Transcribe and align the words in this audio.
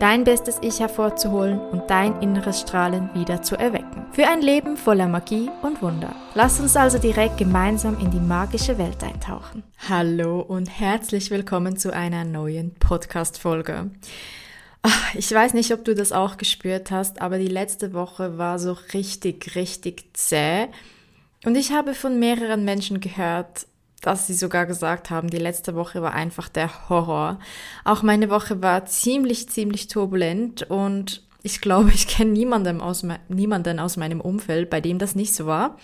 Dein 0.00 0.24
bestes 0.24 0.58
Ich 0.60 0.80
hervorzuholen 0.80 1.60
und 1.60 1.88
dein 1.88 2.20
inneres 2.20 2.60
Strahlen 2.60 3.10
wieder 3.14 3.42
zu 3.42 3.56
erwecken. 3.56 4.06
Für 4.10 4.26
ein 4.26 4.42
Leben 4.42 4.76
voller 4.76 5.06
Magie 5.06 5.48
und 5.62 5.80
Wunder. 5.82 6.14
Lass 6.34 6.58
uns 6.58 6.76
also 6.76 6.98
direkt 6.98 7.38
gemeinsam 7.38 7.98
in 8.00 8.10
die 8.10 8.18
magische 8.18 8.76
Welt 8.76 9.02
eintauchen. 9.04 9.62
Hallo 9.88 10.40
und 10.40 10.66
herzlich 10.66 11.30
willkommen 11.30 11.76
zu 11.76 11.92
einer 11.92 12.24
neuen 12.24 12.74
Podcast-Folge. 12.74 13.90
Ich 15.14 15.32
weiß 15.32 15.54
nicht, 15.54 15.72
ob 15.72 15.84
du 15.84 15.94
das 15.94 16.12
auch 16.12 16.36
gespürt 16.38 16.90
hast, 16.90 17.22
aber 17.22 17.38
die 17.38 17.46
letzte 17.46 17.92
Woche 17.92 18.36
war 18.36 18.58
so 18.58 18.76
richtig, 18.92 19.54
richtig 19.54 20.10
zäh. 20.14 20.66
Und 21.46 21.56
ich 21.56 21.72
habe 21.72 21.94
von 21.94 22.18
mehreren 22.18 22.64
Menschen 22.64 23.00
gehört, 23.00 23.66
dass 24.04 24.26
sie 24.26 24.34
sogar 24.34 24.66
gesagt 24.66 25.10
haben, 25.10 25.30
die 25.30 25.38
letzte 25.38 25.74
Woche 25.74 26.02
war 26.02 26.12
einfach 26.12 26.48
der 26.48 26.88
Horror. 26.88 27.38
Auch 27.84 28.02
meine 28.02 28.28
Woche 28.28 28.62
war 28.62 28.84
ziemlich, 28.84 29.48
ziemlich 29.48 29.88
turbulent 29.88 30.62
und 30.70 31.22
ich 31.42 31.60
glaube, 31.60 31.90
ich 31.94 32.06
kenne 32.06 32.32
niemanden 32.32 32.80
aus, 32.80 33.06
niemanden 33.28 33.78
aus 33.78 33.96
meinem 33.96 34.20
Umfeld, 34.20 34.70
bei 34.70 34.80
dem 34.80 34.98
das 34.98 35.14
nicht 35.14 35.34
so 35.34 35.46
war. 35.46 35.78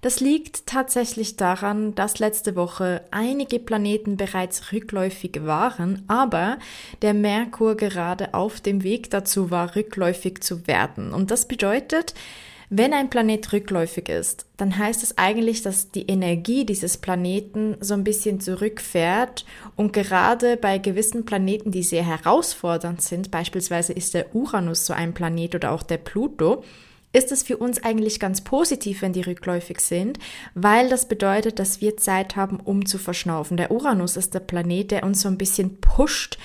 Das 0.00 0.18
liegt 0.18 0.66
tatsächlich 0.66 1.36
daran, 1.36 1.94
dass 1.94 2.18
letzte 2.18 2.56
Woche 2.56 3.02
einige 3.12 3.60
Planeten 3.60 4.16
bereits 4.16 4.72
rückläufig 4.72 5.44
waren, 5.44 6.02
aber 6.08 6.58
der 7.02 7.14
Merkur 7.14 7.76
gerade 7.76 8.34
auf 8.34 8.60
dem 8.60 8.82
Weg 8.82 9.10
dazu 9.10 9.52
war, 9.52 9.76
rückläufig 9.76 10.42
zu 10.42 10.66
werden. 10.66 11.12
Und 11.12 11.30
das 11.30 11.46
bedeutet, 11.46 12.14
wenn 12.74 12.94
ein 12.94 13.10
Planet 13.10 13.52
rückläufig 13.52 14.08
ist, 14.08 14.46
dann 14.56 14.78
heißt 14.78 15.02
es 15.02 15.18
eigentlich, 15.18 15.60
dass 15.60 15.90
die 15.90 16.06
Energie 16.06 16.64
dieses 16.64 16.96
Planeten 16.96 17.76
so 17.80 17.92
ein 17.92 18.02
bisschen 18.02 18.40
zurückfährt 18.40 19.44
und 19.76 19.92
gerade 19.92 20.56
bei 20.56 20.78
gewissen 20.78 21.26
Planeten, 21.26 21.70
die 21.70 21.82
sehr 21.82 22.02
herausfordernd 22.02 23.02
sind, 23.02 23.30
beispielsweise 23.30 23.92
ist 23.92 24.14
der 24.14 24.34
Uranus 24.34 24.86
so 24.86 24.94
ein 24.94 25.12
Planet 25.12 25.54
oder 25.54 25.72
auch 25.72 25.82
der 25.82 25.98
Pluto, 25.98 26.64
ist 27.12 27.30
es 27.30 27.42
für 27.42 27.58
uns 27.58 27.84
eigentlich 27.84 28.18
ganz 28.18 28.40
positiv, 28.40 29.02
wenn 29.02 29.12
die 29.12 29.20
rückläufig 29.20 29.80
sind, 29.80 30.18
weil 30.54 30.88
das 30.88 31.08
bedeutet, 31.08 31.58
dass 31.58 31.82
wir 31.82 31.98
Zeit 31.98 32.36
haben, 32.36 32.58
um 32.58 32.86
zu 32.86 32.96
verschnaufen. 32.96 33.58
Der 33.58 33.70
Uranus 33.70 34.16
ist 34.16 34.32
der 34.32 34.40
Planet, 34.40 34.92
der 34.92 35.04
uns 35.04 35.20
so 35.20 35.28
ein 35.28 35.36
bisschen 35.36 35.78
pusht, 35.82 36.38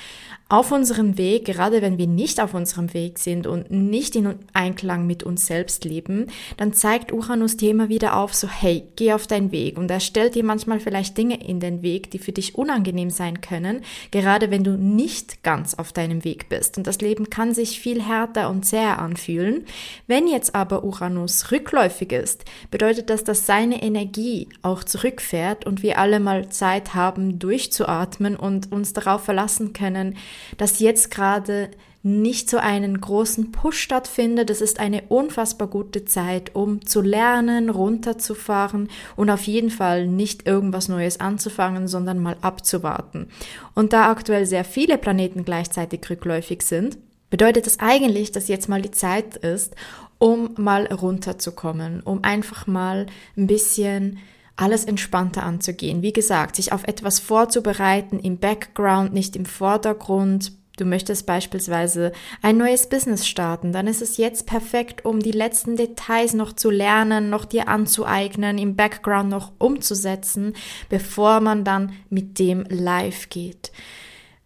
auf 0.49 0.71
unserem 0.71 1.17
Weg, 1.17 1.45
gerade 1.45 1.81
wenn 1.81 1.97
wir 1.97 2.07
nicht 2.07 2.39
auf 2.39 2.53
unserem 2.53 2.93
Weg 2.93 3.19
sind 3.19 3.47
und 3.47 3.69
nicht 3.69 4.15
in 4.15 4.35
Einklang 4.53 5.05
mit 5.05 5.23
uns 5.23 5.45
selbst 5.45 5.83
leben, 5.83 6.27
dann 6.55 6.73
zeigt 6.73 7.11
Uranus 7.11 7.57
dir 7.57 7.71
immer 7.71 7.89
wieder 7.89 8.15
auf, 8.15 8.33
so 8.33 8.47
hey, 8.47 8.83
geh 8.95 9.13
auf 9.13 9.27
deinen 9.27 9.51
Weg. 9.51 9.77
Und 9.77 9.91
er 9.91 9.99
stellt 9.99 10.35
dir 10.35 10.43
manchmal 10.43 10.79
vielleicht 10.79 11.17
Dinge 11.17 11.45
in 11.45 11.59
den 11.59 11.81
Weg, 11.81 12.11
die 12.11 12.19
für 12.19 12.31
dich 12.31 12.55
unangenehm 12.55 13.09
sein 13.09 13.41
können, 13.41 13.81
gerade 14.11 14.49
wenn 14.49 14.63
du 14.63 14.77
nicht 14.77 15.43
ganz 15.43 15.73
auf 15.73 15.91
deinem 15.91 16.23
Weg 16.23 16.47
bist. 16.47 16.77
Und 16.77 16.87
das 16.87 17.01
Leben 17.01 17.29
kann 17.29 17.53
sich 17.53 17.79
viel 17.79 18.01
härter 18.01 18.49
und 18.49 18.65
zäher 18.65 18.99
anfühlen. 18.99 19.65
Wenn 20.07 20.27
jetzt 20.27 20.55
aber 20.55 20.83
Uranus 20.83 21.51
rückläufig 21.51 22.13
ist, 22.13 22.45
bedeutet 22.71 23.09
das, 23.09 23.23
dass 23.25 23.45
seine 23.45 23.81
Energie 23.83 24.47
auch 24.61 24.83
zurückfährt 24.83 25.65
und 25.65 25.83
wir 25.83 25.97
alle 25.97 26.21
mal 26.21 26.49
Zeit 26.49 26.95
haben, 26.95 27.37
durchzuatmen 27.37 28.37
und 28.37 28.71
uns 28.71 28.93
darauf 28.93 29.23
verlassen 29.23 29.73
können, 29.73 30.15
dass 30.57 30.79
jetzt 30.79 31.11
gerade 31.11 31.69
nicht 32.03 32.49
so 32.49 32.57
einen 32.57 33.01
großen 33.01 33.51
Push 33.51 33.79
stattfindet. 33.79 34.49
Es 34.49 34.61
ist 34.61 34.79
eine 34.79 35.03
unfassbar 35.09 35.67
gute 35.67 36.05
Zeit, 36.05 36.55
um 36.55 36.85
zu 36.85 37.01
lernen, 37.01 37.69
runterzufahren 37.69 38.89
und 39.15 39.29
auf 39.29 39.43
jeden 39.43 39.69
Fall 39.69 40.07
nicht 40.07 40.47
irgendwas 40.47 40.87
Neues 40.87 41.19
anzufangen, 41.19 41.87
sondern 41.87 42.19
mal 42.19 42.37
abzuwarten. 42.41 43.27
Und 43.75 43.91
da 43.93 44.09
aktuell 44.09 44.45
sehr 44.45 44.63
viele 44.63 44.97
Planeten 44.97 45.43
gleichzeitig 45.43 46.09
rückläufig 46.09 46.61
sind, 46.61 46.97
bedeutet 47.29 47.65
das 47.65 47.79
eigentlich, 47.79 48.31
dass 48.31 48.47
jetzt 48.47 48.69
mal 48.69 48.81
die 48.81 48.91
Zeit 48.91 49.35
ist, 49.35 49.75
um 50.17 50.51
mal 50.57 50.85
runterzukommen, 50.85 52.01
um 52.01 52.23
einfach 52.23 52.67
mal 52.67 53.07
ein 53.35 53.47
bisschen 53.47 54.19
alles 54.57 54.83
entspannter 54.83 55.43
anzugehen. 55.43 56.01
Wie 56.01 56.11
gesagt, 56.11 56.57
sich 56.57 56.73
auf 56.73 56.83
etwas 56.83 57.19
vorzubereiten 57.19 58.19
im 58.19 58.37
Background, 58.39 59.13
nicht 59.13 59.35
im 59.35 59.45
Vordergrund. 59.45 60.51
Du 60.77 60.85
möchtest 60.85 61.25
beispielsweise 61.25 62.11
ein 62.43 62.57
neues 62.57 62.87
Business 62.87 63.27
starten, 63.27 63.71
dann 63.71 63.87
ist 63.87 64.01
es 64.01 64.17
jetzt 64.17 64.45
perfekt, 64.45 65.05
um 65.05 65.19
die 65.19 65.31
letzten 65.31 65.75
Details 65.75 66.33
noch 66.33 66.53
zu 66.53 66.69
lernen, 66.69 67.31
noch 67.31 67.45
dir 67.45 67.67
anzueignen, 67.67 68.59
im 68.59 68.75
Background 68.75 69.29
noch 69.29 69.53
umzusetzen, 69.57 70.53
bevor 70.89 71.39
man 71.39 71.63
dann 71.63 71.93
mit 72.11 72.37
dem 72.37 72.63
live 72.69 73.29
geht. 73.29 73.71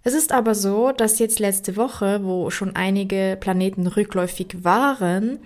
Es 0.04 0.14
ist 0.14 0.32
aber 0.32 0.56
so, 0.56 0.92
dass 0.94 1.20
jetzt 1.20 1.40
letzte 1.40 1.76
Woche, 1.76 2.22
wo 2.24 2.50
schon 2.50 2.76
einige 2.78 3.38
Planeten 3.40 3.86
rückläufig 3.86 4.64
waren, 4.64 5.40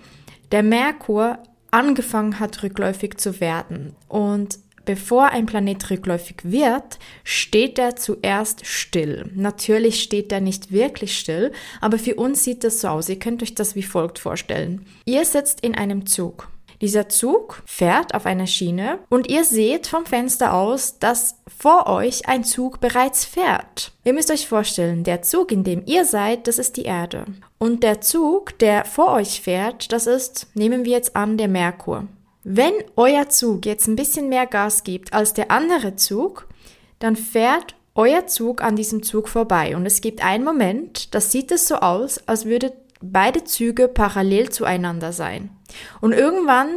der 0.52 0.62
Merkur 0.62 1.38
angefangen 1.70 2.40
hat, 2.40 2.62
rückläufig 2.62 3.16
zu 3.18 3.40
werden. 3.40 3.94
Und 4.08 4.58
bevor 4.84 5.30
ein 5.30 5.46
Planet 5.46 5.90
rückläufig 5.90 6.36
wird, 6.44 6.98
steht 7.24 7.78
er 7.78 7.96
zuerst 7.96 8.64
still. 8.64 9.30
Natürlich 9.34 10.02
steht 10.02 10.32
er 10.32 10.40
nicht 10.40 10.72
wirklich 10.72 11.18
still, 11.18 11.52
aber 11.80 11.98
für 11.98 12.14
uns 12.14 12.44
sieht 12.44 12.64
das 12.64 12.80
so 12.80 12.88
aus. 12.88 13.08
Ihr 13.08 13.18
könnt 13.18 13.42
euch 13.42 13.54
das 13.54 13.74
wie 13.74 13.82
folgt 13.82 14.18
vorstellen. 14.18 14.86
Ihr 15.04 15.24
sitzt 15.24 15.60
in 15.60 15.74
einem 15.74 16.06
Zug. 16.06 16.48
Dieser 16.80 17.08
Zug 17.08 17.62
fährt 17.64 18.14
auf 18.14 18.26
einer 18.26 18.46
Schiene 18.46 18.98
und 19.08 19.28
ihr 19.28 19.44
seht 19.44 19.86
vom 19.86 20.04
Fenster 20.04 20.52
aus, 20.52 20.98
dass 20.98 21.36
vor 21.58 21.86
euch 21.86 22.28
ein 22.28 22.44
Zug 22.44 22.80
bereits 22.80 23.24
fährt. 23.24 23.92
Ihr 24.04 24.12
müsst 24.12 24.30
euch 24.30 24.46
vorstellen, 24.46 25.04
der 25.04 25.22
Zug, 25.22 25.52
in 25.52 25.64
dem 25.64 25.82
ihr 25.86 26.04
seid, 26.04 26.46
das 26.46 26.58
ist 26.58 26.76
die 26.76 26.84
Erde. 26.84 27.24
Und 27.58 27.82
der 27.82 28.00
Zug, 28.00 28.58
der 28.58 28.84
vor 28.84 29.12
euch 29.12 29.40
fährt, 29.40 29.92
das 29.92 30.06
ist, 30.06 30.48
nehmen 30.54 30.84
wir 30.84 30.92
jetzt 30.92 31.16
an, 31.16 31.38
der 31.38 31.48
Merkur. 31.48 32.06
Wenn 32.44 32.74
euer 32.94 33.28
Zug 33.28 33.66
jetzt 33.66 33.88
ein 33.88 33.96
bisschen 33.96 34.28
mehr 34.28 34.46
Gas 34.46 34.84
gibt 34.84 35.12
als 35.12 35.34
der 35.34 35.50
andere 35.50 35.96
Zug, 35.96 36.46
dann 36.98 37.16
fährt 37.16 37.74
euer 37.96 38.26
Zug 38.26 38.62
an 38.62 38.76
diesem 38.76 39.02
Zug 39.02 39.28
vorbei. 39.28 39.74
Und 39.74 39.86
es 39.86 40.00
gibt 40.00 40.24
einen 40.24 40.44
Moment, 40.44 41.14
das 41.14 41.32
sieht 41.32 41.50
es 41.50 41.66
so 41.66 41.76
aus, 41.76 42.20
als 42.28 42.44
würde 42.44 42.72
beide 43.12 43.44
Züge 43.44 43.88
parallel 43.88 44.50
zueinander 44.50 45.12
sein. 45.12 45.50
Und 46.00 46.12
irgendwann 46.12 46.68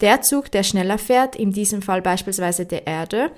der 0.00 0.22
Zug, 0.22 0.50
der 0.50 0.62
schneller 0.62 0.98
fährt, 0.98 1.36
in 1.36 1.52
diesem 1.52 1.82
Fall 1.82 2.02
beispielsweise 2.02 2.66
der 2.66 2.86
Erde, 2.86 3.30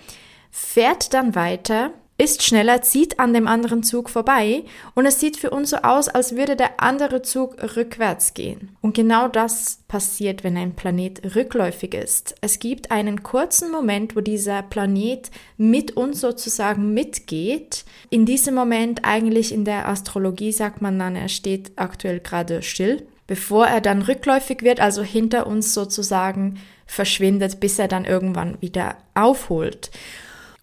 fährt 0.51 1.13
dann 1.15 1.35
weiter, 1.35 1.93
ist 2.17 2.45
schneller, 2.45 2.83
zieht 2.83 3.19
an 3.19 3.33
dem 3.33 3.49
anderen 3.49 3.83
Zug 3.83 4.09
vorbei 4.09 4.63
und 4.95 5.05
es 5.05 5.19
sieht 5.19 5.37
für 5.37 5.51
uns 5.51 5.71
so 5.71 5.79
aus, 5.79 6.09
als 6.09 6.37
würde 6.37 6.55
der 6.55 6.81
andere 6.81 7.23
Zug 7.23 7.57
rückwärts 7.77 8.35
gehen. 8.35 8.77
Und 8.81 8.95
genau 8.95 9.27
das 9.27 9.81
passiert, 9.89 10.45
wenn 10.45 10.57
ein 10.57 10.77
Planet 10.77 11.35
rückläufig 11.35 11.95
ist. 11.95 12.37
Es 12.41 12.61
gibt 12.61 12.93
einen 12.93 13.25
kurzen 13.25 13.73
Moment, 13.73 14.15
wo 14.15 14.21
dieser 14.21 14.63
Planet 14.63 15.31
mit 15.57 15.97
uns 15.97 16.21
sozusagen 16.21 16.95
mitgeht. 16.95 17.85
In 18.11 18.27
diesem 18.27 18.55
Moment 18.55 19.05
eigentlich 19.05 19.53
in 19.53 19.65
der 19.65 19.89
Astrologie 19.89 20.53
sagt 20.53 20.83
man 20.83 20.99
dann, 20.99 21.17
er 21.17 21.29
steht 21.29 21.73
aktuell 21.77 22.21
gerade 22.21 22.63
still 22.63 23.07
bevor 23.27 23.67
er 23.67 23.81
dann 23.81 24.03
rückläufig 24.03 24.63
wird, 24.63 24.81
also 24.81 25.03
hinter 25.03 25.47
uns 25.47 25.73
sozusagen 25.73 26.61
verschwindet, 26.87 27.61
bis 27.61 27.79
er 27.79 27.89
dann 27.89 28.05
irgendwann 28.05 28.61
wieder 28.61 28.97
aufholt. 29.15 29.91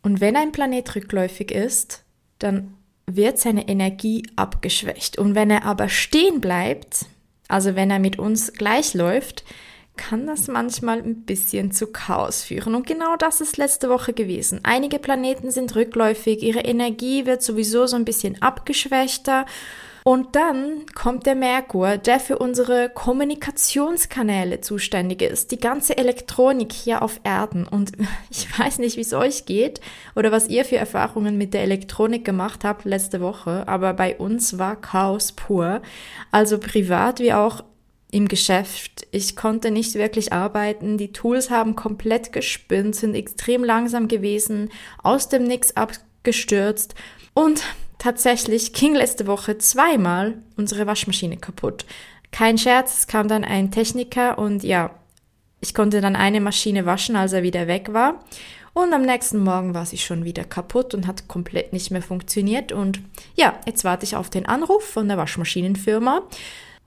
Und 0.02 0.22
wenn 0.22 0.36
ein 0.36 0.52
Planet 0.52 0.96
rückläufig 0.96 1.52
ist, 1.52 2.04
dann 2.40 2.76
wird 3.06 3.40
seine 3.40 3.68
Energie 3.68 4.24
abgeschwächt. 4.36 5.18
Und 5.18 5.36
wenn 5.36 5.50
er 5.50 5.66
aber 5.66 5.90
stehen 5.90 6.42
bleibt, 6.42 7.06
also 7.48 7.76
wenn 7.76 7.92
er 7.92 8.00
mit 8.00 8.18
uns 8.18 8.54
gleich 8.54 8.94
läuft, 8.94 9.44
kann 9.98 10.26
das 10.26 10.48
manchmal 10.48 11.00
ein 11.00 11.24
bisschen 11.24 11.72
zu 11.72 11.88
Chaos 11.88 12.44
führen. 12.44 12.76
Und 12.76 12.88
genau 12.88 13.18
das 13.18 13.42
ist 13.42 13.58
letzte 13.58 13.90
Woche 13.90 14.14
gewesen. 14.14 14.62
Einige 14.64 15.00
Planeten 15.00 15.52
sind 15.52 15.76
rückläufig, 15.76 16.42
ihre 16.42 16.62
Energie 16.62 17.26
wird 17.26 17.44
sowieso 17.44 17.86
so 17.86 17.98
ein 17.98 18.06
bisschen 18.06 18.42
abgeschwächter 18.42 19.46
Und 20.04 20.36
dann 20.36 20.86
kommt 20.96 21.26
der 21.26 21.36
Merkur, 21.36 21.98
der 21.98 22.20
für 22.20 22.40
unsere 22.40 22.90
Kommunikationskanäle 22.90 24.62
zuständig 24.62 25.22
ist, 25.22 25.52
die 25.52 25.60
ganze 25.60 25.98
Elektronik 25.98 26.74
hier 26.74 27.04
auf 27.04 27.20
Erden. 27.24 27.68
Und 27.68 27.92
ich 28.32 28.48
weiß 28.58 28.80
nicht, 28.80 28.98
wie 28.98 29.02
es 29.02 29.14
euch 29.14 29.46
geht 29.46 29.80
oder 30.16 30.32
was 30.32 30.48
ihr 30.48 30.66
für 30.66 30.78
Erfahrungen 30.78 31.38
mit 31.38 31.54
der 31.54 31.62
Elektronik 31.62 32.26
gemacht 32.26 32.64
habt 32.64 32.86
letzte 32.86 33.22
Woche, 33.22 33.68
aber 33.68 33.94
bei 33.94 34.18
uns 34.18 34.58
war 34.58 34.76
Chaos 34.76 35.32
pur. 35.34 35.82
Also 36.32 36.58
privat 36.58 37.20
wie 37.20 37.34
auch 37.34 37.64
im 38.12 38.28
Geschäft. 38.28 39.08
Ich 39.12 39.36
konnte 39.36 39.72
nicht 39.72 39.96
wirklich 39.96 40.34
arbeiten. 40.34 40.98
Die 40.98 41.14
Tools 41.14 41.50
haben 41.50 41.76
komplett 41.76 42.34
gespinnt, 42.34 42.96
sind 42.96 43.16
extrem 43.16 43.64
langsam 43.64 44.08
gewesen, 44.08 44.70
aus 45.02 45.30
dem 45.30 45.44
Nix 45.44 45.76
abgestürzt 45.78 46.94
und 47.34 47.64
tatsächlich 48.02 48.74
ging 48.74 48.96
letzte 48.96 49.28
Woche 49.28 49.60
zweimal 49.60 50.40
unsere 50.58 50.88
Waschmaschine 50.88 51.38
kaputt. 51.38 51.86
Kein 52.32 52.58
Scherz, 52.58 53.00
es 53.00 53.08
kam 53.08 53.28
dann 53.28 53.44
ein 53.44 53.70
Techniker 53.70 54.40
und 54.40 54.64
ja, 54.64 54.90
ich 55.60 55.76
konnte 55.76 56.02
dann 56.02 56.16
eine 56.16 56.42
Maschine 56.42 56.88
waschen, 56.88 57.16
als 57.16 57.34
er 57.34 57.44
wieder 57.44 57.68
weg 57.68 57.94
war. 57.94 58.20
Und 58.74 58.92
am 58.94 59.04
nächsten 59.04 59.38
Morgen 59.44 59.76
war 59.76 59.86
sie 59.86 60.00
schon 60.00 60.26
wieder 60.26 60.46
kaputt 60.46 60.96
und 60.96 61.06
hat 61.06 61.28
komplett 61.28 61.74
nicht 61.74 61.92
mehr 61.92 62.02
funktioniert. 62.02 62.72
Und 62.72 63.02
ja, 63.36 63.60
jetzt 63.68 63.84
warte 63.84 64.06
ich 64.06 64.16
auf 64.16 64.32
den 64.32 64.48
Anruf 64.48 64.84
von 64.84 65.08
der 65.08 65.18
Waschmaschinenfirma 65.18 66.24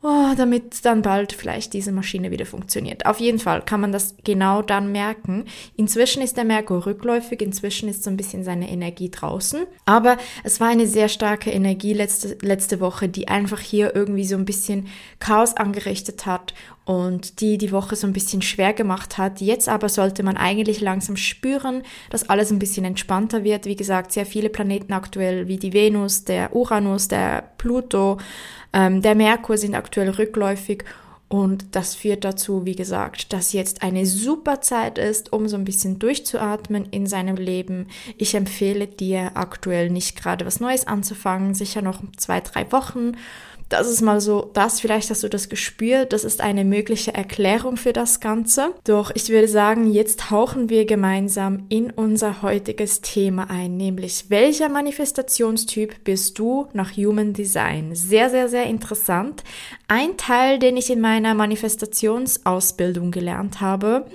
oh, 0.05 0.35
damit 0.37 0.85
dann 0.85 1.01
bald 1.01 1.33
vielleicht 1.33 1.73
diese 1.73 1.91
Maschine 1.91 2.31
wieder 2.31 2.45
funktioniert. 2.45 3.07
Auf 3.07 3.21
jeden 3.21 3.39
Fall 3.39 3.63
kann 3.63 3.81
man 3.81 3.91
das 3.91 4.15
genau 4.23 4.61
dann 4.61 4.93
merken. 4.93 5.47
Inzwischen 5.77 6.23
ist 6.23 6.37
der 6.37 6.45
Merkur 6.45 6.85
rückläufig, 6.85 7.41
inzwischen 7.41 7.89
ist 7.89 8.05
so 8.05 8.11
ein 8.11 8.19
bisschen 8.19 8.45
seine 8.45 8.71
Energie 8.71 9.11
draußen. 9.11 9.67
Aber 9.87 10.19
es 10.45 10.61
war 10.61 10.69
eine 10.69 10.87
sehr 10.87 11.09
starke 11.09 11.51
Energie 11.51 11.95
letzte, 11.95 12.37
letzte 12.43 12.81
Woche, 12.81 13.09
die 13.09 13.29
einfach 13.29 13.61
hier 13.61 13.97
irgendwie 13.97 14.27
so 14.27 14.37
ein 14.37 14.45
bisschen 14.45 14.89
Chaos 15.21 15.57
angerichtet 15.57 16.27
hat 16.27 16.53
und 16.85 17.41
die 17.41 17.57
die 17.57 17.73
Woche 17.73 17.97
so 17.97 18.07
ein 18.07 18.13
bisschen 18.13 18.43
schwer 18.43 18.73
gemacht 18.73 19.17
hat. 19.17 19.41
Jetzt 19.41 19.69
aber 19.69 19.89
sollte 19.89 20.23
man 20.23 20.37
eigentlich 20.37 20.81
langsam 20.81 21.17
spüren, 21.17 21.83
dass 22.11 22.29
alles 22.29 22.51
ein 22.51 22.59
bisschen 22.59 22.85
entspannter 22.85 23.43
wird. 23.43 23.67
Wie 23.67 23.77
gesagt, 23.77 24.13
sehr 24.13 24.27
viele 24.27 24.51
Planeten 24.51 24.93
aktuell 24.93 25.49
wie 25.49 25.57
die 25.57 25.73
Venus, 25.73 26.25
der 26.25 26.55
Uranus, 26.55 27.09
der 27.09 27.43
Pluto, 27.59 28.19
ähm, 28.73 29.01
der 29.01 29.15
Merkur 29.15 29.57
sind 29.57 29.75
aktuell 29.75 30.11
rückläufig 30.11 30.85
und 31.29 31.75
das 31.75 31.95
führt 31.95 32.25
dazu, 32.25 32.65
wie 32.65 32.77
gesagt, 32.77 33.33
dass 33.33 33.53
jetzt 33.53 33.83
eine 33.83 34.07
super 34.07 34.61
Zeit 34.61 34.99
ist, 34.99 35.33
um 35.33 35.49
so 35.49 35.57
ein 35.57 35.65
bisschen 35.65 35.99
durchzuatmen 35.99 36.87
in 36.91 37.07
seinem 37.07 37.37
Leben. 37.37 37.89
Ich 38.19 38.35
empfehle 38.35 38.87
dir 38.87 39.33
aktuell 39.35 39.91
nicht 39.91 40.17
gerade 40.21 40.45
was 40.47 40.61
Neues 40.61 40.87
anzufangen, 40.87 41.55
sicher 41.55 41.83
noch 41.83 42.03
zwei, 42.17 42.41
drei 42.41 42.71
Wochen 42.71 43.17
das 43.75 43.89
ist 43.89 44.03
mal 44.03 44.21
so 44.21 44.51
das, 44.53 44.81
vielleicht 44.81 45.11
hast 45.11 45.25
du 45.25 45.29
das 45.29 45.49
gespürt, 45.49 46.13
das 46.13 46.23
ist 46.23 46.41
eine 46.41 46.65
mögliche 46.65 47.13
Erklärung 47.13 47.77
für 47.77 47.93
das 47.93 48.21
Ganze. 48.21 48.73
Doch 48.85 49.11
ich 49.15 49.29
würde 49.31 49.49
sagen, 49.49 49.91
jetzt 49.91 50.21
tauchen 50.21 50.71
wir 50.71 50.85
gemeinsam 50.85 51.67
in 51.71 51.91
unser 51.91 52.43
heutiges 52.43 53.01
Thema 53.01 53.51
ein, 53.51 53.77
nämlich 53.77 54.27
welcher 54.29 54.69
Manifestationstyp 54.69 56.05
bist 56.05 56.39
du 56.39 56.69
nach 56.73 56.97
Human 56.97 57.33
Design? 57.33 57.97
Sehr, 57.97 58.31
sehr, 58.31 58.49
sehr 58.49 58.67
interessant. 58.67 59.43
Ein 59.89 60.17
Teil, 60.17 60.61
den 60.61 60.77
ich 60.77 60.91
in 60.91 61.01
meiner 61.01 61.35
Manifestationsausbildung 61.35 63.11
gelernt 63.11 63.61
habe 63.61 64.07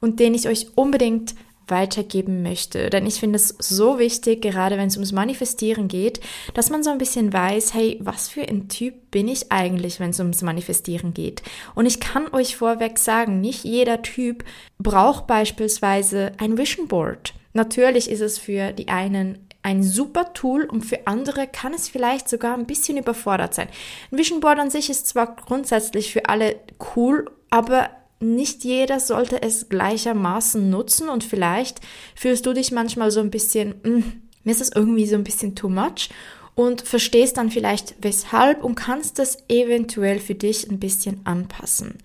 und 0.00 0.20
den 0.20 0.34
ich 0.34 0.48
euch 0.48 0.68
unbedingt 0.76 1.34
weitergeben 1.70 2.42
möchte. 2.42 2.90
Denn 2.90 3.06
ich 3.06 3.20
finde 3.20 3.36
es 3.36 3.54
so 3.58 3.98
wichtig, 3.98 4.42
gerade 4.42 4.76
wenn 4.76 4.88
es 4.88 4.96
ums 4.96 5.12
Manifestieren 5.12 5.88
geht, 5.88 6.20
dass 6.54 6.70
man 6.70 6.82
so 6.82 6.90
ein 6.90 6.98
bisschen 6.98 7.32
weiß, 7.32 7.74
hey, 7.74 7.98
was 8.00 8.28
für 8.28 8.42
ein 8.42 8.68
Typ 8.68 9.10
bin 9.10 9.28
ich 9.28 9.50
eigentlich, 9.52 10.00
wenn 10.00 10.10
es 10.10 10.20
ums 10.20 10.42
Manifestieren 10.42 11.14
geht? 11.14 11.42
Und 11.74 11.86
ich 11.86 12.00
kann 12.00 12.32
euch 12.32 12.56
vorweg 12.56 12.98
sagen, 12.98 13.40
nicht 13.40 13.64
jeder 13.64 14.02
Typ 14.02 14.44
braucht 14.78 15.26
beispielsweise 15.26 16.32
ein 16.38 16.58
Vision 16.58 16.88
Board. 16.88 17.34
Natürlich 17.52 18.10
ist 18.10 18.20
es 18.20 18.38
für 18.38 18.72
die 18.72 18.88
einen 18.88 19.38
ein 19.62 19.82
super 19.82 20.32
Tool 20.32 20.64
und 20.64 20.82
für 20.82 21.06
andere 21.06 21.46
kann 21.46 21.74
es 21.74 21.88
vielleicht 21.88 22.28
sogar 22.28 22.54
ein 22.54 22.66
bisschen 22.66 22.96
überfordert 22.96 23.54
sein. 23.54 23.68
Ein 24.10 24.18
Vision 24.18 24.40
Board 24.40 24.58
an 24.58 24.70
sich 24.70 24.88
ist 24.88 25.06
zwar 25.06 25.36
grundsätzlich 25.36 26.12
für 26.12 26.26
alle 26.26 26.56
cool, 26.96 27.30
aber 27.50 27.90
nicht 28.20 28.64
jeder 28.64 29.00
sollte 29.00 29.42
es 29.42 29.68
gleichermaßen 29.68 30.68
nutzen 30.68 31.08
und 31.08 31.24
vielleicht 31.24 31.80
fühlst 32.14 32.46
du 32.46 32.52
dich 32.52 32.72
manchmal 32.72 33.10
so 33.10 33.20
ein 33.20 33.30
bisschen, 33.30 33.74
mm, 33.82 34.02
mir 34.44 34.50
ist 34.50 34.60
das 34.60 34.72
irgendwie 34.74 35.06
so 35.06 35.14
ein 35.14 35.24
bisschen 35.24 35.54
too 35.54 35.68
much 35.68 36.10
und 36.54 36.82
verstehst 36.82 37.36
dann 37.36 37.50
vielleicht 37.50 37.94
weshalb 38.00 38.64
und 38.64 38.74
kannst 38.74 39.18
es 39.18 39.38
eventuell 39.48 40.18
für 40.18 40.34
dich 40.34 40.68
ein 40.68 40.80
bisschen 40.80 41.20
anpassen. 41.24 41.98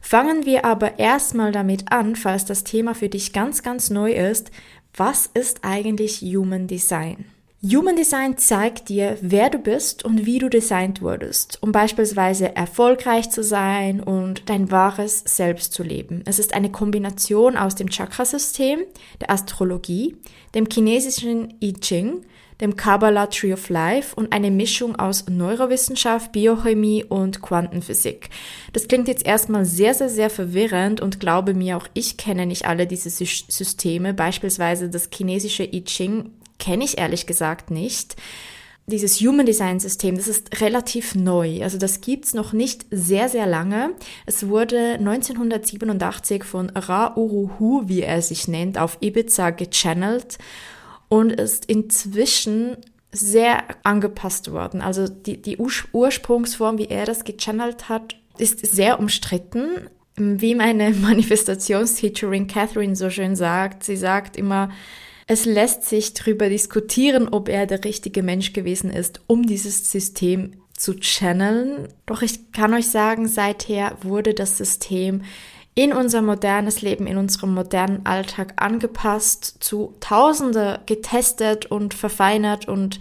Fangen 0.00 0.44
wir 0.44 0.64
aber 0.64 0.98
erstmal 0.98 1.52
damit 1.52 1.90
an, 1.92 2.16
falls 2.16 2.44
das 2.44 2.64
Thema 2.64 2.94
für 2.94 3.08
dich 3.08 3.32
ganz, 3.32 3.62
ganz 3.62 3.90
neu 3.90 4.12
ist, 4.12 4.50
was 4.96 5.30
ist 5.32 5.60
eigentlich 5.62 6.20
Human 6.20 6.66
Design? 6.66 7.24
Human 7.66 7.96
Design 7.96 8.36
zeigt 8.36 8.90
dir, 8.90 9.16
wer 9.22 9.48
du 9.48 9.56
bist 9.56 10.04
und 10.04 10.26
wie 10.26 10.38
du 10.38 10.50
designt 10.50 11.00
wurdest, 11.00 11.56
um 11.62 11.72
beispielsweise 11.72 12.54
erfolgreich 12.54 13.30
zu 13.30 13.42
sein 13.42 14.02
und 14.02 14.50
dein 14.50 14.70
wahres 14.70 15.24
Selbst 15.24 15.72
zu 15.72 15.82
leben. 15.82 16.20
Es 16.26 16.38
ist 16.38 16.52
eine 16.52 16.70
Kombination 16.70 17.56
aus 17.56 17.74
dem 17.74 17.88
Chakrasystem, 17.88 18.80
der 19.22 19.30
Astrologie, 19.30 20.14
dem 20.54 20.66
chinesischen 20.70 21.54
I 21.62 21.72
Ching, 21.72 22.26
dem 22.60 22.76
Kabbalah 22.76 23.28
Tree 23.28 23.54
of 23.54 23.70
Life 23.70 24.14
und 24.14 24.34
eine 24.34 24.50
Mischung 24.50 24.96
aus 24.96 25.24
Neurowissenschaft, 25.26 26.32
Biochemie 26.32 27.02
und 27.02 27.40
Quantenphysik. 27.40 28.28
Das 28.74 28.88
klingt 28.88 29.08
jetzt 29.08 29.24
erstmal 29.24 29.64
sehr, 29.64 29.94
sehr, 29.94 30.10
sehr 30.10 30.28
verwirrend 30.28 31.00
und 31.00 31.18
glaube 31.18 31.54
mir, 31.54 31.78
auch 31.78 31.88
ich 31.94 32.18
kenne 32.18 32.44
nicht 32.44 32.66
alle 32.66 32.86
diese 32.86 33.08
Systeme. 33.08 34.12
Beispielsweise 34.12 34.90
das 34.90 35.08
chinesische 35.10 35.64
I 35.64 35.82
Ching 35.84 36.30
kenne 36.58 36.84
ich 36.84 36.98
ehrlich 36.98 37.26
gesagt 37.26 37.70
nicht. 37.70 38.16
Dieses 38.86 39.20
Human 39.20 39.46
Design 39.46 39.80
System, 39.80 40.16
das 40.16 40.28
ist 40.28 40.60
relativ 40.60 41.14
neu. 41.14 41.62
Also 41.62 41.78
das 41.78 42.02
gibt's 42.02 42.34
noch 42.34 42.52
nicht 42.52 42.84
sehr, 42.90 43.30
sehr 43.30 43.46
lange. 43.46 43.94
Es 44.26 44.48
wurde 44.48 44.96
1987 44.98 46.44
von 46.44 46.68
Ra 46.70 47.16
Uruhu, 47.16 47.84
wie 47.86 48.02
er 48.02 48.20
sich 48.20 48.46
nennt, 48.46 48.76
auf 48.76 48.98
Ibiza 49.00 49.50
gechannelt 49.50 50.36
und 51.08 51.32
ist 51.32 51.64
inzwischen 51.64 52.76
sehr 53.10 53.62
angepasst 53.84 54.52
worden. 54.52 54.82
Also 54.82 55.08
die, 55.08 55.40
die 55.40 55.56
Ursprungsform, 55.92 56.76
wie 56.78 56.88
er 56.88 57.06
das 57.06 57.24
gechannelt 57.24 57.88
hat, 57.88 58.16
ist 58.36 58.66
sehr 58.66 58.98
umstritten. 58.98 59.88
Wie 60.16 60.54
meine 60.54 60.90
Manifestationsteacherin 61.00 62.48
Catherine 62.48 62.96
so 62.96 63.08
schön 63.08 63.36
sagt, 63.36 63.84
sie 63.84 63.96
sagt 63.96 64.36
immer, 64.36 64.70
es 65.26 65.44
lässt 65.44 65.84
sich 65.84 66.14
darüber 66.14 66.48
diskutieren, 66.48 67.28
ob 67.28 67.48
er 67.48 67.66
der 67.66 67.84
richtige 67.84 68.22
Mensch 68.22 68.52
gewesen 68.52 68.90
ist, 68.90 69.20
um 69.26 69.46
dieses 69.46 69.90
System 69.90 70.52
zu 70.76 70.94
channeln. 70.94 71.88
Doch 72.06 72.22
ich 72.22 72.52
kann 72.52 72.74
euch 72.74 72.88
sagen, 72.88 73.28
seither 73.28 73.96
wurde 74.02 74.34
das 74.34 74.58
System 74.58 75.22
in 75.74 75.92
unser 75.92 76.22
modernes 76.22 76.82
Leben, 76.82 77.06
in 77.06 77.16
unserem 77.16 77.54
modernen 77.54 78.06
Alltag 78.06 78.54
angepasst, 78.56 79.56
zu 79.60 79.94
Tausende 80.00 80.80
getestet 80.86 81.66
und 81.66 81.94
verfeinert 81.94 82.68
und 82.68 82.98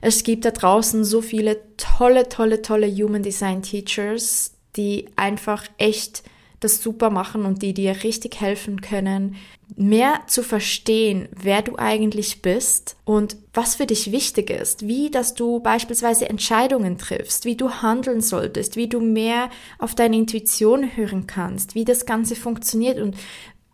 es 0.00 0.22
gibt 0.22 0.44
da 0.44 0.50
draußen 0.50 1.04
so 1.04 1.20
viele 1.20 1.58
tolle, 1.76 2.28
tolle, 2.28 2.62
tolle 2.62 2.88
Human 2.88 3.22
Design 3.22 3.62
Teachers, 3.62 4.52
die 4.76 5.08
einfach 5.16 5.64
echt 5.78 6.22
das 6.60 6.82
super 6.82 7.10
machen 7.10 7.44
und 7.44 7.62
die 7.62 7.74
dir 7.74 8.02
richtig 8.02 8.40
helfen 8.40 8.80
können, 8.80 9.36
mehr 9.76 10.20
zu 10.26 10.42
verstehen, 10.42 11.28
wer 11.34 11.62
du 11.62 11.76
eigentlich 11.76 12.40
bist 12.40 12.96
und 13.04 13.36
was 13.52 13.76
für 13.76 13.86
dich 13.86 14.12
wichtig 14.12 14.50
ist, 14.50 14.86
wie 14.86 15.10
dass 15.10 15.34
du 15.34 15.60
beispielsweise 15.60 16.28
Entscheidungen 16.28 16.98
triffst, 16.98 17.44
wie 17.44 17.56
du 17.56 17.70
handeln 17.70 18.20
solltest, 18.20 18.76
wie 18.76 18.88
du 18.88 19.00
mehr 19.00 19.50
auf 19.78 19.94
deine 19.94 20.16
Intuition 20.16 20.96
hören 20.96 21.26
kannst, 21.26 21.74
wie 21.74 21.84
das 21.84 22.06
Ganze 22.06 22.36
funktioniert 22.36 22.98
und 22.98 23.16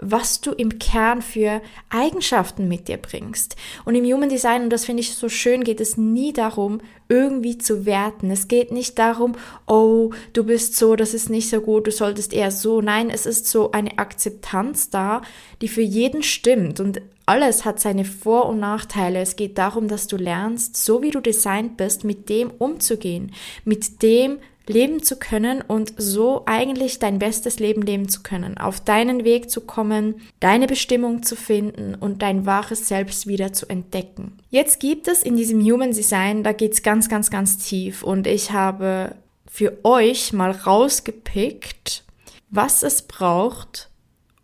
was 0.03 0.41
du 0.41 0.51
im 0.51 0.79
Kern 0.79 1.23
für 1.23 1.63
Eigenschaften 1.89 2.69
mit 2.69 2.89
dir 2.89 2.97
bringst. 2.97 3.57
Und 3.85 3.95
im 3.95 4.05
Human 4.05 4.29
Design, 4.29 4.65
und 4.65 4.71
das 4.71 4.85
finde 4.85 5.01
ich 5.01 5.15
so 5.15 5.29
schön, 5.29 5.65
geht 5.65 5.81
es 5.81 5.97
nie 5.97 6.33
darum, 6.33 6.81
irgendwie 7.09 7.59
zu 7.59 7.87
werten. 7.87 8.31
Es 8.31 8.49
geht 8.49 8.73
nicht 8.73 8.99
darum, 8.99 9.35
oh, 9.67 10.11
du 10.33 10.45
bist 10.45 10.77
so, 10.77 10.97
das 10.97 11.15
ist 11.15 11.31
nicht 11.31 11.49
so 11.49 11.61
gut, 11.61 11.87
du 11.87 11.93
solltest 11.93 12.33
eher 12.33 12.51
so. 12.51 12.81
Nein, 12.81 13.11
es 13.11 13.27
ist 13.27 13.47
so 13.47 13.71
eine 13.73 13.99
Akzeptanz 13.99 14.91
da, 14.91 15.23
die 15.61 15.69
für 15.69 15.83
jeden 15.83 16.23
stimmt. 16.23 16.81
Und 16.81 17.01
alles 17.25 17.65
hat 17.65 17.81
seine 17.81 18.05
Vor- 18.05 18.49
und 18.49 18.59
Nachteile. 18.59 19.21
Es 19.21 19.37
geht 19.37 19.57
darum, 19.59 19.89
dass 19.89 20.07
du 20.07 20.17
lernst, 20.17 20.77
so 20.77 21.03
wie 21.03 21.11
du 21.11 21.21
designt 21.21 21.77
bist, 21.77 22.03
mit 22.03 22.29
dem 22.29 22.51
umzugehen, 22.51 23.33
mit 23.65 24.03
dem 24.03 24.39
leben 24.67 25.03
zu 25.03 25.17
können 25.17 25.61
und 25.61 25.95
so 25.97 26.43
eigentlich 26.47 26.99
dein 26.99 27.19
bestes 27.19 27.59
Leben 27.59 27.83
leben 27.83 28.09
zu 28.09 28.23
können, 28.23 28.59
auf 28.59 28.81
deinen 28.81 29.25
Weg 29.25 29.51
zu 29.51 29.61
kommen, 29.63 30.21
deine 30.41 30.67
Bestimmung 30.67 31.23
zu 31.23 31.37
finden 31.37 31.95
und 31.95 32.23
dein 32.23 32.47
wahres 32.47 32.89
Selbst 32.89 33.27
wieder 33.27 33.53
zu 33.53 33.69
entdecken. 33.69 34.39
Jetzt 34.51 34.81
gibt 34.81 35.09
es 35.09 35.23
in 35.23 35.37
diesem 35.37 35.61
Human 35.61 35.93
Design, 35.93 36.43
da 36.43 36.53
geht's 36.53 36.83
ganz, 36.83 37.09
ganz, 37.09 37.31
ganz 37.31 37.59
tief 37.59 38.03
und 38.03 38.27
ich 38.27 38.53
habe 38.53 39.17
für 39.51 39.79
euch 39.85 40.33
mal 40.33 40.51
rausgepickt, 40.51 42.05
was 42.51 42.83
es 42.83 43.03
braucht, 43.03 43.91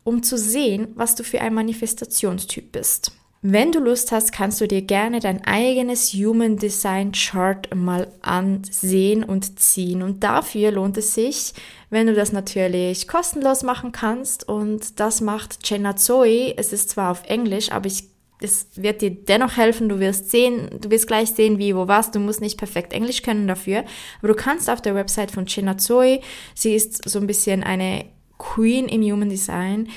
um 0.05 0.23
zu 0.23 0.39
sehen, 0.39 0.89
was 0.95 1.15
du 1.15 1.25
für 1.25 1.41
ein 1.41 1.55
Manifestationstyp 1.55 2.73
bist. 2.73 3.13
Wenn 3.41 3.71
du 3.71 3.79
Lust 3.79 4.11
hast, 4.11 4.33
kannst 4.33 4.61
du 4.61 4.67
dir 4.67 4.83
gerne 4.83 5.21
dein 5.21 5.45
eigenes 5.45 6.13
Human 6.13 6.57
Design 6.57 7.13
Chart 7.13 7.73
mal 7.73 8.09
ansehen 8.21 9.23
und 9.23 9.61
ziehen. 9.61 10.03
Und 10.03 10.25
dafür 10.25 10.73
lohnt 10.73 10.97
es 10.97 11.15
sich, 11.15 11.55
wenn 11.89 12.09
du 12.09 12.15
das 12.15 12.33
natürlich 12.33 13.07
kostenlos 13.07 13.63
machen 13.63 13.93
kannst. 13.93 14.49
Und 14.49 14.99
das 14.99 15.21
macht 15.21 15.59
Jenna 15.69 15.95
Zoe. 15.95 16.55
Es 16.57 16.73
ist 16.73 16.91
zwar 16.91 17.13
auf 17.13 17.23
Englisch, 17.27 17.71
aber 17.71 17.87
ich, 17.87 18.09
es 18.41 18.67
wird 18.75 19.03
dir 19.03 19.13
dennoch 19.13 19.57
helfen. 19.57 19.89
Du 19.89 20.01
wirst 20.01 20.33
sehen, 20.33 20.71
du 20.81 20.91
wirst 20.91 21.07
gleich 21.07 21.31
sehen, 21.31 21.61
wie, 21.61 21.77
wo, 21.77 21.87
was. 21.87 22.11
Du 22.11 22.19
musst 22.19 22.41
nicht 22.41 22.59
perfekt 22.59 22.93
Englisch 22.93 23.23
können 23.23 23.47
dafür. 23.47 23.85
Aber 24.19 24.29
du 24.29 24.35
kannst 24.35 24.69
auf 24.69 24.83
der 24.83 24.97
Website 24.97 25.31
von 25.31 25.47
Jenna 25.47 25.79
Zoe, 25.79 26.23
sie 26.57 26.75
ist 26.75 27.09
so 27.09 27.21
ein 27.21 27.29
bisschen 27.29 27.63
eine 27.63 28.07
Queen 28.37 28.87
im 28.87 29.03
Human 29.03 29.29
Design, 29.29 29.89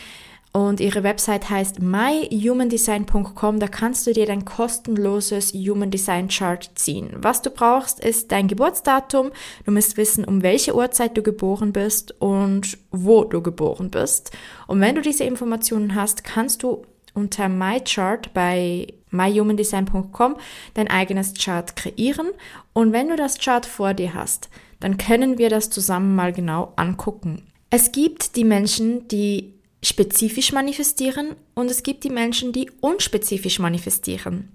und 0.54 0.82
ihre 0.82 1.04
Website 1.04 1.50
heißt 1.50 1.80
myhumandesign.com. 1.82 3.60
Da 3.60 3.68
kannst 3.68 4.06
du 4.06 4.12
dir 4.12 4.26
dein 4.26 4.44
kostenloses 4.44 5.54
Human 5.54 5.92
Design 5.92 6.28
Chart 6.28 6.70
ziehen. 6.76 7.12
Was 7.16 7.42
du 7.42 7.50
brauchst, 7.50 8.02
ist 8.02 8.34
dein 8.34 8.50
Geburtsdatum. 8.50 9.32
Du 9.66 9.72
musst 9.72 9.96
wissen, 9.96 10.26
um 10.26 10.44
welche 10.44 10.76
Uhrzeit 10.76 11.16
du 11.16 11.22
geboren 11.22 11.72
bist 11.72 12.20
und 12.20 12.78
wo 12.92 13.24
du 13.24 13.42
geboren 13.42 13.92
bist. 13.92 14.32
Und 14.68 14.82
wenn 14.82 14.96
du 14.96 15.02
diese 15.02 15.24
Informationen 15.24 15.96
hast, 15.96 16.26
kannst 16.26 16.64
du 16.64 16.86
unter 17.14 17.48
MyChart 17.48 18.34
bei 18.34 18.88
myhumandesign.com 19.12 20.36
dein 20.74 20.90
eigenes 20.90 21.34
Chart 21.34 21.76
kreieren. 21.78 22.28
Und 22.74 22.92
wenn 22.92 23.08
du 23.08 23.16
das 23.16 23.40
Chart 23.40 23.66
vor 23.66 23.94
dir 23.94 24.14
hast, 24.14 24.50
dann 24.82 24.98
können 24.98 25.38
wir 25.38 25.50
das 25.50 25.70
zusammen 25.70 26.16
mal 26.16 26.34
genau 26.34 26.74
angucken. 26.76 27.44
Es 27.70 27.94
gibt 27.94 28.36
die 28.36 28.44
Menschen, 28.44 29.08
die 29.08 29.61
spezifisch 29.84 30.52
manifestieren 30.52 31.36
und 31.56 31.72
es 31.72 31.84
gibt 31.84 32.04
die 32.04 32.10
Menschen, 32.10 32.52
die 32.52 32.70
unspezifisch 32.82 33.60
manifestieren. 33.60 34.52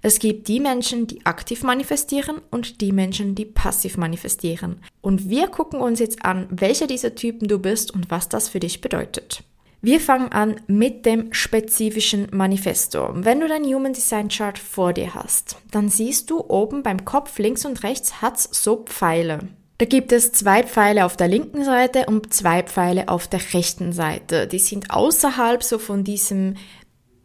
Es 0.00 0.20
gibt 0.20 0.46
die 0.46 0.60
Menschen, 0.60 1.08
die 1.08 1.26
aktiv 1.26 1.64
manifestieren 1.64 2.40
und 2.50 2.80
die 2.80 2.92
Menschen, 2.92 3.34
die 3.34 3.44
passiv 3.44 3.96
manifestieren. 3.96 4.80
Und 5.00 5.28
wir 5.28 5.48
gucken 5.48 5.80
uns 5.80 5.98
jetzt 5.98 6.24
an, 6.24 6.46
welcher 6.50 6.86
dieser 6.86 7.16
Typen 7.16 7.48
du 7.48 7.58
bist 7.58 7.92
und 7.92 8.10
was 8.10 8.28
das 8.28 8.48
für 8.48 8.60
dich 8.60 8.80
bedeutet. 8.80 9.42
Wir 9.80 10.00
fangen 10.00 10.32
an 10.32 10.60
mit 10.66 11.06
dem 11.06 11.32
spezifischen 11.32 12.28
Manifesto. 12.32 13.10
Wenn 13.14 13.40
du 13.40 13.48
dein 13.48 13.64
Human 13.64 13.92
Design 13.92 14.28
Chart 14.28 14.58
vor 14.58 14.92
dir 14.92 15.14
hast, 15.14 15.56
dann 15.70 15.88
siehst 15.88 16.30
du 16.30 16.44
oben 16.48 16.82
beim 16.82 17.04
Kopf 17.04 17.38
links 17.38 17.64
und 17.64 17.82
rechts 17.84 18.20
hat's 18.20 18.48
so 18.50 18.84
Pfeile. 18.84 19.48
Da 19.78 19.86
gibt 19.86 20.10
es 20.10 20.32
zwei 20.32 20.64
Pfeile 20.64 21.04
auf 21.04 21.16
der 21.16 21.28
linken 21.28 21.64
Seite 21.64 22.06
und 22.06 22.34
zwei 22.34 22.64
Pfeile 22.64 23.08
auf 23.08 23.28
der 23.28 23.40
rechten 23.54 23.92
Seite. 23.92 24.48
Die 24.48 24.58
sind 24.58 24.90
außerhalb 24.90 25.62
so 25.62 25.78
von 25.78 26.02
diesem 26.02 26.56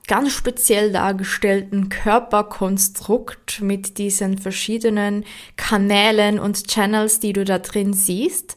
ganz 0.07 0.33
speziell 0.33 0.91
dargestellten 0.91 1.89
Körperkonstrukt 1.89 3.61
mit 3.61 3.97
diesen 3.97 4.37
verschiedenen 4.37 5.25
Kanälen 5.55 6.37
und 6.37 6.67
Channels, 6.67 7.19
die 7.19 7.33
du 7.33 7.43
da 7.43 7.57
drin 7.57 7.93
siehst. 7.93 8.55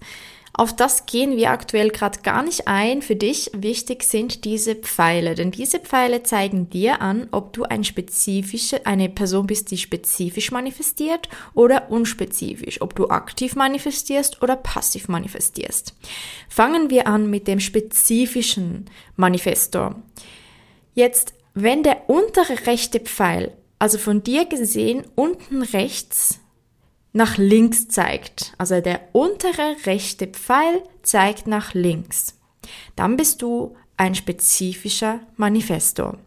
Auf 0.59 0.75
das 0.75 1.05
gehen 1.05 1.37
wir 1.37 1.51
aktuell 1.51 1.91
gerade 1.91 2.21
gar 2.23 2.43
nicht 2.43 2.67
ein. 2.67 3.03
Für 3.03 3.15
dich 3.15 3.51
wichtig 3.55 4.03
sind 4.03 4.47
diese 4.47 4.75
Pfeile, 4.75 5.35
denn 5.35 5.51
diese 5.51 5.79
Pfeile 5.79 6.23
zeigen 6.23 6.71
dir 6.71 7.03
an, 7.03 7.29
ob 7.31 7.53
du 7.53 7.65
ein 7.65 7.85
spezifische, 7.85 8.87
eine 8.87 9.11
Person 9.11 9.47
bist, 9.47 9.71
die 9.71 9.77
spezifisch 9.77 10.53
manifestiert 10.53 11.29
oder 11.53 11.91
unspezifisch, 11.91 12.81
ob 12.81 12.97
du 12.97 13.11
aktiv 13.11 13.55
manifestierst 13.55 14.41
oder 14.43 14.57
passiv 14.57 15.09
manifestierst. 15.09 15.93
Fangen 16.49 16.89
wir 16.89 17.07
an 17.07 17.29
mit 17.29 17.49
dem 17.49 17.61
spezifischen 17.61 18.87
Manifestor. 19.15 19.97
Jetzt, 20.95 21.35
wenn 21.53 21.83
der 21.83 22.09
untere 22.09 22.67
rechte 22.67 23.01
Pfeil, 23.01 23.53
also 23.79 23.99
von 23.99 24.23
dir 24.23 24.47
gesehen 24.47 25.05
unten 25.17 25.61
rechts, 25.61 26.41
nach 27.17 27.39
links 27.39 27.89
zeigt. 27.89 28.53
Also 28.59 28.81
der 28.81 29.01
untere 29.13 29.77
rechte 29.87 30.27
Pfeil 30.27 30.83
zeigt 31.03 31.47
nach 31.47 31.73
links. 31.73 32.39
Dann 32.95 33.17
bist 33.17 33.41
du 33.41 33.75
ein 33.97 34.15
spezifischer 34.15 35.21
Manifesto. 35.37 36.19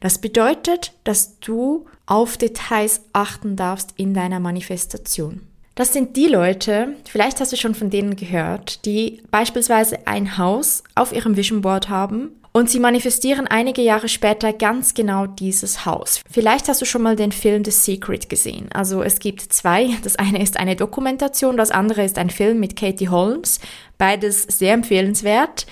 Das 0.00 0.20
bedeutet, 0.20 0.92
dass 1.02 1.40
du 1.40 1.86
auf 2.06 2.36
Details 2.36 3.00
achten 3.12 3.56
darfst 3.56 3.94
in 3.96 4.14
deiner 4.14 4.38
Manifestation. 4.38 5.40
Das 5.74 5.92
sind 5.92 6.16
die 6.16 6.26
Leute, 6.26 6.94
vielleicht 7.04 7.40
hast 7.40 7.52
du 7.52 7.56
schon 7.56 7.74
von 7.74 7.90
denen 7.90 8.14
gehört, 8.14 8.84
die 8.84 9.22
beispielsweise 9.30 10.06
ein 10.06 10.38
Haus 10.38 10.84
auf 10.94 11.12
ihrem 11.12 11.36
Vision 11.36 11.62
Board 11.62 11.88
haben 11.88 12.30
und 12.58 12.68
sie 12.68 12.80
manifestieren 12.80 13.46
einige 13.46 13.82
Jahre 13.82 14.08
später 14.08 14.52
ganz 14.52 14.92
genau 14.92 15.26
dieses 15.26 15.86
Haus. 15.86 16.22
Vielleicht 16.28 16.66
hast 16.66 16.80
du 16.82 16.86
schon 16.86 17.02
mal 17.02 17.14
den 17.14 17.30
Film 17.30 17.64
The 17.64 17.70
Secret 17.70 18.28
gesehen. 18.28 18.68
Also 18.72 19.00
es 19.04 19.20
gibt 19.20 19.40
zwei. 19.52 19.90
Das 20.02 20.16
eine 20.16 20.42
ist 20.42 20.58
eine 20.58 20.74
Dokumentation, 20.74 21.56
das 21.56 21.70
andere 21.70 22.02
ist 22.02 22.18
ein 22.18 22.30
Film 22.30 22.58
mit 22.58 22.74
Katie 22.74 23.10
Holmes. 23.10 23.60
Beides 23.96 24.42
sehr 24.42 24.74
empfehlenswert. 24.74 25.66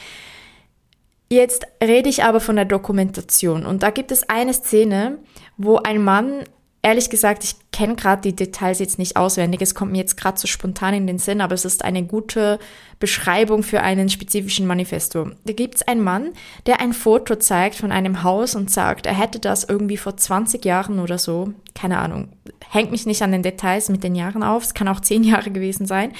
Jetzt 1.28 1.66
rede 1.82 2.08
ich 2.08 2.22
aber 2.22 2.38
von 2.38 2.54
der 2.54 2.66
Dokumentation. 2.66 3.66
Und 3.66 3.82
da 3.82 3.90
gibt 3.90 4.12
es 4.12 4.28
eine 4.28 4.54
Szene, 4.54 5.18
wo 5.56 5.78
ein 5.78 6.00
Mann 6.00 6.44
ehrlich 6.82 7.10
gesagt, 7.10 7.42
ich 7.42 7.56
kenne 7.76 7.94
gerade 7.94 8.22
die 8.22 8.34
Details 8.34 8.78
jetzt 8.78 8.98
nicht 8.98 9.18
auswendig. 9.18 9.60
Es 9.60 9.74
kommt 9.74 9.92
mir 9.92 9.98
jetzt 9.98 10.16
gerade 10.16 10.40
so 10.40 10.46
spontan 10.46 10.94
in 10.94 11.06
den 11.06 11.18
Sinn, 11.18 11.42
aber 11.42 11.54
es 11.54 11.66
ist 11.66 11.84
eine 11.84 12.04
gute 12.04 12.58
Beschreibung 13.00 13.62
für 13.62 13.82
einen 13.82 14.08
spezifischen 14.08 14.66
Manifesto. 14.66 15.32
Da 15.44 15.52
gibt 15.52 15.74
es 15.74 15.82
einen 15.86 16.02
Mann, 16.02 16.30
der 16.64 16.80
ein 16.80 16.94
Foto 16.94 17.36
zeigt 17.36 17.74
von 17.74 17.92
einem 17.92 18.22
Haus 18.22 18.54
und 18.54 18.70
sagt, 18.70 19.04
er 19.04 19.12
hätte 19.12 19.40
das 19.40 19.64
irgendwie 19.64 19.98
vor 19.98 20.16
20 20.16 20.64
Jahren 20.64 21.00
oder 21.00 21.18
so, 21.18 21.52
keine 21.74 21.98
Ahnung, 21.98 22.30
hängt 22.70 22.92
mich 22.92 23.04
nicht 23.04 23.20
an 23.20 23.32
den 23.32 23.42
Details 23.42 23.90
mit 23.90 24.02
den 24.02 24.14
Jahren 24.14 24.42
auf, 24.42 24.62
es 24.62 24.72
kann 24.72 24.88
auch 24.88 25.00
10 25.00 25.22
Jahre 25.22 25.50
gewesen 25.50 25.84
sein, 25.84 26.12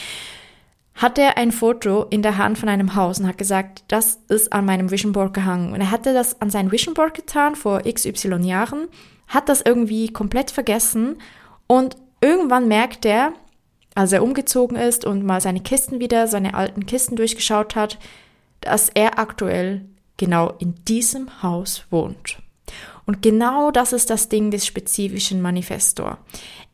hat 0.94 1.18
er 1.18 1.38
ein 1.38 1.52
Foto 1.52 2.04
in 2.10 2.20
der 2.20 2.36
Hand 2.36 2.58
von 2.58 2.68
einem 2.68 2.94
Haus 2.94 3.18
und 3.18 3.28
hat 3.28 3.38
gesagt, 3.38 3.84
das 3.88 4.18
ist 4.28 4.52
an 4.52 4.66
meinem 4.66 4.90
Vision 4.90 5.12
Board 5.12 5.32
gehangen. 5.32 5.72
Und 5.72 5.80
er 5.80 5.90
hatte 5.90 6.12
das 6.12 6.38
an 6.42 6.50
sein 6.50 6.70
Vision 6.70 6.92
Board 6.92 7.14
getan 7.14 7.54
vor 7.56 7.80
XY 7.80 8.42
Jahren 8.42 8.88
hat 9.28 9.48
das 9.48 9.60
irgendwie 9.60 10.12
komplett 10.12 10.50
vergessen 10.50 11.16
und 11.66 11.96
irgendwann 12.20 12.68
merkt 12.68 13.04
er, 13.04 13.32
als 13.94 14.12
er 14.12 14.22
umgezogen 14.22 14.76
ist 14.76 15.04
und 15.04 15.24
mal 15.24 15.40
seine 15.40 15.60
Kisten 15.60 16.00
wieder, 16.00 16.26
seine 16.26 16.54
alten 16.54 16.86
Kisten 16.86 17.16
durchgeschaut 17.16 17.74
hat, 17.76 17.98
dass 18.60 18.90
er 18.90 19.18
aktuell 19.18 19.86
genau 20.16 20.52
in 20.58 20.74
diesem 20.86 21.42
Haus 21.42 21.84
wohnt. 21.90 22.38
Und 23.06 23.22
genau 23.22 23.70
das 23.70 23.92
ist 23.92 24.10
das 24.10 24.28
Ding 24.28 24.50
des 24.50 24.66
spezifischen 24.66 25.40
Manifestor. 25.40 26.18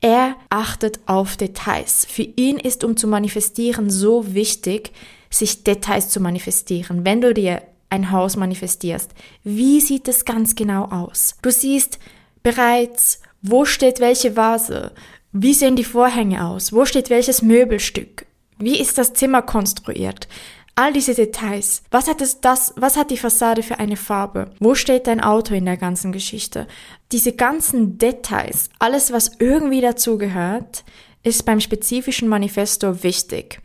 Er 0.00 0.34
achtet 0.48 1.00
auf 1.06 1.36
Details. 1.36 2.06
Für 2.06 2.22
ihn 2.22 2.58
ist, 2.58 2.82
um 2.84 2.96
zu 2.96 3.06
manifestieren, 3.06 3.90
so 3.90 4.34
wichtig, 4.34 4.92
sich 5.30 5.62
Details 5.62 6.08
zu 6.08 6.20
manifestieren. 6.20 7.04
Wenn 7.04 7.20
du 7.20 7.34
dir 7.34 7.62
ein 7.90 8.10
Haus 8.10 8.36
manifestierst, 8.36 9.12
wie 9.44 9.80
sieht 9.80 10.08
es 10.08 10.24
ganz 10.24 10.54
genau 10.54 10.86
aus? 10.86 11.36
Du 11.42 11.50
siehst 11.50 11.98
bereits, 12.42 13.20
wo 13.42 13.64
steht 13.64 14.00
welche 14.00 14.36
Vase, 14.36 14.92
wie 15.32 15.54
sehen 15.54 15.76
die 15.76 15.84
Vorhänge 15.84 16.46
aus, 16.46 16.72
wo 16.72 16.84
steht 16.84 17.10
welches 17.10 17.42
Möbelstück, 17.42 18.26
wie 18.58 18.80
ist 18.80 18.98
das 18.98 19.14
Zimmer 19.14 19.42
konstruiert, 19.42 20.28
All 20.74 20.94
diese 20.94 21.14
Details. 21.14 21.82
Was 21.90 22.08
hat 22.08 22.22
es 22.22 22.40
das, 22.40 22.72
was 22.76 22.96
hat 22.96 23.10
die 23.10 23.18
Fassade 23.18 23.62
für 23.62 23.78
eine 23.78 23.96
Farbe? 23.96 24.50
Wo 24.58 24.74
steht 24.74 25.06
dein 25.06 25.20
Auto 25.20 25.54
in 25.54 25.66
der 25.66 25.76
ganzen 25.76 26.12
Geschichte? 26.12 26.66
Diese 27.12 27.32
ganzen 27.32 27.98
Details, 27.98 28.70
alles 28.78 29.12
was 29.12 29.32
irgendwie 29.38 29.82
dazugehört, 29.82 30.84
ist 31.22 31.44
beim 31.44 31.60
spezifischen 31.60 32.26
Manifesto 32.26 33.02
wichtig. 33.02 33.60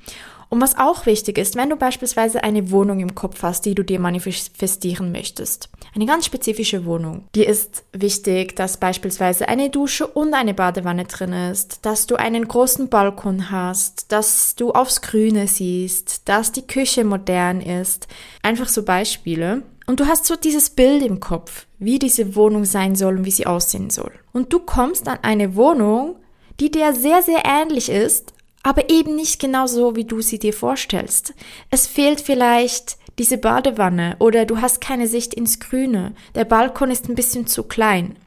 Und 0.50 0.62
was 0.62 0.78
auch 0.78 1.06
wichtig 1.06 1.38
ist, 1.38 1.56
wenn 1.56 1.70
du 1.70 1.76
beispielsweise 1.76 2.44
eine 2.44 2.72
Wohnung 2.72 3.00
im 3.00 3.16
Kopf 3.16 3.44
hast, 3.44 3.66
die 3.66 3.76
du 3.76 3.84
dir 3.84 4.00
manifestieren 4.00 5.12
möchtest, 5.12 5.70
eine 5.94 6.06
ganz 6.06 6.26
spezifische 6.26 6.86
Wohnung, 6.86 7.26
dir 7.36 7.48
ist 7.48 7.84
wichtig, 7.92 8.56
dass 8.56 8.78
beispielsweise 8.78 9.50
eine 9.50 9.70
Dusche 9.70 10.08
und 10.08 10.34
eine 10.34 10.54
Badewanne 10.54 11.06
drin 11.06 11.34
ist, 11.34 11.86
dass 11.86 12.08
du 12.08 12.16
einen 12.16 12.48
großen 12.48 12.88
Balkon 12.88 13.52
hast, 13.52 14.12
dass 14.12 14.56
du 14.56 14.72
aufs 14.72 15.02
Grüne 15.02 15.48
siehst, 15.48 16.30
dass 16.30 16.52
die 16.52 16.66
Küche 16.66 17.04
modern 17.04 17.62
ist. 17.62 18.08
Einfach 18.42 18.70
so 18.70 18.84
Beispiele. 18.84 19.64
Und 19.86 20.00
du 20.00 20.08
hast 20.08 20.26
so 20.26 20.36
dieses 20.36 20.70
Bild 20.70 21.02
im 21.02 21.20
Kopf, 21.20 21.66
wie 21.80 21.98
diese 21.98 22.36
Wohnung 22.36 22.66
sein 22.66 22.96
soll 22.96 23.18
und 23.18 23.26
wie 23.26 23.32
sie 23.32 23.48
aussehen 23.48 23.90
soll. 23.90 24.12
Und 24.34 24.52
du 24.52 24.60
kommst 24.60 25.08
an 25.08 25.20
eine 25.22 25.56
Wohnung, 25.56 26.18
die 26.60 26.72
dir 26.72 26.94
sehr, 26.94 27.22
sehr 27.22 27.44
ähnlich 27.46 27.90
ist, 27.90 28.34
aber 28.64 28.90
eben 28.90 29.16
nicht 29.16 29.40
genau 29.40 29.68
so, 29.68 29.96
wie 29.96 30.06
du 30.06 30.22
sie 30.22 30.40
dir 30.40 30.54
vorstellst. 30.54 31.34
Es 31.70 31.88
fehlt 31.88 32.22
vielleicht 32.22 32.98
diese 33.18 33.38
Badewanne 33.38 34.16
oder 34.20 34.46
du 34.46 34.62
hast 34.62 34.82
keine 34.82 35.08
Sicht 35.08 35.34
ins 35.34 35.60
Grüne, 35.60 36.14
der 36.36 36.46
Balkon 36.46 36.92
ist 36.92 37.10
ein 37.10 37.16
bisschen 37.16 37.48
zu 37.48 37.64
klein. 37.64 38.18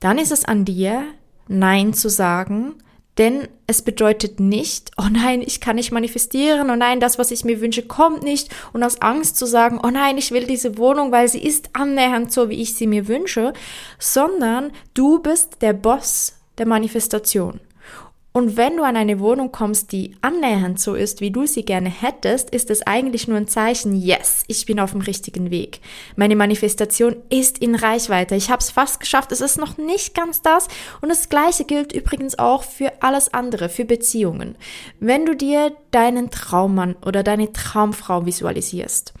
Dann 0.00 0.18
ist 0.18 0.32
es 0.32 0.44
an 0.44 0.64
dir, 0.64 1.04
Nein 1.48 1.92
zu 1.92 2.08
sagen, 2.08 2.76
denn 3.18 3.46
es 3.66 3.82
bedeutet 3.82 4.40
nicht, 4.40 4.90
oh 4.96 5.08
nein, 5.10 5.42
ich 5.42 5.60
kann 5.60 5.76
nicht 5.76 5.92
manifestieren, 5.92 6.70
oh 6.70 6.76
nein, 6.76 6.98
das, 6.98 7.18
was 7.18 7.30
ich 7.30 7.44
mir 7.44 7.60
wünsche, 7.60 7.82
kommt 7.82 8.22
nicht. 8.22 8.48
Und 8.72 8.82
aus 8.82 9.02
Angst 9.02 9.36
zu 9.36 9.44
sagen, 9.44 9.78
oh 9.82 9.90
nein, 9.90 10.16
ich 10.16 10.30
will 10.30 10.46
diese 10.46 10.78
Wohnung, 10.78 11.12
weil 11.12 11.28
sie 11.28 11.42
ist 11.42 11.70
annähernd 11.74 12.32
so, 12.32 12.48
wie 12.48 12.62
ich 12.62 12.74
sie 12.74 12.86
mir 12.86 13.08
wünsche, 13.08 13.52
sondern 13.98 14.72
du 14.94 15.18
bist 15.18 15.60
der 15.60 15.74
Boss 15.74 16.34
der 16.56 16.66
Manifestation. 16.66 17.60
Und 18.34 18.56
wenn 18.56 18.78
du 18.78 18.82
an 18.82 18.96
eine 18.96 19.20
Wohnung 19.20 19.52
kommst, 19.52 19.92
die 19.92 20.16
annähernd 20.22 20.80
so 20.80 20.94
ist, 20.94 21.20
wie 21.20 21.30
du 21.30 21.46
sie 21.46 21.66
gerne 21.66 21.90
hättest, 21.90 22.48
ist 22.48 22.70
es 22.70 22.80
eigentlich 22.86 23.28
nur 23.28 23.36
ein 23.36 23.46
Zeichen, 23.46 23.94
yes, 23.94 24.44
ich 24.46 24.64
bin 24.64 24.80
auf 24.80 24.92
dem 24.92 25.02
richtigen 25.02 25.50
Weg. 25.50 25.80
Meine 26.16 26.34
Manifestation 26.34 27.16
ist 27.28 27.58
in 27.58 27.74
Reichweite. 27.74 28.34
Ich 28.34 28.50
habe 28.50 28.60
es 28.60 28.70
fast 28.70 29.00
geschafft. 29.00 29.32
Es 29.32 29.42
ist 29.42 29.58
noch 29.58 29.76
nicht 29.76 30.14
ganz 30.14 30.40
das. 30.40 30.68
Und 31.02 31.10
das 31.10 31.28
Gleiche 31.28 31.64
gilt 31.64 31.92
übrigens 31.92 32.38
auch 32.38 32.62
für 32.62 32.90
alles 33.02 33.34
andere, 33.34 33.68
für 33.68 33.84
Beziehungen. 33.84 34.56
Wenn 34.98 35.26
du 35.26 35.36
dir 35.36 35.72
deinen 35.90 36.30
Traummann 36.30 36.96
oder 37.04 37.22
deine 37.22 37.52
Traumfrau 37.52 38.24
visualisierst 38.24 39.12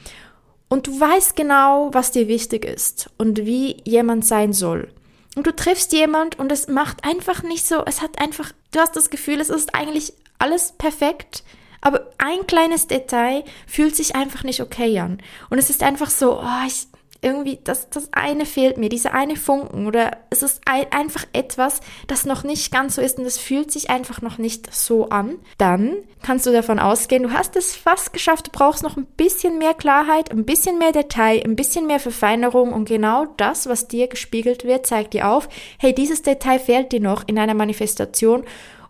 und 0.70 0.86
du 0.86 0.98
weißt 0.98 1.36
genau, 1.36 1.90
was 1.92 2.12
dir 2.12 2.28
wichtig 2.28 2.64
ist 2.64 3.10
und 3.18 3.44
wie 3.44 3.76
jemand 3.84 4.24
sein 4.24 4.54
soll, 4.54 4.88
und 5.34 5.46
du 5.46 5.54
triffst 5.54 5.92
jemand 5.92 6.38
und 6.38 6.52
es 6.52 6.68
macht 6.68 7.04
einfach 7.04 7.42
nicht 7.42 7.66
so, 7.66 7.84
es 7.84 8.02
hat 8.02 8.18
einfach, 8.20 8.52
du 8.72 8.80
hast 8.80 8.96
das 8.96 9.10
Gefühl, 9.10 9.40
es 9.40 9.48
ist 9.48 9.74
eigentlich 9.74 10.12
alles 10.38 10.72
perfekt, 10.72 11.42
aber 11.80 12.10
ein 12.18 12.46
kleines 12.46 12.86
Detail 12.86 13.44
fühlt 13.66 13.96
sich 13.96 14.14
einfach 14.14 14.44
nicht 14.44 14.60
okay 14.60 14.98
an. 15.00 15.20
Und 15.50 15.58
es 15.58 15.70
ist 15.70 15.82
einfach 15.82 16.10
so, 16.10 16.40
oh, 16.40 16.66
ich, 16.66 16.86
irgendwie, 17.22 17.58
das, 17.62 17.88
das 17.88 18.12
eine 18.12 18.44
fehlt 18.44 18.76
mir, 18.76 18.88
diese 18.88 19.14
eine 19.14 19.36
Funken 19.36 19.86
oder 19.86 20.18
es 20.30 20.42
ist 20.42 20.60
ein, 20.66 20.86
einfach 20.90 21.24
etwas, 21.32 21.80
das 22.08 22.26
noch 22.26 22.42
nicht 22.42 22.72
ganz 22.72 22.96
so 22.96 23.00
ist 23.00 23.18
und 23.18 23.24
es 23.24 23.38
fühlt 23.38 23.70
sich 23.70 23.90
einfach 23.90 24.20
noch 24.20 24.38
nicht 24.38 24.74
so 24.74 25.08
an, 25.08 25.36
dann 25.56 25.96
kannst 26.22 26.46
du 26.46 26.52
davon 26.52 26.80
ausgehen, 26.80 27.22
du 27.22 27.32
hast 27.32 27.54
es 27.56 27.76
fast 27.76 28.12
geschafft, 28.12 28.48
du 28.48 28.50
brauchst 28.50 28.82
noch 28.82 28.96
ein 28.96 29.06
bisschen 29.16 29.58
mehr 29.58 29.74
Klarheit, 29.74 30.32
ein 30.32 30.44
bisschen 30.44 30.78
mehr 30.78 30.92
Detail, 30.92 31.42
ein 31.44 31.56
bisschen 31.56 31.86
mehr 31.86 32.00
Verfeinerung 32.00 32.72
und 32.72 32.88
genau 32.88 33.26
das, 33.36 33.68
was 33.68 33.86
dir 33.86 34.08
gespiegelt 34.08 34.64
wird, 34.64 34.86
zeigt 34.86 35.14
dir 35.14 35.28
auf, 35.28 35.48
hey, 35.78 35.94
dieses 35.94 36.22
Detail 36.22 36.58
fehlt 36.58 36.90
dir 36.90 37.00
noch 37.00 37.26
in 37.28 37.38
einer 37.38 37.54
Manifestation 37.54 38.42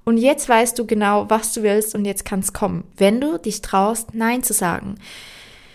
und 0.04 0.16
jetzt 0.16 0.48
weißt 0.48 0.78
du 0.78 0.86
genau, 0.86 1.26
was 1.28 1.52
du 1.52 1.62
willst 1.62 1.94
und 1.94 2.06
jetzt 2.06 2.24
kann 2.24 2.40
es 2.40 2.54
kommen, 2.54 2.84
wenn 2.96 3.20
du 3.20 3.38
dich 3.38 3.60
traust, 3.60 4.14
Nein 4.14 4.42
zu 4.42 4.54
sagen. 4.54 4.96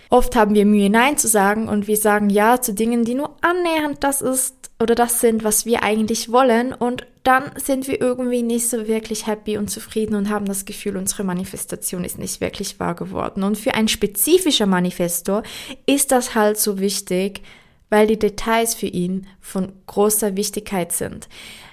Oft 0.10 0.36
haben 0.36 0.56
wir 0.56 0.66
Mühe, 0.66 0.90
Nein 0.90 1.18
zu 1.18 1.28
sagen 1.28 1.68
und 1.68 1.88
wir 1.88 1.98
sagen 1.98 2.30
Ja 2.30 2.62
zu 2.62 2.74
Dingen, 2.74 3.04
die 3.04 3.16
nur 3.16 3.36
annähernd 3.42 4.04
das 4.04 4.22
ist 4.22 4.56
oder 4.80 4.96
das 4.96 5.22
sind, 5.22 5.44
was 5.44 5.66
wir 5.66 5.84
eigentlich 5.84 6.32
wollen 6.32 6.74
und 6.74 7.06
dann 7.24 7.52
sind 7.58 7.90
wir 7.90 8.00
irgendwie 8.00 8.42
nicht 8.42 8.70
so 8.70 8.88
wirklich 8.88 9.28
happy 9.28 9.58
und 9.58 9.70
zufrieden 9.70 10.16
und 10.16 10.30
haben 10.30 10.46
das 10.46 10.64
Gefühl, 10.64 10.96
unsere 10.96 11.26
Manifestation 11.26 12.06
ist 12.06 12.18
nicht 12.18 12.40
wirklich 12.40 12.80
wahr 12.80 12.96
geworden. 12.96 13.44
Und 13.44 13.58
für 13.58 13.74
ein 13.74 13.90
spezifischer 13.90 14.66
Manifestor 14.66 15.44
ist 15.86 16.14
das 16.14 16.36
halt 16.36 16.58
so 16.58 16.80
wichtig, 16.80 17.42
weil 17.90 18.08
die 18.08 18.18
Details 18.18 18.76
für 18.76 18.88
ihn 18.88 19.28
von 19.42 19.74
großer 19.88 20.38
Wichtigkeit 20.38 20.94
sind. 20.94 21.28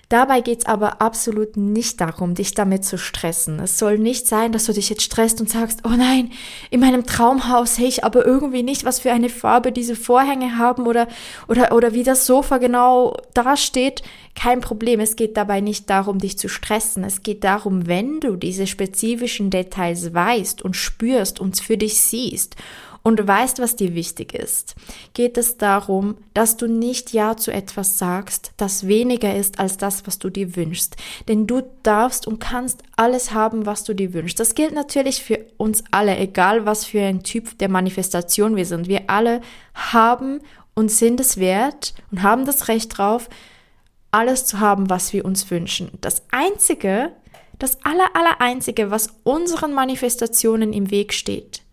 Dabei 0.09 0.41
geht's 0.41 0.67
aber 0.67 1.01
absolut 1.01 1.57
nicht 1.57 2.01
darum, 2.01 2.35
dich 2.35 2.55
damit 2.55 2.85
zu 2.85 2.99
stressen. 2.99 3.59
Es 3.61 3.79
soll 3.79 3.99
nicht 3.99 4.27
sein, 4.27 4.53
dass 4.53 4.65
du 4.65 4.73
dich 4.73 4.91
jetzt 4.91 5.03
stresst 5.03 5.41
und 5.41 5.51
sagst, 5.51 5.81
oh 5.85 5.95
nein, 5.97 6.31
in 6.71 6.81
meinem 6.81 7.07
Traumhaus 7.07 7.77
sehe 7.77 7.89
ich 7.89 8.05
aber 8.05 8.25
irgendwie 8.25 8.63
nicht, 8.63 8.85
was 8.85 9.01
für 9.01 9.13
eine 9.13 9.29
Farbe 9.29 9.73
diese 9.73 9.97
Vorhänge 9.97 10.59
haben 10.59 10.87
oder, 10.87 11.09
oder, 11.49 11.73
oder 11.73 11.95
wie 11.95 12.03
das 12.03 12.27
Sofa 12.27 12.59
genau 12.59 13.17
dasteht. 13.33 14.03
Kein 14.35 14.61
Problem. 14.61 15.01
Es 15.01 15.17
geht 15.17 15.37
dabei 15.37 15.61
nicht 15.61 15.89
darum, 15.91 16.19
dich 16.19 16.39
zu 16.39 16.49
stressen. 16.49 17.05
Es 17.05 17.23
geht 17.23 17.45
darum, 17.45 17.87
wenn 17.87 18.21
du 18.21 18.37
diese 18.37 18.67
spezifischen 18.67 19.51
Details 19.51 20.13
weißt 20.13 20.63
und 20.63 20.77
spürst 20.77 21.41
und 21.41 21.59
für 21.59 21.79
dich 21.79 22.01
siehst 22.01 22.57
und 23.07 23.29
weißt, 23.29 23.59
was 23.59 23.77
dir 23.77 23.95
wichtig 23.95 24.33
ist, 24.33 24.75
geht 25.13 25.37
es 25.37 25.59
darum, 25.59 26.17
dass 26.33 26.57
du 26.57 26.67
nicht 26.67 27.13
Ja 27.13 27.37
zu 27.37 27.53
etwas 27.53 27.99
sagst, 27.99 28.53
das 28.57 28.87
weniger 28.87 29.37
ist 29.37 29.61
als 29.61 29.77
das, 29.77 30.07
was 30.07 30.19
du 30.19 30.31
dir 30.31 30.57
wünschst. 30.57 30.97
Denn 31.29 31.47
du 31.47 31.63
darfst 31.83 32.27
und 32.27 32.41
kannst 32.41 32.83
alles 32.97 33.33
haben, 33.33 33.67
was 33.67 33.85
du 33.85 33.93
dir 33.93 34.15
wünschst. 34.15 34.41
Das 34.41 34.55
gilt 34.55 34.73
natürlich 34.73 35.23
für 35.23 35.45
uns 35.59 35.85
alle, 35.91 36.17
egal 36.17 36.65
was 36.65 36.87
für 36.87 37.03
ein 37.03 37.23
Typ 37.23 37.59
der 37.59 37.69
Manifestation 37.69 38.57
wir 38.57 38.65
sind. 38.65 38.89
Wir 38.89 39.03
alle 39.09 39.43
haben 39.75 40.41
und 40.75 40.91
sind 40.91 41.21
es 41.21 41.37
wert 41.37 41.93
und 42.11 42.23
haben 42.23 42.47
das 42.47 42.69
Recht 42.69 42.97
drauf, 42.97 43.29
alles 44.13 44.47
zu 44.47 44.61
haben, 44.61 44.89
was 44.89 45.13
wir 45.13 45.27
uns 45.27 45.51
wünschen. 45.51 45.91
Das 46.01 46.23
Einzige, 46.31 47.13
das 47.59 47.85
aller, 47.85 48.17
aller 48.17 48.41
Einzige, 48.41 48.91
was 48.91 49.09
unseren 49.25 49.75
Manifestationen 49.75 50.73
im 50.73 50.91
Weg 50.91 51.13
steht, 51.13 51.64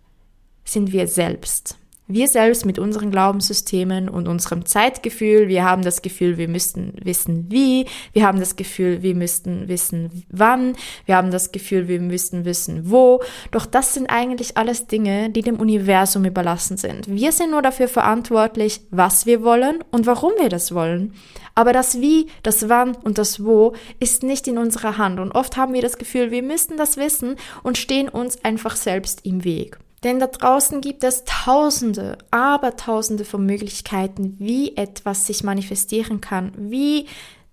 sind 0.63 0.91
wir 0.91 1.08
selbst. 1.08 1.78
Wir 2.13 2.28
selbst 2.28 2.65
mit 2.65 2.78
unseren 2.78 3.10
Glaubenssystemen 3.10 4.10
und 4.10 4.28
unserem 4.28 4.65
Zeitgefühl, 4.65 5.47
wir 5.47 5.63
haben 5.63 5.82
das 5.82 6.02
Gefühl, 6.02 6.38
wir 6.38 6.50
müssten 6.50 6.93
wissen 7.02 7.45
wie, 7.50 7.86
wir 8.12 8.28
haben 8.28 8.39
das 8.39 8.58
Gefühl, 8.58 9.02
wir 9.02 9.15
müssten 9.15 9.69
wissen 9.69 10.26
wann, 10.30 10.76
wir 11.06 11.15
haben 11.15 11.32
das 11.32 11.54
Gefühl, 11.54 11.88
wir 11.88 12.02
müssten 12.02 12.43
wissen 12.43 12.91
wo. 12.91 13.21
Doch 13.52 13.65
das 13.65 13.93
sind 13.93 14.08
eigentlich 14.08 14.58
alles 14.58 14.88
Dinge, 14.88 15.30
die 15.30 15.41
dem 15.41 15.58
Universum 15.58 16.26
überlassen 16.26 16.76
sind. 16.76 17.08
Wir 17.08 17.32
sind 17.32 17.52
nur 17.52 17.62
dafür 17.62 17.88
verantwortlich, 17.88 18.82
was 18.89 19.26
wir 19.26 19.41
wollen 19.43 19.82
und 19.91 20.06
warum 20.06 20.34
wir 20.38 20.50
das 20.50 20.76
wollen. 20.76 21.13
Aber 21.56 21.71
das 21.71 22.02
Wie, 22.02 22.28
das 22.43 22.67
Wann 22.67 22.95
und 22.95 23.19
das 23.19 23.45
Wo 23.45 23.74
ist 24.02 24.24
nicht 24.24 24.50
in 24.50 24.58
unserer 24.58 24.97
Hand. 24.97 25.19
Und 25.21 25.32
oft 25.32 25.56
haben 25.56 25.74
wir 25.74 25.82
das 25.82 25.97
Gefühl, 25.97 26.30
wir 26.32 26.43
müssten 26.43 26.76
das 26.76 26.97
wissen 26.97 27.38
und 27.63 27.78
stehen 27.78 28.10
uns 28.10 28.43
einfach 28.43 28.76
selbst 28.76 29.26
im 29.26 29.45
Weg. 29.45 29.78
Denn 30.04 30.20
da 30.20 30.28
draußen 30.28 30.82
gibt 30.82 31.04
es 31.04 31.24
tausende, 31.26 32.18
aber 32.32 32.76
tausende 32.76 33.24
von 33.24 33.46
Möglichkeiten, 33.46 34.36
wie 34.40 34.76
etwas 34.76 35.28
sich 35.28 35.44
manifestieren 35.44 36.22
kann, 36.22 36.54
wie 36.58 37.08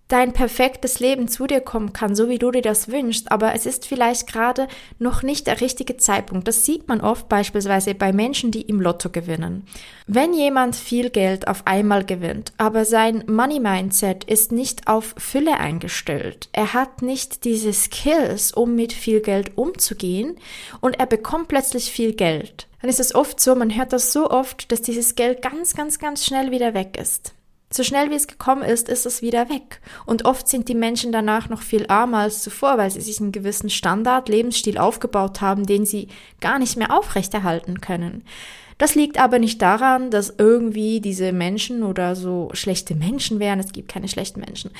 dein 0.08 0.32
perfektes 0.32 1.00
Leben 1.00 1.28
zu 1.28 1.46
dir 1.46 1.60
kommen 1.60 1.92
kann, 1.92 2.16
so 2.16 2.28
wie 2.28 2.38
du 2.38 2.50
dir 2.50 2.62
das 2.62 2.88
wünschst, 2.88 3.30
aber 3.30 3.54
es 3.54 3.66
ist 3.66 3.86
vielleicht 3.86 4.26
gerade 4.26 4.66
noch 4.98 5.22
nicht 5.22 5.46
der 5.46 5.60
richtige 5.60 5.98
Zeitpunkt. 5.98 6.48
Das 6.48 6.64
sieht 6.64 6.88
man 6.88 7.00
oft 7.00 7.28
beispielsweise 7.28 7.94
bei 7.94 8.12
Menschen, 8.12 8.50
die 8.50 8.62
im 8.62 8.80
Lotto 8.80 9.10
gewinnen. 9.10 9.66
Wenn 10.06 10.32
jemand 10.32 10.76
viel 10.76 11.10
Geld 11.10 11.46
auf 11.46 11.66
einmal 11.66 12.04
gewinnt, 12.04 12.52
aber 12.56 12.84
sein 12.84 13.22
Money 13.26 13.60
Mindset 13.60 14.24
ist 14.24 14.50
nicht 14.50 14.88
auf 14.88 15.14
Fülle 15.18 15.58
eingestellt, 15.58 16.48
er 16.52 16.72
hat 16.72 17.02
nicht 17.02 17.44
diese 17.44 17.72
Skills, 17.72 18.52
um 18.52 18.74
mit 18.74 18.92
viel 18.92 19.20
Geld 19.20 19.56
umzugehen 19.58 20.36
und 20.80 20.98
er 20.98 21.06
bekommt 21.06 21.48
plötzlich 21.48 21.90
viel 21.90 22.14
Geld, 22.14 22.66
dann 22.80 22.90
ist 22.90 23.00
es 23.00 23.14
oft 23.14 23.40
so, 23.40 23.54
man 23.54 23.76
hört 23.76 23.92
das 23.92 24.12
so 24.12 24.30
oft, 24.30 24.70
dass 24.70 24.82
dieses 24.82 25.16
Geld 25.16 25.42
ganz, 25.42 25.74
ganz, 25.74 25.98
ganz 25.98 26.24
schnell 26.24 26.50
wieder 26.50 26.74
weg 26.74 26.96
ist. 26.98 27.34
So 27.70 27.82
schnell 27.82 28.10
wie 28.10 28.14
es 28.14 28.26
gekommen 28.26 28.62
ist, 28.62 28.88
ist 28.88 29.04
es 29.04 29.20
wieder 29.20 29.50
weg. 29.50 29.80
Und 30.06 30.24
oft 30.24 30.48
sind 30.48 30.68
die 30.68 30.74
Menschen 30.74 31.12
danach 31.12 31.50
noch 31.50 31.60
viel 31.60 31.86
armer 31.88 32.18
als 32.18 32.42
zuvor, 32.42 32.78
weil 32.78 32.90
sie 32.90 33.02
sich 33.02 33.20
einen 33.20 33.32
gewissen 33.32 33.68
Standard, 33.68 34.28
Lebensstil 34.28 34.78
aufgebaut 34.78 35.42
haben, 35.42 35.66
den 35.66 35.84
sie 35.84 36.08
gar 36.40 36.58
nicht 36.58 36.78
mehr 36.78 36.96
aufrechterhalten 36.96 37.80
können. 37.80 38.24
Das 38.78 38.94
liegt 38.94 39.18
aber 39.18 39.38
nicht 39.38 39.60
daran, 39.60 40.10
dass 40.10 40.34
irgendwie 40.38 41.00
diese 41.00 41.32
Menschen 41.32 41.82
oder 41.82 42.16
so 42.16 42.48
schlechte 42.52 42.94
Menschen 42.94 43.40
wären. 43.40 43.60
Es 43.60 43.72
gibt 43.72 43.88
keine 43.88 44.08
schlechten 44.08 44.40
Menschen. 44.40 44.70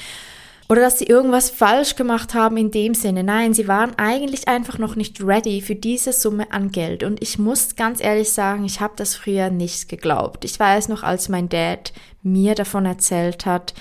Oder 0.71 0.83
dass 0.83 0.99
sie 0.99 1.07
irgendwas 1.07 1.49
falsch 1.49 1.97
gemacht 1.97 2.35
haben 2.35 2.59
in 2.59 2.71
dem 2.71 2.95
Sinne. 2.95 3.25
Nein, 3.25 3.55
sie 3.55 3.69
waren 3.69 3.95
eigentlich 3.97 4.49
einfach 4.49 4.77
noch 4.79 4.97
nicht 4.97 5.23
ready 5.25 5.63
für 5.63 5.75
diese 5.75 6.13
Summe 6.13 6.53
an 6.53 6.71
Geld. 6.71 7.03
Und 7.03 7.23
ich 7.23 7.39
muss 7.39 7.75
ganz 7.75 8.03
ehrlich 8.03 8.31
sagen, 8.31 8.67
ich 8.67 8.81
habe 8.81 8.93
das 8.97 9.15
früher 9.15 9.49
nicht 9.49 9.89
geglaubt. 9.89 10.45
Ich 10.45 10.61
weiß 10.61 10.89
noch, 10.89 11.03
als 11.03 11.31
mein 11.31 11.49
Dad 11.49 11.95
mir 12.33 12.55
davon 12.55 12.87
erzählt 12.87 13.47
hat, 13.47 13.75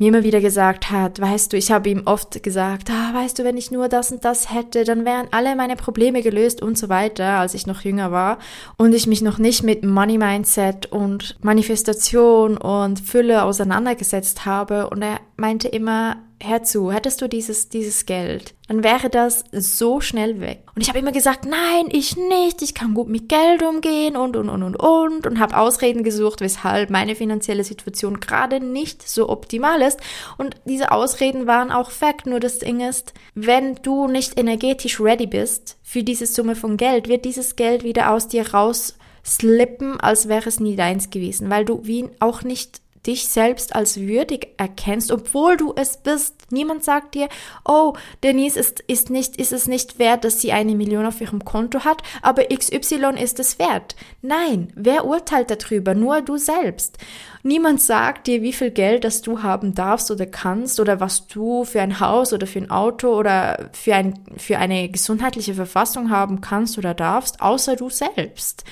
mir 0.00 0.08
immer 0.08 0.24
wieder 0.24 0.40
gesagt 0.40 0.90
hat, 0.90 1.20
weißt 1.20 1.52
du, 1.52 1.58
ich 1.58 1.70
habe 1.70 1.90
ihm 1.90 2.02
oft 2.06 2.42
gesagt, 2.42 2.88
ah, 2.90 3.12
weißt 3.12 3.38
du, 3.38 3.44
wenn 3.44 3.58
ich 3.58 3.70
nur 3.70 3.86
das 3.88 4.10
und 4.10 4.24
das 4.24 4.50
hätte, 4.50 4.84
dann 4.84 5.04
wären 5.04 5.28
alle 5.30 5.54
meine 5.54 5.76
Probleme 5.76 6.22
gelöst 6.22 6.62
und 6.62 6.78
so 6.78 6.88
weiter, 6.88 7.38
als 7.38 7.52
ich 7.52 7.66
noch 7.66 7.82
jünger 7.82 8.10
war. 8.10 8.38
Und 8.78 8.94
ich 8.94 9.06
mich 9.06 9.20
noch 9.20 9.36
nicht 9.36 9.62
mit 9.62 9.84
Money 9.84 10.16
Mindset 10.16 10.86
und 10.86 11.36
Manifestation 11.42 12.56
und 12.56 12.98
Fülle 12.98 13.44
auseinandergesetzt 13.44 14.46
habe. 14.46 14.88
Und 14.88 15.02
er 15.02 15.20
meinte 15.36 15.68
immer, 15.68 16.16
hör 16.42 16.62
zu, 16.62 16.90
hättest 16.90 17.20
du 17.20 17.28
dieses, 17.28 17.68
dieses 17.68 18.06
Geld, 18.06 18.54
dann 18.68 18.82
wäre 18.82 19.10
das 19.10 19.44
so 19.52 20.00
schnell 20.00 20.40
weg. 20.40 20.62
Und 20.74 20.82
ich 20.82 20.88
habe 20.88 20.98
immer 20.98 21.12
gesagt, 21.12 21.44
nein, 21.44 21.88
ich 21.90 22.16
nicht, 22.16 22.62
ich 22.62 22.74
kann 22.74 22.94
gut 22.94 23.08
mit 23.08 23.28
Geld 23.28 23.62
umgehen 23.62 24.16
und, 24.16 24.36
und, 24.36 24.48
und, 24.48 24.62
und, 24.62 24.76
und. 24.76 25.26
Und 25.26 25.38
habe 25.38 25.56
Ausreden 25.56 26.02
gesucht, 26.02 26.40
weshalb 26.40 26.90
meine 26.90 27.14
finanzielle 27.14 27.64
Situation 27.64 28.20
gerade 28.20 28.60
nicht 28.60 29.06
so 29.08 29.28
optimal 29.28 29.82
ist. 29.82 30.00
Und 30.38 30.56
diese 30.64 30.92
Ausreden 30.92 31.46
waren 31.46 31.70
auch 31.70 31.90
Fakt. 31.90 32.26
Nur 32.26 32.40
das 32.40 32.58
Ding 32.58 32.80
ist, 32.80 33.12
wenn 33.34 33.76
du 33.76 34.08
nicht 34.08 34.38
energetisch 34.38 35.00
ready 35.00 35.26
bist 35.26 35.76
für 35.82 36.02
diese 36.02 36.26
Summe 36.26 36.56
von 36.56 36.76
Geld, 36.76 37.08
wird 37.08 37.24
dieses 37.24 37.56
Geld 37.56 37.84
wieder 37.84 38.10
aus 38.10 38.28
dir 38.28 38.52
raus 38.54 38.96
slippen, 39.24 40.00
als 40.00 40.28
wäre 40.28 40.48
es 40.48 40.60
nie 40.60 40.76
deins 40.76 41.10
gewesen, 41.10 41.50
weil 41.50 41.64
du 41.64 41.80
wie 41.84 42.08
auch 42.20 42.42
nicht 42.42 42.80
dich 43.06 43.28
selbst 43.28 43.74
als 43.74 43.98
würdig 43.98 44.48
erkennst, 44.58 45.10
obwohl 45.10 45.56
du 45.56 45.72
es 45.74 45.96
bist. 45.96 46.34
Niemand 46.50 46.84
sagt 46.84 47.14
dir, 47.14 47.28
oh, 47.64 47.94
Denise 48.22 48.58
ist, 48.58 48.80
ist, 48.80 49.08
nicht, 49.08 49.36
ist 49.36 49.52
es 49.52 49.66
nicht 49.66 49.98
wert, 49.98 50.24
dass 50.24 50.40
sie 50.40 50.52
eine 50.52 50.74
Million 50.74 51.06
auf 51.06 51.20
ihrem 51.20 51.44
Konto 51.44 51.84
hat, 51.84 52.02
aber 52.20 52.44
XY 52.44 53.14
ist 53.20 53.40
es 53.40 53.58
wert. 53.58 53.96
Nein, 54.20 54.72
wer 54.74 55.06
urteilt 55.06 55.50
darüber? 55.50 55.94
Nur 55.94 56.20
du 56.20 56.36
selbst. 56.36 56.98
Niemand 57.42 57.80
sagt 57.80 58.26
dir, 58.26 58.42
wie 58.42 58.52
viel 58.52 58.70
Geld 58.70 59.04
das 59.04 59.22
du 59.22 59.42
haben 59.42 59.74
darfst 59.74 60.10
oder 60.10 60.26
kannst 60.26 60.78
oder 60.78 61.00
was 61.00 61.26
du 61.26 61.64
für 61.64 61.80
ein 61.80 61.98
Haus 61.98 62.34
oder 62.34 62.46
für 62.46 62.58
ein 62.58 62.70
Auto 62.70 63.16
oder 63.16 63.70
für, 63.72 63.94
ein, 63.94 64.20
für 64.36 64.58
eine 64.58 64.90
gesundheitliche 64.90 65.54
Verfassung 65.54 66.10
haben 66.10 66.42
kannst 66.42 66.76
oder 66.76 66.92
darfst, 66.92 67.40
außer 67.40 67.76
du 67.76 67.88
selbst. 67.88 68.64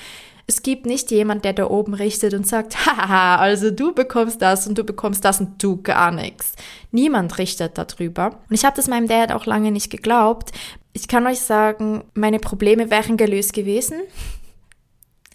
Es 0.49 0.63
gibt 0.63 0.87
nicht 0.87 1.11
jemand, 1.11 1.45
der 1.45 1.53
da 1.53 1.69
oben 1.69 1.93
richtet 1.93 2.33
und 2.33 2.47
sagt, 2.47 2.83
haha, 2.87 3.35
also 3.35 3.69
du 3.69 3.93
bekommst 3.93 4.41
das 4.41 4.65
und 4.65 4.79
du 4.79 4.83
bekommst 4.83 5.23
das 5.23 5.39
und 5.39 5.61
du 5.61 5.79
gar 5.79 6.09
nichts. 6.09 6.53
Niemand 6.89 7.37
richtet 7.37 7.77
darüber. 7.77 8.39
Und 8.49 8.55
ich 8.55 8.65
habe 8.65 8.75
das 8.75 8.87
meinem 8.87 9.07
Dad 9.07 9.31
auch 9.31 9.45
lange 9.45 9.71
nicht 9.71 9.91
geglaubt. 9.91 10.51
Ich 10.91 11.07
kann 11.07 11.27
euch 11.27 11.41
sagen, 11.41 12.03
meine 12.15 12.39
Probleme 12.39 12.89
wären 12.89 13.15
gelöst 13.15 13.53
gewesen. 13.53 14.01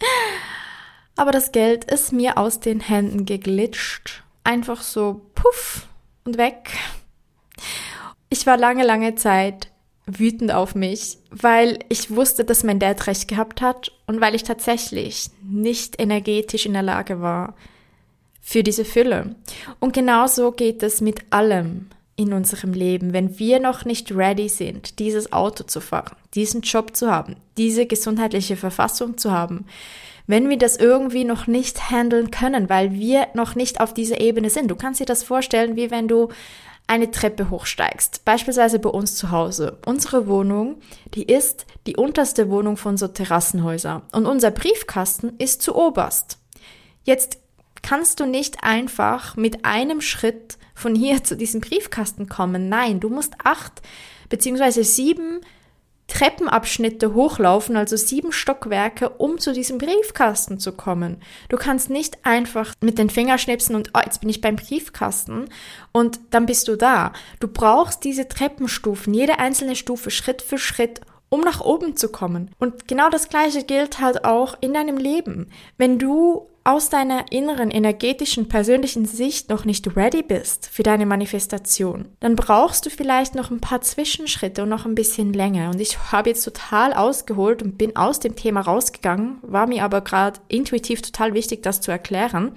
Aber 1.15 1.31
das 1.31 1.53
Geld 1.53 1.85
ist 1.85 2.11
mir 2.11 2.37
aus 2.37 2.59
den 2.59 2.81
Händen 2.81 3.23
geglitscht. 3.25 4.21
Einfach 4.43 4.81
so 4.81 5.21
puff 5.33 5.87
und 6.25 6.37
weg. 6.37 6.71
Ich 8.27 8.45
war 8.45 8.57
lange, 8.57 8.83
lange 8.83 9.15
Zeit 9.15 9.71
wütend 10.05 10.51
auf 10.51 10.75
mich, 10.75 11.17
weil 11.31 11.79
ich 11.89 12.11
wusste, 12.11 12.45
dass 12.45 12.63
mein 12.63 12.79
Dad 12.79 13.07
recht 13.07 13.27
gehabt 13.27 13.61
hat 13.61 13.91
und 14.05 14.21
weil 14.21 14.35
ich 14.35 14.43
tatsächlich 14.43 15.29
nicht 15.43 15.99
energetisch 15.99 16.65
in 16.65 16.73
der 16.73 16.83
Lage 16.83 17.21
war 17.21 17.55
für 18.41 18.61
diese 18.61 18.85
Fülle. 18.85 19.35
Und 19.79 19.93
genauso 19.93 20.51
geht 20.51 20.83
es 20.83 21.01
mit 21.01 21.21
allem 21.31 21.87
in 22.15 22.31
unserem 22.31 22.73
Leben, 22.73 23.11
wenn 23.11 23.39
wir 23.39 23.59
noch 23.59 23.83
nicht 23.83 24.15
ready 24.15 24.47
sind, 24.47 24.99
dieses 24.99 25.33
Auto 25.33 25.63
zu 25.63 25.81
fahren, 25.81 26.15
diesen 26.33 26.61
Job 26.61 26.95
zu 26.95 27.11
haben, 27.11 27.35
diese 27.57 27.85
gesundheitliche 27.85 28.55
Verfassung 28.55 29.17
zu 29.17 29.31
haben, 29.31 29.65
wenn 30.27 30.49
wir 30.49 30.57
das 30.57 30.77
irgendwie 30.77 31.23
noch 31.23 31.47
nicht 31.47 31.91
handeln 31.91 32.31
können, 32.31 32.69
weil 32.69 32.93
wir 32.93 33.27
noch 33.33 33.55
nicht 33.55 33.81
auf 33.81 33.93
dieser 33.93 34.21
Ebene 34.21 34.49
sind. 34.49 34.71
Du 34.71 34.75
kannst 34.75 34.99
dir 34.99 35.05
das 35.05 35.23
vorstellen, 35.23 35.75
wie 35.75 35.91
wenn 35.91 36.07
du 36.07 36.29
eine 36.87 37.09
Treppe 37.09 37.49
hochsteigst, 37.49 38.25
beispielsweise 38.25 38.79
bei 38.79 38.89
uns 38.89 39.15
zu 39.15 39.31
Hause. 39.31 39.79
Unsere 39.85 40.27
Wohnung, 40.27 40.77
die 41.13 41.23
ist 41.23 41.65
die 41.87 41.95
unterste 41.95 42.49
Wohnung 42.49 42.77
von 42.77 42.97
so 42.97 43.07
Terrassenhäusern 43.07 44.03
und 44.11 44.25
unser 44.25 44.51
Briefkasten 44.51 45.33
ist 45.37 45.61
zu 45.61 45.75
oberst. 45.75 46.37
Jetzt 47.03 47.39
kannst 47.81 48.19
du 48.19 48.25
nicht 48.25 48.63
einfach 48.63 49.35
mit 49.35 49.65
einem 49.65 50.01
Schritt 50.01 50.57
von 50.73 50.95
hier 50.95 51.23
zu 51.23 51.35
diesem 51.35 51.61
Briefkasten 51.61 52.29
kommen. 52.29 52.69
Nein, 52.69 52.99
du 52.99 53.09
musst 53.09 53.33
acht 53.43 53.81
beziehungsweise 54.29 54.83
sieben 54.83 55.41
Treppenabschnitte 56.07 57.13
hochlaufen, 57.13 57.77
also 57.77 57.97
sieben 57.97 58.31
Stockwerke, 58.31 59.09
um 59.09 59.39
zu 59.39 59.53
diesem 59.53 59.77
Briefkasten 59.77 60.59
zu 60.59 60.71
kommen. 60.71 61.21
Du 61.49 61.57
kannst 61.57 61.89
nicht 61.89 62.25
einfach 62.25 62.73
mit 62.81 62.97
den 62.97 63.09
Fingern 63.09 63.39
schnipsen 63.39 63.75
und 63.75 63.91
oh, 63.93 64.01
jetzt 64.03 64.21
bin 64.21 64.29
ich 64.29 64.41
beim 64.41 64.55
Briefkasten 64.55 65.49
und 65.91 66.19
dann 66.29 66.45
bist 66.45 66.67
du 66.67 66.75
da. 66.75 67.11
Du 67.39 67.47
brauchst 67.47 68.03
diese 68.03 68.27
Treppenstufen, 68.27 69.13
jede 69.13 69.39
einzelne 69.39 69.75
Stufe 69.75 70.11
Schritt 70.11 70.41
für 70.41 70.57
Schritt, 70.57 71.01
um 71.35 71.41
nach 71.41 71.61
oben 71.61 71.95
zu 71.95 72.09
kommen. 72.09 72.49
Und 72.57 72.87
genau 72.87 73.09
das 73.09 73.29
Gleiche 73.29 73.63
gilt 73.63 73.99
halt 73.99 74.25
auch 74.25 74.55
in 74.61 74.73
deinem 74.73 74.97
Leben. 74.97 75.49
Wenn 75.77 75.99
du 75.99 76.47
aus 76.63 76.89
deiner 76.89 77.31
inneren 77.31 77.69
energetischen 77.69 78.47
persönlichen 78.47 79.05
Sicht 79.05 79.49
noch 79.49 79.65
nicht 79.65 79.95
ready 79.95 80.23
bist 80.23 80.67
für 80.71 80.81
deine 80.81 81.05
Manifestation, 81.05 82.07
dann 82.21 82.35
brauchst 82.35 82.85
du 82.85 82.89
vielleicht 82.89 83.35
noch 83.35 83.51
ein 83.51 83.61
paar 83.61 83.81
Zwischenschritte 83.81 84.63
und 84.63 84.69
noch 84.69 84.85
ein 84.85 84.95
bisschen 84.95 85.33
länger. 85.33 85.69
Und 85.69 85.79
ich 85.79 86.11
habe 86.11 86.29
jetzt 86.29 86.43
total 86.43 86.93
ausgeholt 86.93 87.61
und 87.61 87.77
bin 87.77 87.95
aus 87.95 88.19
dem 88.19 88.35
Thema 88.35 88.61
rausgegangen, 88.61 89.37
war 89.43 89.67
mir 89.67 89.83
aber 89.83 90.01
gerade 90.01 90.39
intuitiv 90.47 91.03
total 91.03 91.35
wichtig, 91.35 91.61
das 91.61 91.81
zu 91.81 91.91
erklären. 91.91 92.53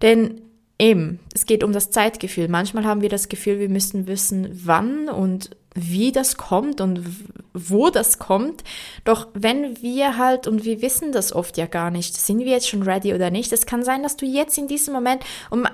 Denn 0.00 0.42
Eben, 0.78 1.20
es 1.32 1.46
geht 1.46 1.62
um 1.62 1.72
das 1.72 1.90
Zeitgefühl. 1.90 2.48
Manchmal 2.48 2.84
haben 2.84 3.00
wir 3.00 3.08
das 3.08 3.28
Gefühl, 3.28 3.60
wir 3.60 3.68
müssen 3.68 4.08
wissen, 4.08 4.48
wann 4.64 5.08
und 5.08 5.50
wie 5.74 6.12
das 6.12 6.36
kommt 6.36 6.80
und 6.80 7.04
wo 7.52 7.90
das 7.90 8.18
kommt. 8.18 8.62
Doch 9.04 9.28
wenn 9.34 9.82
wir 9.82 10.16
halt, 10.16 10.46
und 10.46 10.64
wir 10.64 10.82
wissen 10.82 11.12
das 11.12 11.32
oft 11.32 11.56
ja 11.56 11.66
gar 11.66 11.90
nicht, 11.90 12.16
sind 12.16 12.38
wir 12.38 12.46
jetzt 12.46 12.68
schon 12.68 12.82
ready 12.82 13.12
oder 13.12 13.30
nicht? 13.30 13.52
Es 13.52 13.66
kann 13.66 13.84
sein, 13.84 14.02
dass 14.02 14.16
du 14.16 14.24
jetzt 14.24 14.56
in 14.56 14.68
diesem 14.68 14.94
Moment, 14.94 15.22
und 15.50 15.66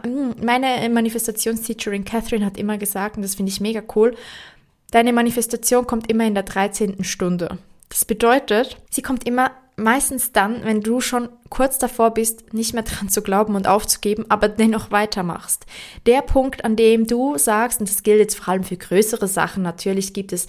meine 0.42 0.88
Manifestationsteacherin 0.88 2.04
Catherine 2.04 2.44
hat 2.44 2.56
immer 2.56 2.78
gesagt, 2.78 3.16
und 3.16 3.22
das 3.22 3.34
finde 3.34 3.52
ich 3.52 3.60
mega 3.60 3.82
cool, 3.94 4.16
deine 4.90 5.12
Manifestation 5.12 5.86
kommt 5.86 6.10
immer 6.10 6.26
in 6.26 6.34
der 6.34 6.44
13. 6.44 7.04
Stunde. 7.04 7.58
Das 7.90 8.07
bedeutet, 8.07 8.79
sie 8.88 9.03
kommt 9.03 9.26
immer 9.26 9.50
meistens 9.76 10.33
dann, 10.33 10.64
wenn 10.64 10.81
du 10.81 11.00
schon 11.00 11.29
kurz 11.48 11.79
davor 11.79 12.12
bist, 12.12 12.55
nicht 12.55 12.72
mehr 12.72 12.85
dran 12.85 13.09
zu 13.11 13.20
glauben 13.22 13.57
und 13.57 13.66
aufzugeben, 13.66 14.24
aber 14.29 14.48
dennoch 14.48 14.90
weitermachst. 14.90 15.66
Der 16.07 16.22
Punkt, 16.22 16.64
an 16.64 16.76
dem 16.76 17.07
du 17.07 17.37
sagst, 17.37 17.81
und 17.81 17.90
das 17.90 18.03
gilt 18.03 18.20
jetzt 18.20 18.38
vor 18.38 18.48
allem 18.53 18.64
für 18.64 18.76
größere 18.76 19.29
Sachen, 19.29 19.62
natürlich 19.62 20.14
gibt 20.14 20.33
es 20.33 20.46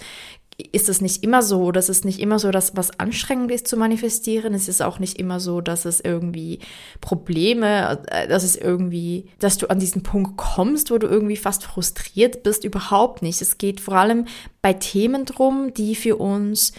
ist 0.70 0.88
es 0.88 1.00
nicht 1.00 1.24
immer 1.24 1.42
so, 1.42 1.62
oder 1.62 1.80
es 1.80 2.04
nicht 2.04 2.20
immer 2.20 2.38
so, 2.38 2.50
dass 2.50 2.76
was 2.76 2.98
anstrengend 3.00 3.50
ist 3.50 3.66
zu 3.66 3.76
manifestieren. 3.76 4.54
Es 4.54 4.68
ist 4.68 4.82
auch 4.82 4.98
nicht 4.98 5.18
immer 5.18 5.40
so, 5.40 5.60
dass 5.60 5.86
es 5.86 6.00
irgendwie 6.00 6.60
Probleme, 7.00 8.02
äh, 8.08 8.28
dass 8.28 8.44
es 8.44 8.56
irgendwie, 8.56 9.30
dass 9.38 9.56
du 9.56 9.68
an 9.68 9.80
diesen 9.80 10.02
Punkt 10.02 10.36
kommst, 10.36 10.90
wo 10.90 10.98
du 10.98 11.06
irgendwie 11.06 11.36
fast 11.36 11.64
frustriert 11.64 12.42
bist. 12.42 12.64
Überhaupt 12.64 13.22
nicht. 13.22 13.40
Es 13.40 13.58
geht 13.58 13.80
vor 13.80 13.94
allem 13.94 14.26
bei 14.60 14.74
Themen 14.74 15.24
drum, 15.24 15.72
die 15.74 15.94
für 15.94 16.16
uns 16.16 16.72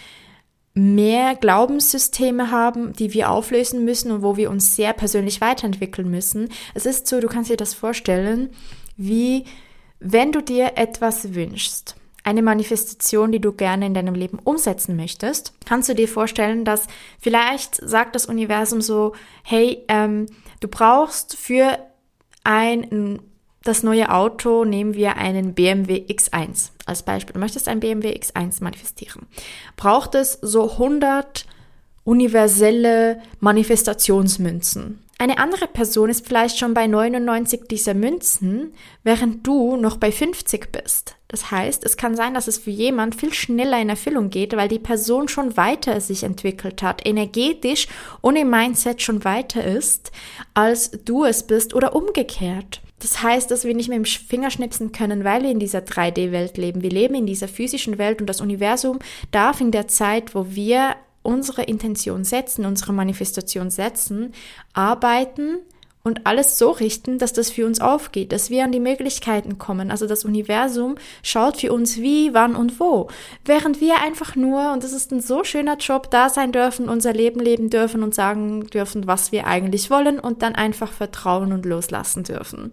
mehr 0.74 1.36
Glaubenssysteme 1.36 2.50
haben, 2.50 2.92
die 2.92 3.14
wir 3.14 3.30
auflösen 3.30 3.84
müssen 3.84 4.10
und 4.10 4.22
wo 4.22 4.36
wir 4.36 4.50
uns 4.50 4.74
sehr 4.74 4.92
persönlich 4.92 5.40
weiterentwickeln 5.40 6.10
müssen. 6.10 6.48
Es 6.74 6.84
ist 6.84 7.06
so, 7.06 7.20
du 7.20 7.28
kannst 7.28 7.50
dir 7.50 7.56
das 7.56 7.74
vorstellen, 7.74 8.50
wie 8.96 9.44
wenn 10.00 10.32
du 10.32 10.42
dir 10.42 10.72
etwas 10.76 11.34
wünschst, 11.34 11.96
eine 12.24 12.42
Manifestation, 12.42 13.32
die 13.32 13.40
du 13.40 13.52
gerne 13.52 13.86
in 13.86 13.94
deinem 13.94 14.14
Leben 14.14 14.38
umsetzen 14.42 14.96
möchtest, 14.96 15.52
kannst 15.66 15.90
du 15.90 15.94
dir 15.94 16.08
vorstellen, 16.08 16.64
dass 16.64 16.88
vielleicht 17.20 17.76
sagt 17.76 18.14
das 18.14 18.26
Universum 18.26 18.80
so, 18.80 19.12
hey, 19.44 19.84
ähm, 19.88 20.26
du 20.60 20.68
brauchst 20.68 21.36
für 21.36 21.78
ein 22.42 23.20
das 23.64 23.82
neue 23.82 24.12
Auto 24.12 24.64
nehmen 24.64 24.94
wir 24.94 25.16
einen 25.16 25.54
BMW 25.54 26.04
X1 26.06 26.70
als 26.84 27.02
Beispiel. 27.02 27.32
Du 27.32 27.40
möchtest 27.40 27.66
ein 27.66 27.80
BMW 27.80 28.14
X1 28.14 28.62
manifestieren. 28.62 29.26
Braucht 29.76 30.14
es 30.14 30.38
so 30.42 30.72
100 30.72 31.46
universelle 32.04 33.22
Manifestationsmünzen. 33.40 35.00
Eine 35.18 35.38
andere 35.38 35.68
Person 35.68 36.10
ist 36.10 36.26
vielleicht 36.26 36.58
schon 36.58 36.74
bei 36.74 36.86
99 36.86 37.62
dieser 37.70 37.94
Münzen, 37.94 38.74
während 39.04 39.46
du 39.46 39.76
noch 39.76 39.96
bei 39.96 40.12
50 40.12 40.70
bist. 40.70 41.16
Das 41.28 41.50
heißt, 41.50 41.84
es 41.84 41.96
kann 41.96 42.16
sein, 42.16 42.34
dass 42.34 42.48
es 42.48 42.58
für 42.58 42.70
jemand 42.70 43.14
viel 43.14 43.32
schneller 43.32 43.80
in 43.80 43.88
Erfüllung 43.88 44.28
geht, 44.28 44.54
weil 44.56 44.68
die 44.68 44.78
Person 44.78 45.28
schon 45.28 45.56
weiter 45.56 46.00
sich 46.00 46.24
entwickelt 46.24 46.82
hat, 46.82 47.06
energetisch 47.06 47.88
und 48.20 48.36
im 48.36 48.50
Mindset 48.50 49.00
schon 49.00 49.24
weiter 49.24 49.64
ist, 49.64 50.12
als 50.52 50.90
du 50.90 51.24
es 51.24 51.46
bist 51.46 51.74
oder 51.74 51.96
umgekehrt. 51.96 52.82
Das 53.04 53.22
heißt, 53.22 53.50
dass 53.50 53.64
wir 53.64 53.74
nicht 53.74 53.90
mit 53.90 53.96
dem 53.96 54.06
Finger 54.06 54.50
schnipsen 54.50 54.90
können, 54.90 55.24
weil 55.24 55.42
wir 55.42 55.50
in 55.50 55.58
dieser 55.58 55.80
3D-Welt 55.80 56.56
leben. 56.56 56.80
Wir 56.80 56.88
leben 56.88 57.14
in 57.14 57.26
dieser 57.26 57.48
physischen 57.48 57.98
Welt 57.98 58.22
und 58.22 58.26
das 58.26 58.40
Universum 58.40 58.98
darf 59.30 59.60
in 59.60 59.70
der 59.72 59.88
Zeit, 59.88 60.34
wo 60.34 60.46
wir 60.48 60.96
unsere 61.22 61.64
Intention 61.64 62.24
setzen, 62.24 62.64
unsere 62.64 62.94
Manifestation 62.94 63.68
setzen, 63.68 64.32
arbeiten 64.72 65.58
und 66.04 66.26
alles 66.26 66.58
so 66.58 66.70
richten, 66.70 67.18
dass 67.18 67.32
das 67.32 67.50
für 67.50 67.64
uns 67.64 67.80
aufgeht, 67.80 68.30
dass 68.32 68.50
wir 68.50 68.62
an 68.62 68.72
die 68.72 68.80
Möglichkeiten 68.80 69.58
kommen. 69.58 69.90
Also 69.90 70.06
das 70.06 70.26
Universum 70.26 70.96
schaut 71.22 71.62
für 71.62 71.72
uns 71.72 71.96
wie, 71.96 72.34
wann 72.34 72.54
und 72.54 72.78
wo. 72.78 73.08
Während 73.46 73.80
wir 73.80 74.02
einfach 74.02 74.36
nur, 74.36 74.72
und 74.72 74.84
das 74.84 74.92
ist 74.92 75.12
ein 75.12 75.22
so 75.22 75.44
schöner 75.44 75.78
Job, 75.78 76.10
da 76.10 76.28
sein 76.28 76.52
dürfen, 76.52 76.90
unser 76.90 77.14
Leben 77.14 77.40
leben 77.40 77.70
dürfen 77.70 78.02
und 78.02 78.14
sagen 78.14 78.66
dürfen, 78.66 79.06
was 79.06 79.32
wir 79.32 79.46
eigentlich 79.46 79.90
wollen 79.90 80.20
und 80.20 80.42
dann 80.42 80.54
einfach 80.54 80.92
vertrauen 80.92 81.52
und 81.52 81.64
loslassen 81.64 82.22
dürfen. 82.22 82.72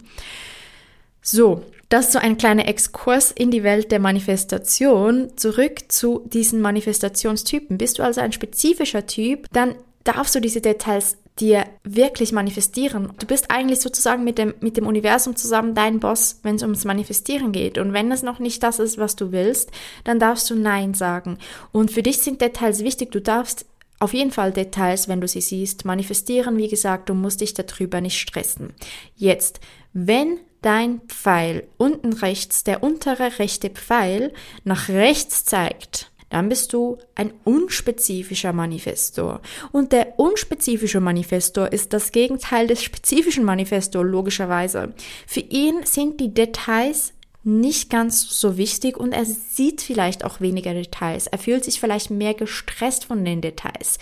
So, 1.22 1.62
Das 1.88 2.06
ist 2.06 2.12
so 2.12 2.18
ein 2.18 2.36
kleiner 2.36 2.68
Exkurs 2.68 3.30
in 3.30 3.50
die 3.50 3.62
Welt 3.62 3.92
der 3.92 3.98
Manifestation. 3.98 5.30
Zurück 5.36 5.90
zu 5.90 6.22
diesen 6.26 6.60
Manifestationstypen. 6.60 7.78
Bist 7.78 7.98
du 7.98 8.02
also 8.02 8.20
ein 8.20 8.32
spezifischer 8.32 9.06
Typ, 9.06 9.46
dann 9.52 9.74
darfst 10.04 10.34
du 10.34 10.40
diese 10.40 10.60
Details 10.60 11.16
dir 11.42 11.66
wirklich 11.82 12.32
manifestieren. 12.32 13.12
Du 13.18 13.26
bist 13.26 13.50
eigentlich 13.50 13.80
sozusagen 13.80 14.22
mit 14.22 14.38
dem, 14.38 14.54
mit 14.60 14.76
dem 14.76 14.86
Universum 14.86 15.34
zusammen 15.34 15.74
dein 15.74 15.98
Boss, 15.98 16.38
wenn 16.44 16.54
es 16.54 16.62
ums 16.62 16.84
Manifestieren 16.84 17.50
geht. 17.50 17.78
Und 17.78 17.92
wenn 17.92 18.10
es 18.12 18.22
noch 18.22 18.38
nicht 18.38 18.62
das 18.62 18.78
ist, 18.78 18.96
was 18.96 19.16
du 19.16 19.32
willst, 19.32 19.70
dann 20.04 20.20
darfst 20.20 20.48
du 20.48 20.54
Nein 20.54 20.94
sagen. 20.94 21.38
Und 21.72 21.90
für 21.90 22.02
dich 22.02 22.18
sind 22.18 22.40
Details 22.40 22.84
wichtig. 22.84 23.10
Du 23.10 23.20
darfst 23.20 23.66
auf 23.98 24.14
jeden 24.14 24.30
Fall 24.30 24.52
Details, 24.52 25.08
wenn 25.08 25.20
du 25.20 25.26
sie 25.26 25.40
siehst, 25.40 25.84
manifestieren. 25.84 26.56
Wie 26.56 26.68
gesagt, 26.68 27.08
du 27.08 27.14
musst 27.14 27.40
dich 27.40 27.54
darüber 27.54 28.00
nicht 28.00 28.18
stressen. 28.18 28.72
Jetzt, 29.16 29.60
wenn 29.92 30.38
dein 30.60 31.00
Pfeil 31.08 31.66
unten 31.76 32.12
rechts, 32.12 32.62
der 32.62 32.84
untere 32.84 33.40
rechte 33.40 33.68
Pfeil 33.68 34.32
nach 34.62 34.88
rechts 34.88 35.44
zeigt, 35.44 36.11
dann 36.32 36.48
bist 36.48 36.72
du 36.72 36.96
ein 37.14 37.30
unspezifischer 37.44 38.54
Manifestor. 38.54 39.42
Und 39.70 39.92
der 39.92 40.18
unspezifische 40.18 40.98
Manifestor 40.98 41.70
ist 41.70 41.92
das 41.92 42.10
Gegenteil 42.10 42.66
des 42.66 42.82
spezifischen 42.82 43.44
Manifestor, 43.44 44.02
logischerweise. 44.02 44.94
Für 45.26 45.40
ihn 45.40 45.84
sind 45.84 46.20
die 46.20 46.32
Details 46.32 47.12
nicht 47.44 47.90
ganz 47.90 48.40
so 48.40 48.56
wichtig 48.56 48.96
und 48.96 49.12
er 49.12 49.26
sieht 49.26 49.82
vielleicht 49.82 50.24
auch 50.24 50.40
weniger 50.40 50.72
Details. 50.72 51.26
Er 51.26 51.36
fühlt 51.36 51.64
sich 51.66 51.80
vielleicht 51.80 52.10
mehr 52.10 52.32
gestresst 52.32 53.04
von 53.04 53.26
den 53.26 53.42
Details. 53.42 53.98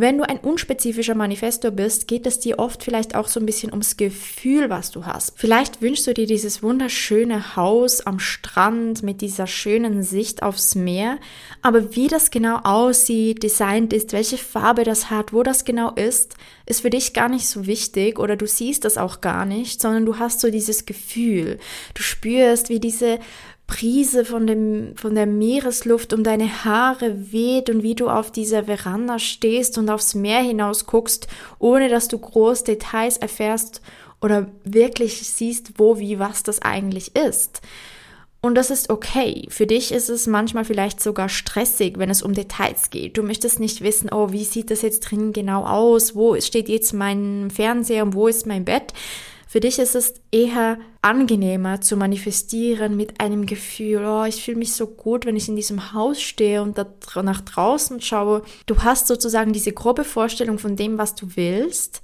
Wenn 0.00 0.18
du 0.18 0.28
ein 0.28 0.38
unspezifischer 0.38 1.16
Manifestor 1.16 1.72
bist, 1.72 2.06
geht 2.06 2.24
es 2.24 2.38
dir 2.38 2.60
oft 2.60 2.84
vielleicht 2.84 3.16
auch 3.16 3.26
so 3.26 3.40
ein 3.40 3.46
bisschen 3.46 3.72
ums 3.72 3.96
Gefühl, 3.96 4.70
was 4.70 4.92
du 4.92 5.06
hast. 5.06 5.32
Vielleicht 5.34 5.82
wünschst 5.82 6.06
du 6.06 6.14
dir 6.14 6.26
dieses 6.26 6.62
wunderschöne 6.62 7.56
Haus 7.56 8.06
am 8.06 8.20
Strand 8.20 9.02
mit 9.02 9.22
dieser 9.22 9.48
schönen 9.48 10.04
Sicht 10.04 10.44
aufs 10.44 10.76
Meer, 10.76 11.18
aber 11.62 11.96
wie 11.96 12.06
das 12.06 12.30
genau 12.30 12.60
aussieht, 12.62 13.42
designt 13.42 13.92
ist, 13.92 14.12
welche 14.12 14.38
Farbe 14.38 14.84
das 14.84 15.10
hat, 15.10 15.32
wo 15.32 15.42
das 15.42 15.64
genau 15.64 15.90
ist, 15.90 16.36
ist 16.64 16.82
für 16.82 16.90
dich 16.90 17.12
gar 17.12 17.28
nicht 17.28 17.48
so 17.48 17.66
wichtig 17.66 18.20
oder 18.20 18.36
du 18.36 18.46
siehst 18.46 18.84
das 18.84 18.98
auch 18.98 19.20
gar 19.20 19.46
nicht, 19.46 19.82
sondern 19.82 20.06
du 20.06 20.20
hast 20.20 20.38
so 20.38 20.48
dieses 20.48 20.86
Gefühl. 20.86 21.58
Du 21.94 22.02
spürst, 22.02 22.68
wie 22.68 22.78
diese 22.78 23.18
Prise 23.68 24.24
von, 24.24 24.46
dem, 24.46 24.96
von 24.96 25.14
der 25.14 25.26
Meeresluft 25.26 26.12
um 26.12 26.24
deine 26.24 26.64
Haare 26.64 27.32
weht 27.32 27.70
und 27.70 27.84
wie 27.84 27.94
du 27.94 28.08
auf 28.08 28.32
dieser 28.32 28.64
Veranda 28.64 29.20
stehst 29.20 29.78
und 29.78 29.88
aufs 29.90 30.16
Meer 30.16 30.40
hinaus 30.40 30.86
guckst, 30.86 31.28
ohne 31.60 31.88
dass 31.88 32.08
du 32.08 32.18
groß 32.18 32.64
Details 32.64 33.18
erfährst 33.18 33.80
oder 34.20 34.48
wirklich 34.64 35.18
siehst, 35.28 35.74
wo, 35.76 35.98
wie, 35.98 36.18
was 36.18 36.42
das 36.42 36.62
eigentlich 36.62 37.14
ist. 37.14 37.60
Und 38.40 38.54
das 38.54 38.70
ist 38.70 38.88
okay. 38.88 39.46
Für 39.50 39.66
dich 39.66 39.92
ist 39.92 40.08
es 40.08 40.26
manchmal 40.26 40.64
vielleicht 40.64 41.02
sogar 41.02 41.28
stressig, 41.28 41.98
wenn 41.98 42.08
es 42.08 42.22
um 42.22 42.32
Details 42.34 42.90
geht. 42.90 43.18
Du 43.18 43.22
möchtest 43.22 43.60
nicht 43.60 43.82
wissen, 43.82 44.10
oh, 44.12 44.32
wie 44.32 44.44
sieht 44.44 44.70
das 44.70 44.82
jetzt 44.82 45.00
drin 45.00 45.32
genau 45.32 45.64
aus? 45.64 46.14
Wo 46.14 46.40
steht 46.40 46.68
jetzt 46.68 46.94
mein 46.94 47.50
Fernseher 47.50 48.04
und 48.04 48.14
wo 48.14 48.28
ist 48.28 48.46
mein 48.46 48.64
Bett? 48.64 48.94
Für 49.50 49.60
dich 49.60 49.78
ist 49.78 49.94
es 49.94 50.12
eher 50.30 50.76
angenehmer 51.00 51.80
zu 51.80 51.96
manifestieren 51.96 52.98
mit 52.98 53.18
einem 53.18 53.46
Gefühl, 53.46 54.04
oh, 54.04 54.24
ich 54.24 54.44
fühle 54.44 54.58
mich 54.58 54.74
so 54.74 54.86
gut, 54.86 55.24
wenn 55.24 55.36
ich 55.36 55.48
in 55.48 55.56
diesem 55.56 55.94
Haus 55.94 56.20
stehe 56.20 56.60
und 56.60 56.76
da 56.76 56.86
nach 57.22 57.40
draußen 57.40 58.02
schaue. 58.02 58.42
Du 58.66 58.82
hast 58.82 59.06
sozusagen 59.06 59.54
diese 59.54 59.72
grobe 59.72 60.04
Vorstellung 60.04 60.58
von 60.58 60.76
dem, 60.76 60.98
was 60.98 61.14
du 61.14 61.34
willst, 61.34 62.02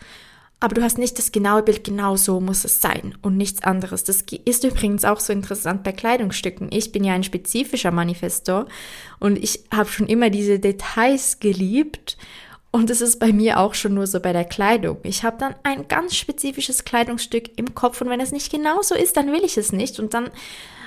aber 0.58 0.74
du 0.74 0.82
hast 0.82 0.96
nicht 0.96 1.18
das 1.18 1.32
genaue 1.32 1.62
Bild, 1.62 1.84
genau 1.84 2.16
so 2.16 2.40
muss 2.40 2.64
es 2.64 2.80
sein 2.80 3.14
und 3.20 3.36
nichts 3.36 3.62
anderes. 3.62 4.04
Das 4.04 4.24
ist 4.46 4.64
übrigens 4.64 5.04
auch 5.04 5.20
so 5.20 5.30
interessant 5.34 5.82
bei 5.82 5.92
Kleidungsstücken. 5.92 6.70
Ich 6.72 6.92
bin 6.92 7.04
ja 7.04 7.12
ein 7.12 7.24
spezifischer 7.24 7.90
Manifestor 7.90 8.64
und 9.20 9.36
ich 9.36 9.64
habe 9.70 9.90
schon 9.90 10.06
immer 10.06 10.30
diese 10.30 10.58
Details 10.58 11.40
geliebt 11.40 12.16
und 12.74 12.90
es 12.90 13.00
ist 13.00 13.20
bei 13.20 13.32
mir 13.32 13.60
auch 13.60 13.74
schon 13.74 13.94
nur 13.94 14.08
so 14.08 14.18
bei 14.18 14.32
der 14.32 14.44
Kleidung. 14.44 14.96
Ich 15.04 15.22
habe 15.22 15.36
dann 15.38 15.54
ein 15.62 15.86
ganz 15.86 16.16
spezifisches 16.16 16.84
Kleidungsstück 16.84 17.56
im 17.56 17.72
Kopf 17.76 18.00
und 18.00 18.08
wenn 18.08 18.18
es 18.18 18.32
nicht 18.32 18.50
genau 18.50 18.82
so 18.82 18.96
ist, 18.96 19.16
dann 19.16 19.30
will 19.30 19.44
ich 19.44 19.56
es 19.56 19.70
nicht. 19.70 20.00
Und 20.00 20.12
dann 20.12 20.28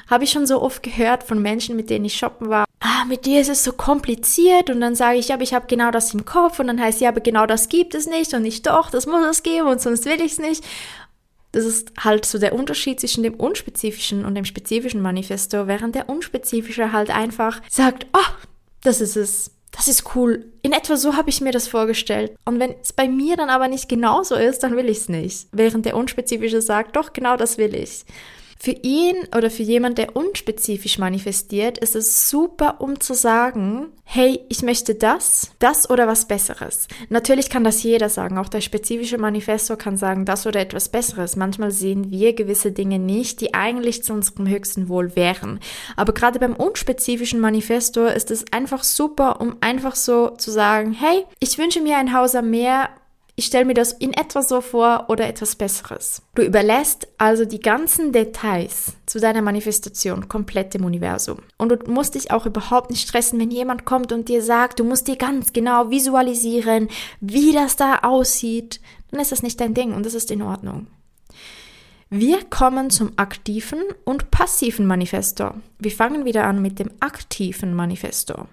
habe 0.09 0.25
ich 0.25 0.31
schon 0.31 0.45
so 0.45 0.61
oft 0.61 0.83
gehört 0.83 1.23
von 1.23 1.41
Menschen, 1.41 1.77
mit 1.77 1.89
denen 1.89 2.03
ich 2.03 2.17
shoppen 2.17 2.49
war, 2.49 2.65
ah, 2.81 3.05
mit 3.05 3.25
dir 3.25 3.39
ist 3.39 3.47
es 3.47 3.63
so 3.63 3.71
kompliziert 3.71 4.69
und 4.69 4.81
dann 4.81 4.95
sage 4.95 5.17
ich, 5.17 5.29
ja, 5.29 5.35
aber 5.35 5.43
ich 5.43 5.53
habe 5.53 5.67
genau 5.67 5.89
das 5.89 6.13
im 6.13 6.25
Kopf 6.25 6.59
und 6.59 6.67
dann 6.67 6.81
heißt 6.81 6.99
ja, 6.99 7.07
aber 7.07 7.21
genau 7.21 7.45
das 7.45 7.69
gibt 7.69 7.95
es 7.95 8.05
nicht 8.05 8.33
und 8.33 8.43
ich 8.43 8.63
doch, 8.63 8.89
das 8.89 9.05
muss 9.05 9.25
es 9.25 9.41
geben 9.41 9.67
und 9.67 9.79
sonst 9.79 10.03
will 10.03 10.19
ich 10.19 10.33
es 10.33 10.39
nicht. 10.39 10.65
Das 11.53 11.63
ist 11.63 11.93
halt 12.03 12.25
so 12.25 12.37
der 12.37 12.53
Unterschied 12.53 12.99
zwischen 12.99 13.23
dem 13.23 13.35
unspezifischen 13.35 14.25
und 14.25 14.35
dem 14.35 14.43
spezifischen 14.43 15.01
Manifesto, 15.01 15.67
während 15.67 15.95
der 15.95 16.09
unspezifische 16.09 16.91
halt 16.91 17.11
einfach 17.11 17.61
sagt, 17.69 18.07
oh, 18.11 18.45
das 18.81 18.99
ist 18.99 19.15
es, 19.15 19.51
das 19.77 19.87
ist 19.87 20.15
cool. 20.15 20.45
In 20.63 20.73
etwa 20.73 20.97
so 20.97 21.15
habe 21.15 21.29
ich 21.29 21.39
mir 21.39 21.51
das 21.51 21.67
vorgestellt. 21.67 22.35
Und 22.45 22.59
wenn 22.59 22.75
es 22.81 22.93
bei 22.93 23.07
mir 23.07 23.37
dann 23.37 23.51
aber 23.51 23.67
nicht 23.67 23.87
genauso 23.87 24.33
ist, 24.35 24.63
dann 24.63 24.75
will 24.75 24.89
ich 24.89 24.97
es 24.97 25.09
nicht. 25.09 25.47
Während 25.51 25.85
der 25.85 25.95
Unspezifische 25.95 26.61
sagt, 26.61 26.95
doch, 26.95 27.13
genau 27.13 27.37
das 27.37 27.59
will 27.59 27.75
ich. 27.75 28.03
Für 28.59 28.71
ihn 28.71 29.15
oder 29.35 29.49
für 29.49 29.63
jemand, 29.63 29.97
der 29.97 30.15
unspezifisch 30.15 30.97
manifestiert, 30.97 31.77
ist 31.77 31.95
es 31.95 32.29
super, 32.29 32.81
um 32.81 32.99
zu 32.99 33.13
sagen, 33.13 33.87
hey, 34.03 34.39
ich 34.49 34.63
möchte 34.63 34.95
das, 34.95 35.51
das 35.59 35.89
oder 35.89 36.07
was 36.07 36.27
Besseres. 36.27 36.87
Natürlich 37.09 37.49
kann 37.49 37.63
das 37.63 37.83
jeder 37.83 38.09
sagen. 38.09 38.37
Auch 38.37 38.49
der 38.49 38.61
spezifische 38.61 39.17
Manifestor 39.17 39.77
kann 39.77 39.97
sagen, 39.97 40.25
das 40.25 40.47
oder 40.47 40.59
etwas 40.59 40.89
Besseres. 40.89 41.35
Manchmal 41.35 41.71
sehen 41.71 42.09
wir 42.09 42.33
gewisse 42.33 42.71
Dinge 42.71 42.99
nicht, 42.99 43.41
die 43.41 43.53
eigentlich 43.53 44.03
zu 44.03 44.13
unserem 44.13 44.47
höchsten 44.47 44.89
Wohl 44.89 45.15
wären. 45.15 45.59
Aber 45.95 46.13
gerade 46.13 46.39
beim 46.39 46.55
unspezifischen 46.55 47.39
Manifestor 47.39 48.11
ist 48.13 48.31
es 48.31 48.45
einfach 48.51 48.83
super, 48.83 49.41
um 49.41 49.57
einfach 49.61 49.95
so 49.95 50.29
zu 50.29 50.51
sagen, 50.51 50.93
hey, 50.93 51.23
ich 51.39 51.57
wünsche 51.57 51.81
mir 51.81 51.97
ein 51.97 52.13
Haus 52.13 52.33
am 52.33 52.49
Meer 52.49 52.89
ich 53.39 53.45
stelle 53.45 53.65
mir 53.65 53.75
das 53.75 53.91
in 53.91 54.13
etwa 54.13 54.41
so 54.41 54.61
vor 54.61 55.05
oder 55.09 55.27
etwas 55.27 55.55
Besseres. 55.55 56.23
Du 56.33 56.41
überlässt 56.41 57.07
also 57.19 57.45
die 57.45 57.59
ganzen 57.59 58.11
Details 58.11 58.93
zu 59.05 59.19
deiner 59.19 59.43
Manifestation 59.43 60.27
komplett 60.27 60.73
dem 60.73 60.83
Universum. 60.83 61.37
Und 61.55 61.69
du 61.69 61.77
musst 61.91 62.15
dich 62.15 62.31
auch 62.31 62.47
überhaupt 62.47 62.89
nicht 62.89 63.07
stressen, 63.07 63.39
wenn 63.39 63.51
jemand 63.51 63.85
kommt 63.85 64.11
und 64.11 64.27
dir 64.27 64.41
sagt, 64.41 64.79
du 64.79 64.83
musst 64.83 65.07
dir 65.07 65.17
ganz 65.17 65.53
genau 65.53 65.91
visualisieren, 65.91 66.89
wie 67.21 67.53
das 67.53 67.75
da 67.75 67.99
aussieht. 67.99 68.81
Dann 69.11 69.19
ist 69.19 69.31
das 69.31 69.43
nicht 69.43 69.61
dein 69.61 69.75
Ding 69.75 69.93
und 69.93 70.03
das 70.03 70.15
ist 70.15 70.31
in 70.31 70.41
Ordnung. 70.41 70.87
Wir 72.09 72.43
kommen 72.43 72.89
zum 72.89 73.11
aktiven 73.17 73.83
und 74.03 74.31
passiven 74.31 74.87
Manifestor. 74.87 75.53
Wir 75.77 75.91
fangen 75.91 76.25
wieder 76.25 76.45
an 76.45 76.59
mit 76.59 76.79
dem 76.79 76.89
aktiven 77.01 77.75
Manifestor. 77.75 78.47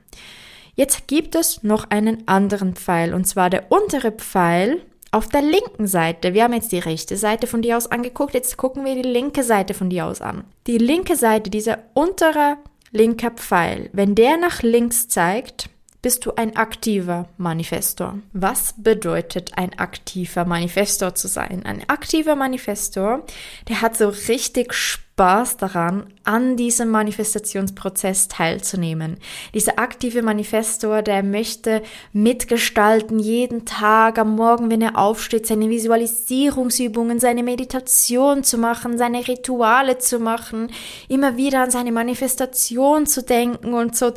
Jetzt 0.77 1.07
gibt 1.07 1.35
es 1.35 1.63
noch 1.63 1.91
einen 1.91 2.27
anderen 2.27 2.75
Pfeil 2.75 3.15
und 3.15 3.27
zwar 3.27 3.49
der 3.49 3.71
untere 3.71 4.11
Pfeil 4.11 4.81
auf 5.13 5.29
der 5.29 5.43
linken 5.43 5.87
Seite. 5.87 6.35
Wir 6.35 6.45
haben 6.45 6.53
jetzt 6.53 6.73
die 6.73 6.81
rechte 6.81 7.17
Seite 7.17 7.47
von 7.47 7.63
dir 7.63 7.77
aus 7.77 7.87
angeguckt, 7.87 8.35
jetzt 8.35 8.57
gucken 8.57 8.85
wir 8.85 8.97
die 8.97 9.09
linke 9.09 9.45
Seite 9.45 9.73
von 9.73 9.89
dir 9.89 10.07
aus 10.07 10.21
an. 10.21 10.45
Die 10.67 10.79
linke 10.79 11.15
Seite, 11.15 11.51
dieser 11.51 11.79
untere 11.95 12.57
linke 12.91 13.31
Pfeil, 13.31 13.91
wenn 13.93 14.17
der 14.17 14.37
nach 14.37 14.63
links 14.63 15.09
zeigt, 15.09 15.71
bist 16.05 16.27
du 16.27 16.33
ein 16.37 16.55
aktiver 16.55 17.31
Manifestor. 17.39 18.19
Was 18.35 18.75
bedeutet 18.77 19.57
ein 19.57 19.79
aktiver 19.79 20.45
Manifestor 20.45 21.15
zu 21.15 21.29
sein? 21.29 21.65
Ein 21.65 21.89
aktiver 21.89 22.37
Manifestor, 22.37 23.25
der 23.71 23.81
hat 23.81 23.97
so 23.97 24.11
richtig 24.11 24.75
Spaß 24.75 25.57
daran, 25.57 26.13
an 26.25 26.59
diesem 26.59 26.91
Manifestationsprozess 26.91 28.29
teilzunehmen. 28.29 29.17
Dieser 29.55 29.79
aktive 29.79 30.21
Manifestor, 30.21 31.01
der 31.01 31.23
möchte 31.23 31.83
mitgestalten, 32.13 33.19
jeden 33.19 33.65
Tag 33.65 34.19
am 34.19 34.37
Morgen, 34.37 34.71
wenn 34.71 34.83
er 34.83 34.99
aufsteht, 34.99 35.47
seine 35.47 35.71
Visualisierungsübungen, 35.71 37.19
seine 37.19 37.43
Meditation 37.43 38.45
zu 38.45 38.59
machen, 38.59 38.99
seine 38.99 39.27
Rituale 39.27 39.97
zu 39.97 40.19
machen, 40.19 40.69
immer 41.09 41.39
wieder 41.39 41.63
an 41.63 41.71
seine 41.71 41.93
Manifestation 41.93 43.07
zu 43.07 43.23
denken 43.23 43.73
und 43.73 43.97
so 43.97 44.13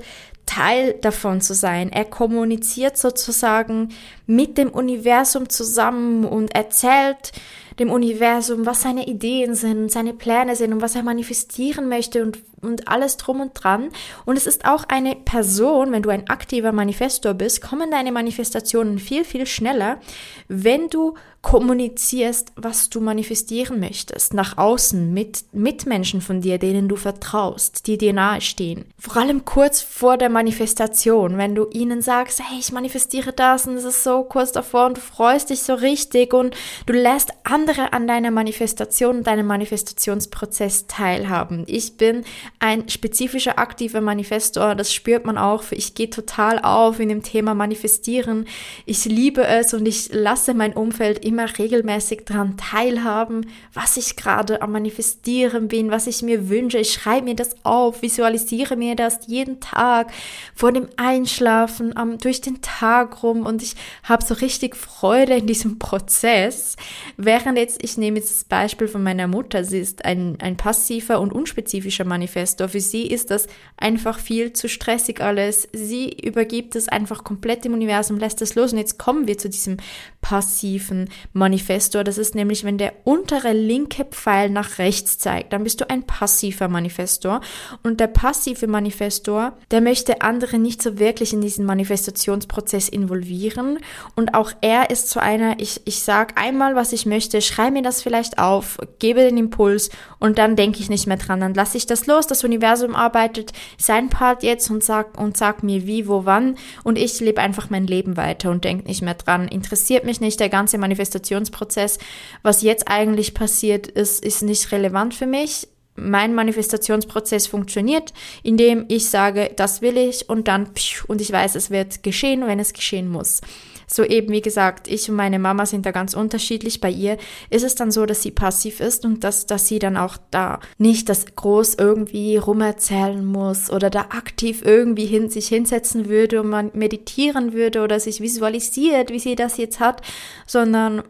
Teil 0.47 0.93
davon 1.01 1.41
zu 1.41 1.53
sein. 1.53 1.91
Er 1.91 2.05
kommuniziert 2.05 2.97
sozusagen 2.97 3.89
mit 4.28 4.58
dem 4.58 4.70
Universum 4.70 5.50
zusammen 5.50 6.26
und 6.26 6.54
erzählt 6.54 7.32
dem 7.80 7.92
Universum, 7.92 8.66
was 8.66 8.82
seine 8.82 9.08
Ideen 9.08 9.54
sind, 9.54 9.92
seine 9.92 10.13
Pläne 10.13 10.56
sind 10.56 10.74
und 10.74 10.82
was 10.82 10.96
er 10.96 11.04
manifestieren 11.04 11.90
möchte 11.90 12.24
und, 12.24 12.40
und 12.62 12.88
alles 12.88 13.18
drum 13.18 13.40
und 13.40 13.52
dran. 13.54 13.90
Und 14.26 14.36
es 14.36 14.48
ist 14.48 14.66
auch 14.66 14.86
eine 14.88 15.16
Person, 15.16 15.92
wenn 15.92 16.02
du 16.02 16.10
ein 16.10 16.28
aktiver 16.28 16.72
Manifestor 16.72 17.36
bist, 17.36 17.62
kommen 17.62 17.92
deine 17.92 18.12
Manifestationen 18.12 18.98
viel, 18.98 19.24
viel 19.24 19.46
schneller, 19.46 20.00
wenn 20.48 20.90
du 20.90 21.13
kommunizierst, 21.44 22.52
was 22.56 22.90
du 22.90 23.00
manifestieren 23.00 23.80
möchtest, 23.80 24.34
nach 24.34 24.58
außen 24.58 25.13
mit 25.13 25.46
Mitmenschen 25.54 26.20
von 26.20 26.42
dir, 26.42 26.58
denen 26.58 26.90
du 26.90 26.96
vertraust, 26.96 27.86
die 27.88 27.98
dir 27.98 28.12
nahestehen. 28.12 28.86
Vor 28.98 29.18
allem 29.18 29.46
kurz 29.46 29.82
vor 29.82 30.18
der 30.18 30.30
Manifestation, 30.30 31.38
wenn 31.38 31.54
du 31.54 31.68
ihnen 31.70 32.02
sagst, 32.02 32.42
hey, 32.44 32.60
ich 32.60 32.72
manifestiere 32.72 33.34
das 33.34 33.68
und 33.68 33.76
es 33.76 33.84
ist 33.84 34.04
so 34.04 34.16
kurz 34.23 34.51
davor 34.51 34.88
und 34.88 34.97
du 34.97 35.01
freust 35.01 35.49
dich 35.49 35.63
so 35.63 35.73
richtig 35.73 36.34
und 36.34 36.56
du 36.86 36.93
lässt 36.93 37.32
an 37.43 37.58
andere 37.58 37.91
an 37.91 38.06
deiner 38.06 38.30
Manifestation 38.30 39.17
und 39.17 39.27
deinem 39.27 39.47
Manifestationsprozess 39.47 40.86
teilhaben. 40.86 41.63
Ich 41.65 41.97
bin 41.97 42.23
ein 42.60 42.88
spezifischer 42.88 43.58
aktiver 43.58 43.99
Manifestor, 43.99 44.75
das 44.75 44.93
spürt 44.93 45.25
man 45.25 45.39
auch. 45.39 45.63
Ich 45.71 45.95
gehe 45.95 46.10
total 46.12 46.60
auf 46.60 46.99
in 46.99 47.10
dem 47.10 47.23
Thema 47.23 47.56
Manifestieren. 47.56 48.45
Ich 48.86 49.06
liebe 49.06 49.43
es 49.43 49.73
und 49.73 49.88
ich 49.88 50.10
lasse 50.13 50.53
mein 50.53 50.73
Umfeld 50.73 51.25
immer 51.25 51.58
regelmäßig 51.58 52.25
daran 52.25 52.58
teilhaben, 52.58 53.47
was 53.73 53.97
ich 53.97 54.15
gerade 54.15 54.62
am 54.62 54.71
Manifestieren 54.71 55.67
bin, 55.67 55.89
was 55.89 56.06
ich 56.06 56.21
mir 56.21 56.49
wünsche. 56.49 56.77
Ich 56.77 56.93
schreibe 56.93 57.25
mir 57.25 57.36
das 57.36 57.56
auf, 57.65 58.03
visualisiere 58.03 58.75
mir 58.75 58.95
das 58.95 59.21
jeden 59.25 59.60
Tag 59.60 60.12
vor 60.53 60.71
dem 60.71 60.88
Einschlafen, 60.95 61.95
durch 62.21 62.41
den 62.41 62.62
Tag 62.62 63.23
rum 63.23 63.47
und 63.47 63.63
ich 63.63 63.75
habe 64.08 64.24
so 64.24 64.34
richtig 64.34 64.76
Freude 64.76 65.36
in 65.36 65.48
diesem 65.48 65.80
Prozess. 65.80 66.76
Während 67.17 67.58
jetzt, 67.58 67.84
ich 67.84 67.98
nehme 67.98 68.17
jetzt 68.20 68.32
das 68.32 68.43
Beispiel 68.43 68.88
von 68.88 69.04
meiner 69.04 69.28
Mutter, 69.28 69.63
sie 69.63 69.80
ist 69.80 70.06
ein, 70.06 70.38
ein 70.41 70.58
passiver 70.58 71.20
und 71.20 71.34
unspezifischer 71.34 72.06
Manifestor. 72.06 72.70
Für 72.70 72.80
sie 72.80 73.08
ist 73.08 73.32
das 73.32 73.48
einfach 73.76 74.20
viel 74.20 74.54
zu 74.54 74.70
stressig 74.70 75.22
alles. 75.22 75.67
Sie 75.74 76.10
übergibt 76.10 76.76
es 76.76 76.88
einfach 76.88 77.24
komplett 77.24 77.65
im 77.65 77.74
Universum, 77.74 78.17
lässt 78.17 78.41
es 78.41 78.56
los. 78.56 78.72
Und 78.72 78.80
jetzt 78.80 78.98
kommen 78.98 79.28
wir 79.28 79.38
zu 79.38 79.50
diesem 79.50 79.78
passiven 80.22 81.10
Manifestor. 81.34 82.04
Das 82.04 82.17
ist 82.17 82.36
nämlich, 82.36 82.63
wenn 82.63 82.78
der 82.78 82.93
untere 83.04 83.54
linke 83.54 84.06
Pfeil 84.06 84.50
nach 84.50 84.78
rechts 84.78 85.17
zeigt, 85.17 85.54
dann 85.54 85.63
bist 85.63 85.82
du 85.82 85.89
ein 85.89 86.04
passiver 86.04 86.67
Manifestor. 86.67 87.41
Und 87.84 88.00
der 88.00 88.08
passive 88.08 88.67
Manifestor, 88.67 89.58
der 89.72 89.82
möchte 89.82 90.22
andere 90.22 90.60
nicht 90.60 90.82
so 90.82 91.00
wirklich 91.00 91.34
in 91.34 91.41
diesen 91.41 91.65
Manifestationsprozess 91.65 92.89
involvieren. 92.89 93.80
Und 94.15 94.33
auch 94.33 94.51
er 94.62 94.89
ist 94.89 95.10
so 95.10 95.19
einer, 95.19 95.60
ich, 95.60 95.81
ich 95.86 96.01
sage 96.01 96.36
einmal, 96.38 96.75
was 96.75 96.93
ich 96.93 97.05
möchte, 97.05 97.41
schreibe 97.41 97.73
mir 97.73 97.81
das 97.81 98.01
vielleicht 98.01 98.39
auf, 98.39 98.77
gebe 98.99 99.21
den 99.21 99.38
Impuls 99.38 99.89
und 100.19 100.38
dann 100.38 100.55
denke 100.55 100.79
ich 100.79 100.89
nicht 100.89 101.07
mehr 101.07 101.17
dran. 101.17 101.39
Dann 101.39 101.53
lasse 101.53 101.77
ich 101.77 101.86
das 101.86 102.07
los. 102.07 102.27
Das 102.27 102.43
Universum 102.43 102.95
arbeitet 102.95 103.53
sein 103.77 104.10
Part 104.10 104.43
jetzt 104.43 104.69
und 104.69 104.83
sagt 104.83 105.17
und 105.17 105.38
sagt 105.38 105.63
mir 105.63 105.86
wie, 105.88 106.07
wo, 106.07 106.25
wann 106.25 106.55
und 106.83 106.97
ich 106.97 107.19
lebe 107.19 107.41
einfach 107.41 107.69
mein 107.69 107.88
Leben 107.88 108.17
weiter 108.17 108.51
und 108.51 108.63
denke 108.63 108.88
nicht 108.88 109.01
mehr 109.01 109.15
dran. 109.15 109.47
Interessiert 109.47 110.03
mich 110.03 110.21
nicht 110.21 110.39
der 110.39 110.49
ganze 110.49 110.77
Manifestationsprozess. 110.77 111.99
Was 112.43 112.62
jetzt 112.62 112.88
eigentlich 112.88 113.33
passiert 113.33 113.88
ist, 113.88 114.23
ist 114.23 114.41
nicht 114.41 114.71
relevant 114.71 115.13
für 115.13 115.27
mich 115.27 115.67
mein 115.97 116.36
Manifestationsprozess 116.36 117.47
funktioniert, 117.47 118.13
indem 118.43 118.86
ich 118.88 119.10
sage, 119.10 119.51
das 119.55 119.81
will 119.81 119.97
ich 119.97 120.29
und 120.29 120.47
dann 120.47 120.69
und 121.07 121.21
ich 121.21 121.31
weiß, 121.31 121.55
es 121.55 121.71
wird 121.71 122.03
geschehen, 122.03 122.45
wenn 122.45 122.60
es 122.60 122.73
geschehen 122.73 123.10
muss. 123.10 123.41
So 123.89 124.04
eben, 124.04 124.34
wie 124.34 124.41
gesagt, 124.41 124.89
ich 124.89 125.10
und 125.10 125.15
meine 125.15 125.39
Mama 125.39 125.65
sind 125.65 125.86
da 125.86 125.91
ganz 125.91 126.13
unterschiedlich. 126.13 126.82
Bei 126.82 126.89
ihr 126.89 127.17
ist 127.50 127.63
es 127.63 127.76
dann 127.76 127.89
so, 127.89 128.06
dass 128.06 128.21
sie 128.21 128.32
passiv 128.32 128.82
ist 128.82 129.06
und 129.06 129.23
dass, 129.23 129.45
dass 129.45 129.67
sie 129.67 129.80
dann 129.80 129.95
auch 129.95 130.17
da 130.30 130.60
nicht 130.78 131.08
das 131.08 131.26
groß 131.36 131.76
irgendwie 131.76 132.36
rumerzählen 132.36 133.26
muss 133.26 133.71
oder 133.71 133.89
da 133.89 134.02
aktiv 134.02 134.62
irgendwie 134.65 135.06
hin, 135.06 135.30
sich 135.30 135.47
hinsetzen 135.47 136.10
würde 136.10 136.41
und 136.41 136.50
man 136.50 136.71
meditieren 136.73 137.54
würde 137.54 137.82
oder 137.82 138.02
sich 138.02 138.19
visualisiert, 138.19 139.10
wie 139.10 139.19
sie 139.19 139.36
das 139.36 139.56
jetzt 139.56 139.80
hat, 139.80 140.02
sondern 140.45 141.04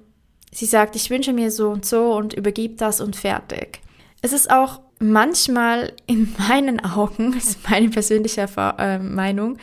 sie 0.51 0.67
sagt, 0.67 0.95
ich 0.95 1.09
wünsche 1.09 1.33
mir 1.33 1.49
so 1.49 1.69
und 1.69 1.83
so 1.83 2.13
und 2.13 2.33
übergibt 2.33 2.81
das 2.81 3.01
und 3.01 3.15
fertig. 3.15 3.81
Es 4.21 4.33
ist 4.33 4.51
auch 4.51 4.81
manchmal 4.99 5.93
in 6.05 6.33
meinen 6.37 6.79
Augen, 6.83 7.31
das 7.35 7.45
ist 7.45 7.69
meine 7.69 7.89
persönliche 7.89 8.47
äh, 8.77 8.99
Meinung, 8.99 9.57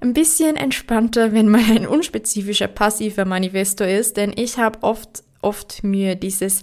ein 0.00 0.12
bisschen 0.12 0.56
entspannter, 0.56 1.32
wenn 1.32 1.48
man 1.48 1.64
ein 1.64 1.86
unspezifischer 1.86 2.68
passiver 2.68 3.24
Manifestor 3.24 3.86
ist, 3.86 4.16
denn 4.16 4.32
ich 4.36 4.58
habe 4.58 4.82
oft, 4.82 5.22
oft 5.42 5.82
mir 5.84 6.14
dieses 6.14 6.62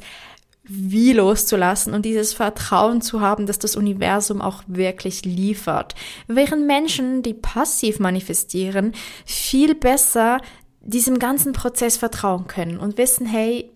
wie 0.65 1.11
loszulassen 1.11 1.93
und 1.93 2.05
dieses 2.05 2.33
Vertrauen 2.33 3.01
zu 3.01 3.19
haben, 3.19 3.45
dass 3.45 3.59
das 3.59 3.75
Universum 3.75 4.41
auch 4.41 4.63
wirklich 4.65 5.25
liefert. 5.25 5.93
Während 6.27 6.65
Menschen, 6.65 7.21
die 7.21 7.33
passiv 7.33 7.99
manifestieren, 7.99 8.93
viel 9.25 9.75
besser 9.75 10.39
diesem 10.79 11.19
ganzen 11.19 11.51
Prozess 11.51 11.97
vertrauen 11.97 12.47
können 12.47 12.77
und 12.77 12.97
wissen, 12.97 13.25
hey, 13.25 13.71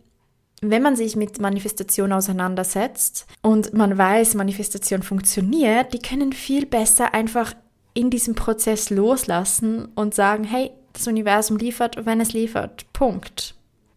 wenn 0.61 0.81
man 0.81 0.95
sich 0.95 1.15
mit 1.15 1.39
Manifestation 1.39 2.11
auseinandersetzt 2.11 3.27
und 3.41 3.73
man 3.73 3.97
weiß, 3.97 4.35
Manifestation 4.35 5.03
funktioniert, 5.03 5.93
die 5.93 5.99
können 5.99 6.33
viel 6.33 6.65
besser 6.65 7.13
einfach 7.13 7.53
in 7.97 8.11
diesem 8.11 8.35
Prozess 8.35 8.91
loslassen 8.91 9.87
und 9.95 10.13
sagen, 10.13 10.43
hey, 10.43 10.69
das 10.93 11.07
Universum 11.07 11.57
liefert, 11.57 12.05
wenn 12.05 12.21
es 12.21 12.31
liefert. 12.31 12.85
Punkt. 12.93 13.55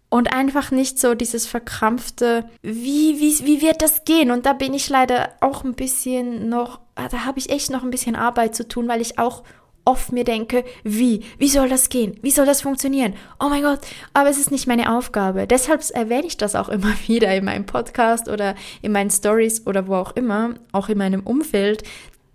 Und 0.08 0.32
einfach 0.32 0.70
nicht 0.70 0.98
so 0.98 1.14
dieses 1.14 1.46
verkrampfte, 1.46 2.48
wie, 2.62 3.20
wie, 3.20 3.46
wie 3.46 3.60
wird 3.60 3.82
das 3.82 4.04
gehen? 4.04 4.30
Und 4.30 4.46
da 4.46 4.54
bin 4.54 4.72
ich 4.72 4.88
leider 4.88 5.28
auch 5.40 5.64
ein 5.64 5.74
bisschen 5.74 6.48
noch, 6.48 6.80
ah, 6.94 7.08
da 7.08 7.26
habe 7.26 7.38
ich 7.38 7.50
echt 7.50 7.70
noch 7.70 7.84
ein 7.84 7.90
bisschen 7.90 8.16
Arbeit 8.16 8.54
zu 8.54 8.66
tun, 8.66 8.88
weil 8.88 9.02
ich 9.02 9.18
auch 9.18 9.44
oft 9.84 10.12
mir 10.12 10.24
denke, 10.24 10.64
wie, 10.82 11.24
wie 11.38 11.48
soll 11.48 11.68
das 11.68 11.88
gehen? 11.88 12.16
Wie 12.22 12.30
soll 12.30 12.46
das 12.46 12.62
funktionieren? 12.62 13.14
Oh 13.38 13.48
mein 13.48 13.62
Gott, 13.62 13.80
aber 14.14 14.30
es 14.30 14.38
ist 14.38 14.50
nicht 14.50 14.66
meine 14.66 14.96
Aufgabe. 14.96 15.46
Deshalb 15.46 15.82
erwähne 15.90 16.26
ich 16.26 16.36
das 16.36 16.54
auch 16.54 16.68
immer 16.70 16.94
wieder 17.06 17.34
in 17.34 17.44
meinem 17.44 17.66
Podcast 17.66 18.28
oder 18.28 18.54
in 18.82 18.92
meinen 18.92 19.10
Stories 19.10 19.66
oder 19.66 19.86
wo 19.88 19.96
auch 19.96 20.16
immer, 20.16 20.54
auch 20.72 20.88
in 20.88 20.98
meinem 20.98 21.20
Umfeld, 21.20 21.82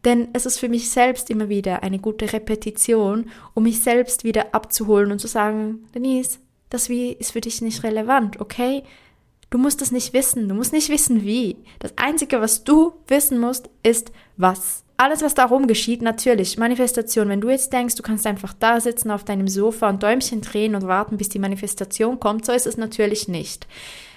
denn 0.05 0.29
es 0.33 0.45
ist 0.45 0.59
für 0.59 0.69
mich 0.69 0.89
selbst 0.89 1.29
immer 1.29 1.49
wieder 1.49 1.83
eine 1.83 1.99
gute 1.99 2.31
Repetition, 2.31 3.29
um 3.55 3.63
mich 3.63 3.81
selbst 3.81 4.23
wieder 4.23 4.53
abzuholen 4.53 5.11
und 5.11 5.19
zu 5.19 5.27
sagen, 5.27 5.87
Denise, 5.93 6.39
das 6.69 6.89
Wie 6.89 7.11
ist 7.11 7.31
für 7.31 7.41
dich 7.41 7.61
nicht 7.61 7.83
relevant, 7.83 8.39
okay? 8.39 8.83
Du 9.49 9.57
musst 9.57 9.81
es 9.81 9.91
nicht 9.91 10.13
wissen, 10.13 10.47
du 10.47 10.55
musst 10.55 10.73
nicht 10.73 10.89
wissen 10.89 11.23
wie. 11.23 11.57
Das 11.79 11.93
Einzige, 11.97 12.41
was 12.41 12.63
du 12.63 12.93
wissen 13.07 13.39
musst, 13.39 13.69
ist 13.83 14.11
was. 14.37 14.83
Alles, 14.97 15.21
was 15.21 15.33
darum 15.33 15.67
geschieht, 15.67 16.01
natürlich, 16.01 16.57
Manifestation. 16.57 17.29
Wenn 17.29 17.41
du 17.41 17.49
jetzt 17.49 17.73
denkst, 17.73 17.95
du 17.95 18.03
kannst 18.03 18.25
einfach 18.27 18.53
da 18.53 18.79
sitzen 18.79 19.11
auf 19.11 19.23
deinem 19.23 19.47
Sofa 19.47 19.89
und 19.89 20.03
Däumchen 20.03 20.41
drehen 20.41 20.75
und 20.75 20.87
warten, 20.87 21.17
bis 21.17 21.29
die 21.29 21.39
Manifestation 21.39 22.19
kommt, 22.19 22.45
so 22.45 22.53
ist 22.53 22.65
es 22.65 22.77
natürlich 22.77 23.27
nicht. 23.27 23.67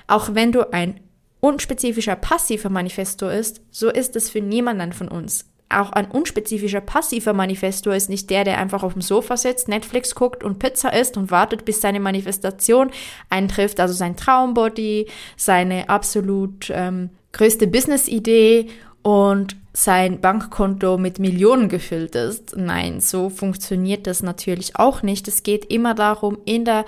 Auch 0.07 0.35
wenn 0.35 0.53
du 0.53 0.73
ein 0.73 1.01
unspezifischer 1.41 2.17
passiver 2.17 2.71
Manifestor 2.71 3.33
ist, 3.33 3.61
so 3.71 3.91
ist 3.91 4.17
es 4.17 4.31
für 4.31 4.41
niemanden 4.41 4.93
von 4.93 5.09
uns 5.09 5.45
auch 5.71 5.93
ein 5.93 6.11
unspezifischer 6.11 6.81
passiver 6.81 7.33
Manifestor 7.35 7.95
ist 7.95 8.09
nicht 8.09 8.31
der, 8.31 8.45
der 8.45 8.59
einfach 8.59 8.83
auf 8.83 8.95
dem 8.95 9.03
Sofa 9.03 9.37
sitzt, 9.37 9.69
Netflix 9.69 10.15
guckt 10.15 10.43
und 10.43 10.59
Pizza 10.59 10.93
isst 10.93 11.17
und 11.17 11.31
wartet, 11.31 11.65
bis 11.65 11.81
seine 11.81 12.01
Manifestation 12.01 12.91
eintrifft, 13.29 13.79
also 13.81 13.93
sein 13.93 14.17
Traumbody, 14.17 15.09
seine 15.37 15.89
absolut 15.89 16.71
ähm, 16.71 17.11
größte 17.33 17.67
Business-Idee 17.67 18.69
und 19.03 19.57
sein 19.73 20.21
Bankkonto 20.21 20.99
mit 20.99 21.19
Millionen 21.19 21.69
gefüllt 21.69 22.15
ist. 22.15 22.57
Nein, 22.57 23.01
so 23.01 23.29
funktioniert 23.31 24.07
das 24.07 24.23
natürlich 24.23 24.77
auch 24.77 25.03
nicht. 25.03 25.29
Es 25.29 25.43
geht 25.43 25.67
immer 25.67 25.95
darum, 25.95 26.39
in 26.47 26.65
der 26.65 26.85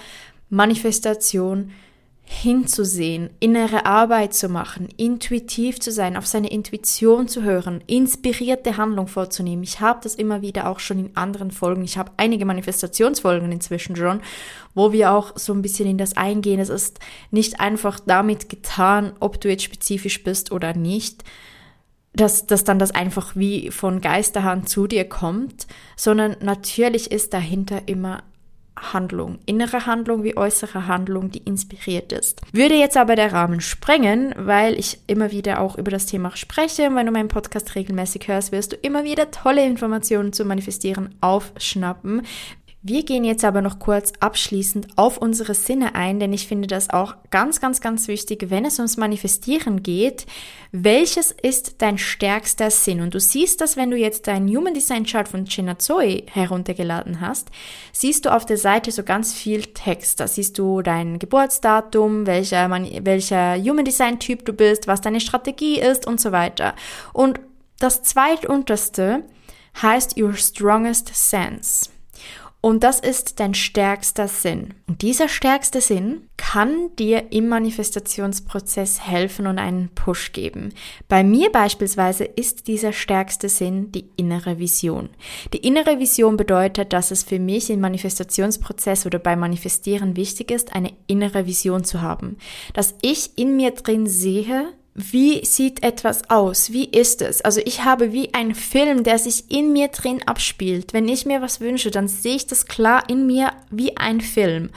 Manifestation 0.48 1.70
hinzusehen, 2.32 3.30
innere 3.40 3.86
Arbeit 3.86 4.34
zu 4.34 4.48
machen, 4.48 4.88
intuitiv 4.96 5.80
zu 5.80 5.90
sein, 5.90 6.16
auf 6.16 6.28
seine 6.28 6.48
Intuition 6.48 7.26
zu 7.26 7.42
hören, 7.42 7.82
inspirierte 7.88 8.76
Handlung 8.76 9.08
vorzunehmen. 9.08 9.64
Ich 9.64 9.80
habe 9.80 9.98
das 10.04 10.14
immer 10.14 10.40
wieder 10.40 10.68
auch 10.68 10.78
schon 10.78 11.00
in 11.00 11.16
anderen 11.16 11.50
Folgen. 11.50 11.82
Ich 11.82 11.98
habe 11.98 12.12
einige 12.18 12.44
Manifestationsfolgen 12.44 13.50
inzwischen 13.50 13.96
schon, 13.96 14.20
wo 14.76 14.92
wir 14.92 15.10
auch 15.10 15.32
so 15.36 15.52
ein 15.52 15.60
bisschen 15.60 15.88
in 15.88 15.98
das 15.98 16.16
eingehen. 16.16 16.60
Es 16.60 16.68
ist 16.68 17.00
nicht 17.32 17.58
einfach 17.58 17.98
damit 17.98 18.48
getan, 18.48 19.12
ob 19.18 19.40
du 19.40 19.48
jetzt 19.48 19.64
spezifisch 19.64 20.22
bist 20.22 20.52
oder 20.52 20.72
nicht, 20.72 21.24
dass, 22.12 22.46
dass 22.46 22.62
dann 22.62 22.78
das 22.78 22.92
einfach 22.92 23.34
wie 23.34 23.72
von 23.72 24.00
Geisterhand 24.00 24.68
zu 24.68 24.86
dir 24.86 25.04
kommt, 25.08 25.66
sondern 25.96 26.36
natürlich 26.40 27.10
ist 27.10 27.34
dahinter 27.34 27.88
immer 27.88 28.22
Handlung, 28.76 29.38
innere 29.46 29.86
Handlung 29.86 30.22
wie 30.22 30.36
äußere 30.36 30.86
Handlung, 30.86 31.30
die 31.30 31.42
inspiriert 31.42 32.12
ist. 32.12 32.40
Würde 32.52 32.74
jetzt 32.74 32.96
aber 32.96 33.16
der 33.16 33.32
Rahmen 33.32 33.60
sprengen, 33.60 34.34
weil 34.36 34.78
ich 34.78 35.00
immer 35.06 35.32
wieder 35.32 35.60
auch 35.60 35.76
über 35.76 35.90
das 35.90 36.06
Thema 36.06 36.36
spreche. 36.36 36.88
Und 36.88 36.96
wenn 36.96 37.06
du 37.06 37.12
meinen 37.12 37.28
Podcast 37.28 37.74
regelmäßig 37.74 38.28
hörst, 38.28 38.52
wirst 38.52 38.72
du 38.72 38.76
immer 38.76 39.04
wieder 39.04 39.30
tolle 39.30 39.66
Informationen 39.66 40.32
zu 40.32 40.44
Manifestieren 40.44 41.14
aufschnappen. 41.20 42.22
Wir 42.82 43.04
gehen 43.04 43.24
jetzt 43.24 43.44
aber 43.44 43.60
noch 43.60 43.78
kurz 43.78 44.10
abschließend 44.20 44.96
auf 44.96 45.18
unsere 45.18 45.52
Sinne 45.52 45.94
ein, 45.94 46.18
denn 46.18 46.32
ich 46.32 46.48
finde 46.48 46.66
das 46.66 46.88
auch 46.88 47.14
ganz, 47.28 47.60
ganz, 47.60 47.82
ganz 47.82 48.08
wichtig, 48.08 48.46
wenn 48.48 48.64
es 48.64 48.78
ums 48.78 48.96
Manifestieren 48.96 49.82
geht. 49.82 50.24
Welches 50.72 51.30
ist 51.30 51.82
dein 51.82 51.98
stärkster 51.98 52.70
Sinn? 52.70 53.02
Und 53.02 53.12
du 53.12 53.20
siehst 53.20 53.60
das, 53.60 53.76
wenn 53.76 53.90
du 53.90 53.98
jetzt 53.98 54.28
dein 54.28 54.48
Human 54.48 54.72
Design 54.72 55.04
Chart 55.04 55.28
von 55.28 55.44
Chinazoi 55.44 56.24
heruntergeladen 56.32 57.20
hast, 57.20 57.50
siehst 57.92 58.24
du 58.24 58.34
auf 58.34 58.46
der 58.46 58.56
Seite 58.56 58.90
so 58.92 59.02
ganz 59.02 59.34
viel 59.34 59.60
Text. 59.60 60.18
Da 60.18 60.26
siehst 60.26 60.58
du 60.58 60.80
dein 60.80 61.18
Geburtsdatum, 61.18 62.26
welcher, 62.26 62.70
welcher 62.70 63.56
Human 63.62 63.84
Design 63.84 64.18
Typ 64.20 64.46
du 64.46 64.54
bist, 64.54 64.86
was 64.86 65.02
deine 65.02 65.20
Strategie 65.20 65.78
ist 65.78 66.06
und 66.06 66.18
so 66.18 66.32
weiter. 66.32 66.74
Und 67.12 67.40
das 67.78 68.02
zweitunterste 68.04 69.24
heißt 69.82 70.18
Your 70.18 70.32
Strongest 70.32 71.10
Sense. 71.12 71.90
Und 72.62 72.84
das 72.84 73.00
ist 73.00 73.40
dein 73.40 73.54
stärkster 73.54 74.28
Sinn. 74.28 74.74
Und 74.86 75.00
dieser 75.00 75.28
stärkste 75.28 75.80
Sinn 75.80 76.28
kann 76.36 76.94
dir 76.96 77.32
im 77.32 77.48
Manifestationsprozess 77.48 79.00
helfen 79.00 79.46
und 79.46 79.58
einen 79.58 79.88
Push 79.94 80.32
geben. 80.32 80.74
Bei 81.08 81.24
mir 81.24 81.50
beispielsweise 81.50 82.24
ist 82.24 82.66
dieser 82.66 82.92
stärkste 82.92 83.48
Sinn 83.48 83.92
die 83.92 84.10
innere 84.16 84.58
Vision. 84.58 85.08
Die 85.54 85.66
innere 85.66 85.98
Vision 85.98 86.36
bedeutet, 86.36 86.92
dass 86.92 87.10
es 87.10 87.22
für 87.22 87.38
mich 87.38 87.70
im 87.70 87.80
Manifestationsprozess 87.80 89.06
oder 89.06 89.18
beim 89.18 89.40
Manifestieren 89.40 90.16
wichtig 90.16 90.50
ist, 90.50 90.74
eine 90.74 90.92
innere 91.06 91.46
Vision 91.46 91.84
zu 91.84 92.02
haben. 92.02 92.36
Dass 92.74 92.94
ich 93.00 93.38
in 93.38 93.56
mir 93.56 93.70
drin 93.70 94.06
sehe, 94.06 94.74
wie 95.10 95.44
sieht 95.44 95.82
etwas 95.82 96.28
aus? 96.30 96.72
Wie 96.72 96.84
ist 96.84 97.22
es? 97.22 97.40
Also 97.42 97.60
ich 97.64 97.84
habe 97.84 98.12
wie 98.12 98.34
ein 98.34 98.54
Film, 98.54 99.04
der 99.04 99.18
sich 99.18 99.50
in 99.50 99.72
mir 99.72 99.88
drin 99.88 100.22
abspielt. 100.26 100.92
Wenn 100.92 101.08
ich 101.08 101.26
mir 101.26 101.42
was 101.42 101.60
wünsche, 101.60 101.90
dann 101.90 102.08
sehe 102.08 102.36
ich 102.36 102.46
das 102.46 102.66
klar 102.66 103.08
in 103.08 103.26
mir 103.26 103.52
wie 103.70 103.96
ein 103.96 104.20
Film. 104.20 104.70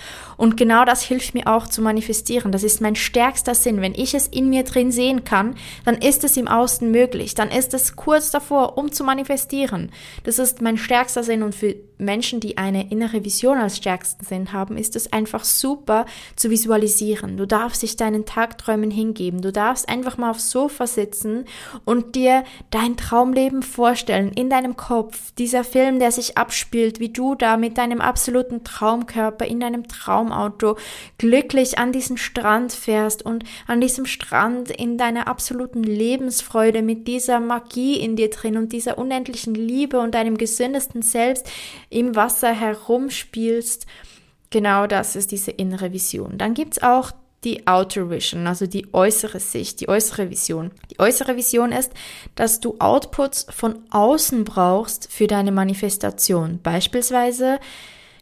Und 0.44 0.58
genau 0.58 0.84
das 0.84 1.02
hilft 1.02 1.36
mir 1.36 1.48
auch 1.48 1.70
zu 1.70 1.82
manifestieren. 1.82 2.52
Das 2.52 2.64
ist 2.64 2.82
mein 2.82 2.98
stärkster 2.98 3.56
Sinn. 3.56 3.80
Wenn 3.80 3.96
ich 3.96 4.14
es 4.14 4.28
in 4.28 4.50
mir 4.50 4.64
drin 4.66 4.91
sehen 4.91 5.24
kann, 5.24 5.56
dann 5.86 5.96
ist 5.96 6.26
es 6.26 6.36
im 6.36 6.50
Außen 6.50 6.91
möglich. 6.91 7.34
Dann 7.34 7.50
ist 7.50 7.74
es 7.74 7.96
kurz 7.96 8.30
davor, 8.30 8.78
um 8.78 8.91
zu 8.91 9.06
manifestieren. 9.06 9.89
Das 10.26 10.39
ist 10.39 10.62
mein 10.62 10.78
stärkster 10.78 11.24
Sinn 11.24 11.44
und 11.44 11.56
für 11.56 11.76
Menschen, 11.98 12.39
die 12.39 12.58
eine 12.58 12.91
innere 12.91 13.24
Vision 13.24 13.58
als 13.58 13.78
stärksten 13.78 14.26
Sinn 14.26 14.52
haben, 14.52 14.78
ist 14.78 14.96
es 14.96 15.14
einfach 15.14 15.44
super 15.44 16.06
zu 16.36 16.50
visualisieren. 16.50 17.38
Du 17.38 17.46
darfst 17.46 17.82
dich 17.82 17.96
deinen 17.96 18.26
Tagträumen 18.26 18.91
hingeben. 18.91 19.41
Du 19.41 19.52
darfst 19.52 19.88
einfach 19.89 20.18
mal 20.18 20.32
aufs 20.32 20.52
Sofa 20.52 20.88
sitzen 20.88 21.46
und 21.86 22.16
dir 22.16 22.44
dein 22.72 22.98
Traumleben 22.98 23.64
vorstellen 23.64 24.32
in 24.34 24.50
deinem 24.50 24.76
Kopf. 24.76 25.32
Dieser 25.38 25.64
Film, 25.64 26.00
der 26.00 26.12
sich 26.12 26.38
abspielt, 26.38 27.00
wie 27.00 27.10
du 27.10 27.36
da 27.36 27.58
mit 27.58 27.78
deinem 27.78 28.02
absoluten 28.02 28.64
Traumkörper 28.64 29.46
in 29.46 29.60
deinem 29.60 29.88
Traumauto 30.34 30.78
glücklich 31.18 31.78
an 31.78 31.92
diesen 31.92 32.18
Strand 32.18 32.74
fährst 32.74 33.24
und 33.24 33.44
an 33.68 33.82
diesem 33.82 34.06
Strand 34.06 34.72
in 34.72 34.98
deiner 34.98 35.28
absoluten 35.28 35.84
Lebensfreude 35.84 36.82
mit 36.82 37.08
dieser 37.08 37.40
Magie 37.40 38.00
in 38.00 38.16
dir 38.16 38.30
drin 38.30 38.58
und 38.58 38.74
dieser 38.74 38.98
unendlichen 38.98 39.56
Liebe 39.56 40.00
und 40.00 40.16
deinem 40.16 40.38
gesündesten 40.38 41.02
Selbst 41.02 41.50
im 41.90 42.16
Wasser 42.16 42.52
herumspielst. 42.52 43.86
Genau 44.50 44.88
das 44.88 45.16
ist 45.16 45.32
diese 45.32 45.52
innere 45.52 45.94
Vision. 45.94 46.38
Dann 46.38 46.54
gibt 46.54 46.78
es 46.78 46.84
auch 46.84 47.12
die 47.44 47.68
Outer 47.68 48.10
Vision, 48.10 48.48
also 48.48 48.68
die 48.68 48.94
äußere 48.94 49.40
Sicht, 49.40 49.82
die 49.82 49.90
äußere 49.90 50.30
Vision. 50.30 50.72
Die 50.92 51.00
äußere 51.00 51.36
Vision 51.36 51.74
ist, 51.74 51.92
dass 52.36 52.62
du 52.62 52.76
Outputs 52.80 53.48
von 53.50 53.80
außen 53.90 54.46
brauchst 54.46 55.12
für 55.12 55.28
deine 55.28 55.52
Manifestation. 55.52 56.60
Beispielsweise 56.64 57.60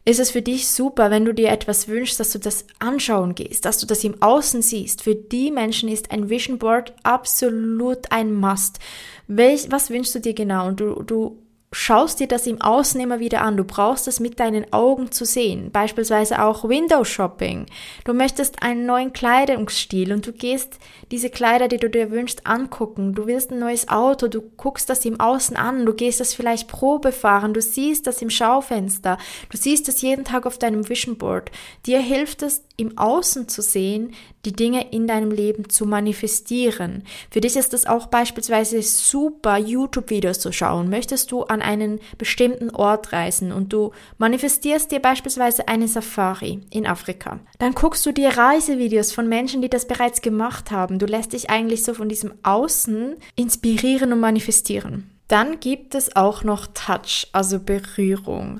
ist 0.04 0.18
es 0.18 0.30
für 0.30 0.42
dich 0.42 0.68
super, 0.68 1.10
wenn 1.10 1.24
du 1.24 1.32
dir 1.32 1.50
etwas 1.50 1.86
wünschst, 1.86 2.18
dass 2.18 2.32
du 2.32 2.38
das 2.38 2.66
anschauen 2.80 3.34
gehst, 3.34 3.64
dass 3.64 3.78
du 3.78 3.86
das 3.86 4.02
im 4.02 4.20
Außen 4.20 4.60
siehst. 4.60 5.02
Für 5.02 5.14
die 5.14 5.50
Menschen 5.52 5.88
ist 5.88 6.10
ein 6.10 6.28
Vision 6.28 6.58
Board 6.58 6.92
absolut 7.04 8.10
ein 8.10 8.34
Must. 8.34 8.80
Welch, 9.28 9.70
was 9.70 9.90
wünschst 9.90 10.14
du 10.16 10.20
dir 10.20 10.34
genau? 10.34 10.66
Und 10.66 10.80
du, 10.80 11.02
du 11.04 11.41
schaust 11.72 12.20
dir 12.20 12.28
das 12.28 12.46
im 12.46 12.60
Außen 12.60 13.00
immer 13.00 13.18
wieder 13.18 13.40
an. 13.40 13.56
Du 13.56 13.64
brauchst 13.64 14.06
es 14.06 14.20
mit 14.20 14.38
deinen 14.38 14.72
Augen 14.72 15.10
zu 15.10 15.24
sehen. 15.24 15.70
Beispielsweise 15.72 16.42
auch 16.42 16.68
Window 16.68 17.02
Shopping. 17.02 17.66
Du 18.04 18.12
möchtest 18.12 18.62
einen 18.62 18.86
neuen 18.86 19.12
Kleidungsstil 19.12 20.12
und 20.12 20.26
du 20.26 20.32
gehst 20.32 20.78
diese 21.10 21.30
Kleider, 21.30 21.68
die 21.68 21.78
du 21.78 21.88
dir 21.88 22.10
wünschst, 22.10 22.46
angucken. 22.46 23.14
Du 23.14 23.26
willst 23.26 23.50
ein 23.50 23.58
neues 23.58 23.88
Auto, 23.88 24.28
du 24.28 24.42
guckst 24.42 24.90
das 24.90 25.04
im 25.04 25.18
Außen 25.18 25.56
an, 25.56 25.86
du 25.86 25.94
gehst 25.94 26.20
das 26.20 26.34
vielleicht 26.34 26.68
Probe 26.68 27.10
fahren, 27.10 27.54
du 27.54 27.62
siehst 27.62 28.06
das 28.06 28.20
im 28.20 28.30
Schaufenster, 28.30 29.16
du 29.50 29.56
siehst 29.56 29.88
das 29.88 30.02
jeden 30.02 30.24
Tag 30.24 30.46
auf 30.46 30.58
deinem 30.58 30.88
Vision 30.88 31.16
Board. 31.16 31.50
Dir 31.86 32.00
hilft 32.00 32.42
es, 32.42 32.62
im 32.76 32.98
Außen 32.98 33.48
zu 33.48 33.62
sehen, 33.62 34.14
die 34.44 34.52
Dinge 34.52 34.90
in 34.92 35.06
deinem 35.06 35.30
Leben 35.30 35.68
zu 35.68 35.86
manifestieren. 35.86 37.04
Für 37.30 37.40
dich 37.40 37.56
ist 37.56 37.74
es 37.74 37.86
auch 37.86 38.06
beispielsweise 38.06 38.82
super, 38.82 39.56
YouTube-Videos 39.58 40.40
zu 40.40 40.52
schauen. 40.52 40.90
Möchtest 40.90 41.32
du 41.32 41.44
an 41.44 41.62
einen 41.62 42.00
bestimmten 42.18 42.70
Ort 42.70 43.12
reisen 43.12 43.52
und 43.52 43.72
du 43.72 43.92
manifestierst 44.18 44.90
dir 44.90 45.00
beispielsweise 45.00 45.68
eine 45.68 45.88
Safari 45.88 46.60
in 46.70 46.86
Afrika. 46.86 47.40
Dann 47.58 47.74
guckst 47.74 48.04
du 48.06 48.12
dir 48.12 48.30
Reisevideos 48.30 49.12
von 49.12 49.28
Menschen, 49.28 49.62
die 49.62 49.70
das 49.70 49.86
bereits 49.86 50.22
gemacht 50.22 50.70
haben. 50.70 50.98
Du 50.98 51.06
lässt 51.06 51.32
dich 51.32 51.50
eigentlich 51.50 51.84
so 51.84 51.94
von 51.94 52.08
diesem 52.08 52.32
Außen 52.42 53.16
inspirieren 53.36 54.12
und 54.12 54.20
manifestieren. 54.20 55.10
Dann 55.28 55.60
gibt 55.60 55.94
es 55.94 56.14
auch 56.14 56.44
noch 56.44 56.66
Touch, 56.74 57.28
also 57.32 57.58
Berührung. 57.58 58.58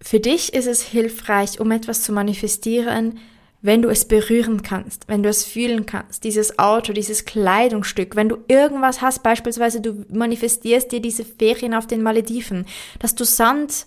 Für 0.00 0.20
dich 0.20 0.54
ist 0.54 0.66
es 0.66 0.82
hilfreich, 0.82 1.60
um 1.60 1.70
etwas 1.70 2.02
zu 2.02 2.12
manifestieren, 2.12 3.18
wenn 3.64 3.80
du 3.80 3.88
es 3.88 4.04
berühren 4.04 4.60
kannst, 4.60 5.08
wenn 5.08 5.22
du 5.22 5.30
es 5.30 5.42
fühlen 5.42 5.86
kannst, 5.86 6.24
dieses 6.24 6.58
Auto, 6.58 6.92
dieses 6.92 7.24
Kleidungsstück, 7.24 8.14
wenn 8.14 8.28
du 8.28 8.36
irgendwas 8.46 9.00
hast, 9.00 9.22
beispielsweise 9.22 9.80
du 9.80 10.04
manifestierst 10.12 10.92
dir 10.92 11.00
diese 11.00 11.24
Ferien 11.24 11.72
auf 11.72 11.86
den 11.86 12.02
Malediven, 12.02 12.66
dass 12.98 13.14
du 13.14 13.24
Sand 13.24 13.86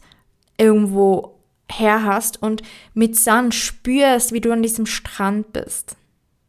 irgendwo 0.57 1.37
her 1.71 2.03
hast 2.03 2.41
und 2.41 2.63
mit 2.95 3.17
Sand 3.17 3.53
spürst, 3.53 4.33
wie 4.33 4.41
du 4.41 4.51
an 4.51 4.63
diesem 4.63 4.87
Strand 4.87 5.53
bist. 5.53 5.95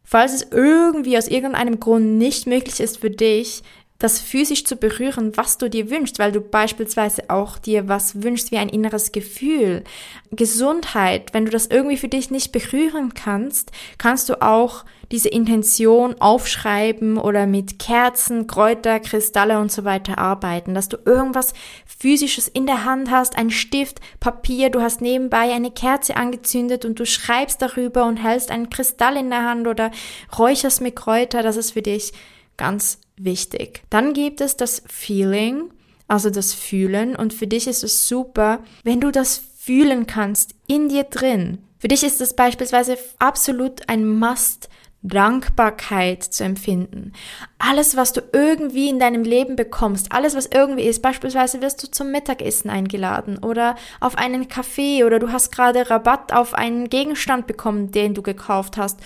Falls 0.05 0.33
es 0.33 0.47
irgendwie 0.51 1.18
aus 1.18 1.29
irgendeinem 1.29 1.81
Grund 1.81 2.16
nicht 2.16 2.47
möglich 2.47 2.81
ist 2.81 2.97
für 2.97 3.11
dich, 3.11 3.62
das 3.99 4.20
physisch 4.20 4.64
zu 4.64 4.76
berühren, 4.76 5.36
was 5.36 5.59
du 5.59 5.68
dir 5.68 5.90
wünschst, 5.90 6.20
weil 6.20 6.30
du 6.30 6.40
beispielsweise 6.40 7.30
auch 7.30 7.59
dir 7.59 7.88
was 7.88 8.22
wünschst 8.22 8.53
wie 8.53 8.59
ein 8.59 8.68
inneres 8.68 9.11
Gefühl. 9.11 9.82
Gesundheit, 10.30 11.34
wenn 11.34 11.44
du 11.44 11.51
das 11.51 11.66
irgendwie 11.66 11.96
für 11.96 12.07
dich 12.07 12.30
nicht 12.30 12.53
berühren 12.53 13.14
kannst, 13.14 13.72
kannst 13.99 14.28
du 14.28 14.40
auch 14.40 14.84
diese 15.11 15.28
Intention 15.30 16.14
aufschreiben 16.20 17.18
oder 17.18 17.49
mit 17.49 17.80
Kerzen, 17.80 18.46
Kräuter, 18.46 19.01
Kristalle 19.01 19.59
und 19.59 19.72
so 19.72 19.82
weiter 19.84 20.18
arbeiten, 20.18 20.74
dass 20.74 20.88
du 20.88 20.96
irgendwas 21.05 21.53
physisches 21.84 22.46
in 22.46 22.66
der 22.66 22.84
Hand 22.84 23.11
hast, 23.11 23.36
ein 23.36 23.51
Stift, 23.51 24.01
Papier, 24.20 24.70
du 24.70 24.80
hast 24.80 25.01
nebenbei 25.01 25.53
eine 25.53 25.72
Kerze 25.72 26.16
angezündet 26.16 26.84
und 26.84 27.01
du 27.01 27.07
schreibst 27.07 27.61
darüber 27.62 28.05
und 28.05 28.18
hältst 28.18 28.53
einen 28.53 28.70
Kristall 28.70 29.16
in 29.16 29.30
der 29.30 29.44
Hand 29.44 29.66
oder 29.66 29.90
räucherst 30.38 30.82
mit 30.82 30.94
Kräuter, 30.94 31.42
das 31.42 31.57
ist 31.57 31.72
für 31.72 31.82
dich 31.82 32.12
ganz 32.57 33.01
wichtig. 33.25 33.83
Dann 33.91 34.12
gibt 34.12 34.41
es 34.41 34.57
das 34.57 34.83
Feeling, 34.87 35.71
also 36.07 36.31
das 36.31 36.55
Fühlen. 36.55 37.16
Und 37.16 37.35
für 37.35 37.47
dich 37.47 37.66
ist 37.66 37.85
es 37.85 38.09
super, 38.09 38.61
wenn 38.85 39.01
du 39.01 39.11
das 39.11 39.43
fühlen 39.59 40.07
kannst 40.07 40.55
in 40.66 40.89
dir 40.89 41.05
drin. 41.05 41.59
Für 41.79 41.89
dich 41.89 42.03
ist 42.03 42.21
es 42.21 42.35
beispielsweise 42.35 42.99
absolut 43.19 43.89
ein 43.89 44.09
Must, 44.09 44.69
Dankbarkeit 45.03 46.25
zu 46.25 46.43
empfinden. 46.43 47.12
Alles, 47.59 47.97
was 47.97 48.12
du 48.12 48.21
irgendwie 48.33 48.89
in 48.89 48.99
deinem 48.99 49.23
Leben 49.23 49.55
bekommst, 49.55 50.11
alles, 50.11 50.35
was 50.35 50.47
irgendwie 50.47 50.83
ist, 50.83 51.03
beispielsweise 51.03 51.62
wirst 51.62 51.83
du 51.83 51.91
zum 51.91 52.11
Mittagessen 52.11 52.69
eingeladen 52.69 53.39
oder 53.39 53.77
auf 54.01 54.19
einen 54.19 54.49
Kaffee 54.49 55.05
oder 55.05 55.21
du 55.21 55.31
hast 55.31 55.53
gerade 55.53 55.89
Rabatt 55.89 56.33
auf 56.33 56.55
einen 56.55 56.91
Gegenstand 56.91 57.47
bekommen, 57.47 57.93
den 57.93 58.14
du 58.14 58.23
gekauft 58.23 58.77
hast 58.77 58.99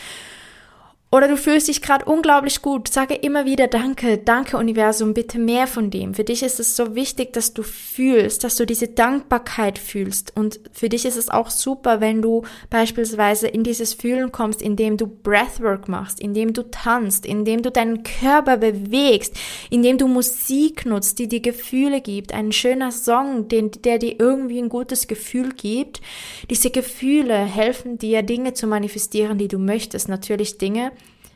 oder 1.15 1.29
du 1.29 1.37
fühlst 1.37 1.69
dich 1.69 1.83
gerade 1.83 2.07
unglaublich 2.07 2.63
gut. 2.63 2.89
Sage 2.89 3.15
immer 3.15 3.45
wieder 3.45 3.69
Danke, 3.69 4.17
danke 4.17 4.57
Universum, 4.57 5.13
bitte 5.13 5.39
mehr 5.39 5.67
von 5.67 5.91
dem. 5.91 6.15
Für 6.15 6.25
dich 6.25 6.43
ist 6.43 6.59
es 6.59 6.75
so 6.75 6.95
wichtig, 6.95 7.35
dass 7.35 7.53
du 7.53 7.63
fühlst, 7.63 8.45
dass 8.45 8.57
du 8.57 8.65
diese 8.65 8.89
Dankbarkeit 8.89 9.79
fühlst. 9.79 10.35
Und 10.35 10.59
für 10.73 10.89
dich 10.89 11.05
ist 11.05 11.19
es 11.19 11.29
auch 11.29 11.51
super, 11.51 12.01
wenn 12.01 12.23
du 12.23 12.45
beispielsweise 12.71 13.47
in 13.47 13.63
dieses 13.63 13.93
Fühlen 13.93 14.33
kommst, 14.33 14.63
indem 14.63 14.97
du 14.97 15.07
Breathwork 15.07 15.87
machst, 15.87 16.19
indem 16.19 16.55
du 16.55 16.63
tanzt, 16.63 17.27
indem 17.27 17.61
du 17.61 17.71
deinen 17.71 18.05
Körper 18.05 18.57
bewegst, 18.57 19.37
indem 19.69 19.99
du 19.99 20.09
Musik 20.09 20.87
nutzt, 20.87 21.19
die 21.19 21.29
dir 21.29 21.41
Gefühle 21.41 22.01
gibt. 22.01 22.33
Ein 22.33 22.53
schöner 22.53 22.91
Song, 22.91 23.49
den, 23.49 23.71
der 23.71 23.99
dir 23.99 24.19
irgendwie 24.19 24.61
ein 24.61 24.71
gutes 24.71 25.09
Gefühl 25.09 25.51
gibt. 25.51 26.01
Diese 26.49 26.71
Gefühle 26.71 27.37
helfen 27.37 27.99
dir, 27.99 28.23
Dinge 28.23 28.55
zu 28.55 28.67
manifestieren, 28.67 29.37
die 29.37 29.49
du 29.49 29.59
möchtest. 29.59 30.09
Natürlich 30.09 30.57
Dinge, 30.57 30.93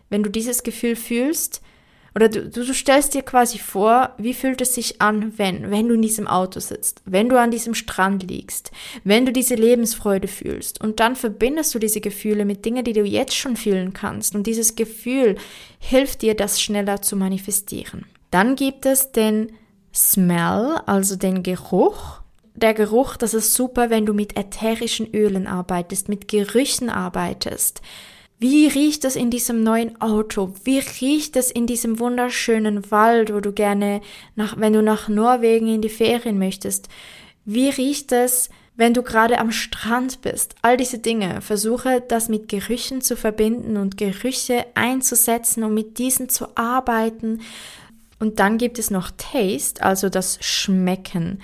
wenn 0.09 0.23
du 0.23 0.31
dieses 0.31 0.63
Gefühl 0.63 0.97
fühlst, 0.97 1.63
oder 2.17 2.31
du, 2.31 2.49
du 2.49 2.73
stellst 2.73 3.13
dir 3.13 3.21
quasi 3.21 3.59
vor, 3.59 4.15
wie 4.17 4.33
fühlt 4.33 4.63
es 4.63 4.75
sich 4.75 5.03
an, 5.03 5.35
wenn, 5.37 5.71
wenn 5.71 5.87
du 5.87 5.95
in 5.95 6.01
diesem 6.01 6.27
Auto 6.27 6.61
sitzt, 6.61 7.03
wenn 7.05 7.29
du 7.29 7.39
an 7.39 7.51
diesem 7.51 7.75
Strand 7.75 8.23
liegst, 8.23 8.73
wenn 9.05 9.27
du 9.27 9.33
diese 9.33 9.55
Lebensfreude 9.55 10.27
fühlst 10.27 10.81
und 10.81 10.99
dann 10.99 11.15
verbindest 11.15 11.75
du 11.75 11.79
diese 11.79 12.01
Gefühle 12.01 12.47
mit 12.47 12.65
Dingen, 12.65 12.85
die 12.85 12.95
du 12.95 13.05
jetzt 13.05 13.37
schon 13.37 13.57
fühlen 13.57 13.93
kannst 13.93 14.35
und 14.35 14.47
dieses 14.47 14.77
Gefühl 14.77 15.37
hilft 15.79 16.23
dir, 16.23 16.35
das 16.35 16.59
schneller 16.59 17.03
zu 17.03 17.17
manifestieren. 17.17 18.07
Dann 18.31 18.57
gibt 18.57 18.87
es 18.87 19.13
den 19.13 19.53
Smell, 19.95 20.81
also 20.87 21.17
den 21.17 21.43
Geruch. 21.43 22.21
Der 22.55 22.73
Geruch, 22.73 23.19
das 23.19 23.35
ist 23.35 23.53
super, 23.53 23.91
wenn 23.91 24.07
du 24.07 24.15
mit 24.15 24.39
ätherischen 24.39 25.15
Ölen 25.15 25.47
arbeitest, 25.47 26.09
mit 26.09 26.29
Gerüchen 26.29 26.89
arbeitest. 26.89 27.83
Wie 28.39 28.67
riecht 28.67 29.07
es 29.07 29.17
in 29.17 29.31
diesem 29.31 29.63
neuen 29.63 29.99
Auto? 30.01 30.53
Wie 30.65 30.79
riecht 30.79 31.37
es 31.37 31.51
in 31.51 31.67
diesem 31.67 31.99
wunderschönen 31.99 32.91
Wald, 32.91 33.33
wo 33.33 33.41
du 33.41 33.53
gerne 33.53 34.03
nach, 34.35 34.59
wenn 34.59 34.75
du 34.75 34.83
nach 34.83 35.09
Norwegen 35.09 35.69
in 35.69 35.81
die 35.81 35.89
Ferien 35.89 36.39
möchtest? 36.39 36.89
Wie 37.47 37.71
riecht 37.71 38.13
es, 38.13 38.51
wenn 38.77 38.93
du 38.93 39.03
gerade 39.03 39.39
am 39.39 39.53
Strand 39.53 40.21
bist, 40.21 40.55
all 40.61 40.77
diese 40.77 40.99
Dinge, 40.99 41.41
versuche 41.41 42.03
das 42.07 42.29
mit 42.29 42.49
Gerüchen 42.49 43.01
zu 43.01 43.17
verbinden 43.17 43.79
und 43.79 43.97
Gerüche 43.97 44.67
einzusetzen 44.75 45.65
und 45.65 45.73
mit 45.73 45.97
diesen 45.99 46.29
zu 46.29 46.49
arbeiten. 46.57 47.41
Und 48.19 48.39
dann 48.39 48.59
gibt 48.59 48.79
es 48.79 48.91
noch 48.91 49.11
Taste, 49.17 49.83
also 49.83 50.11
das 50.11 50.39
Schmecken. 50.43 51.41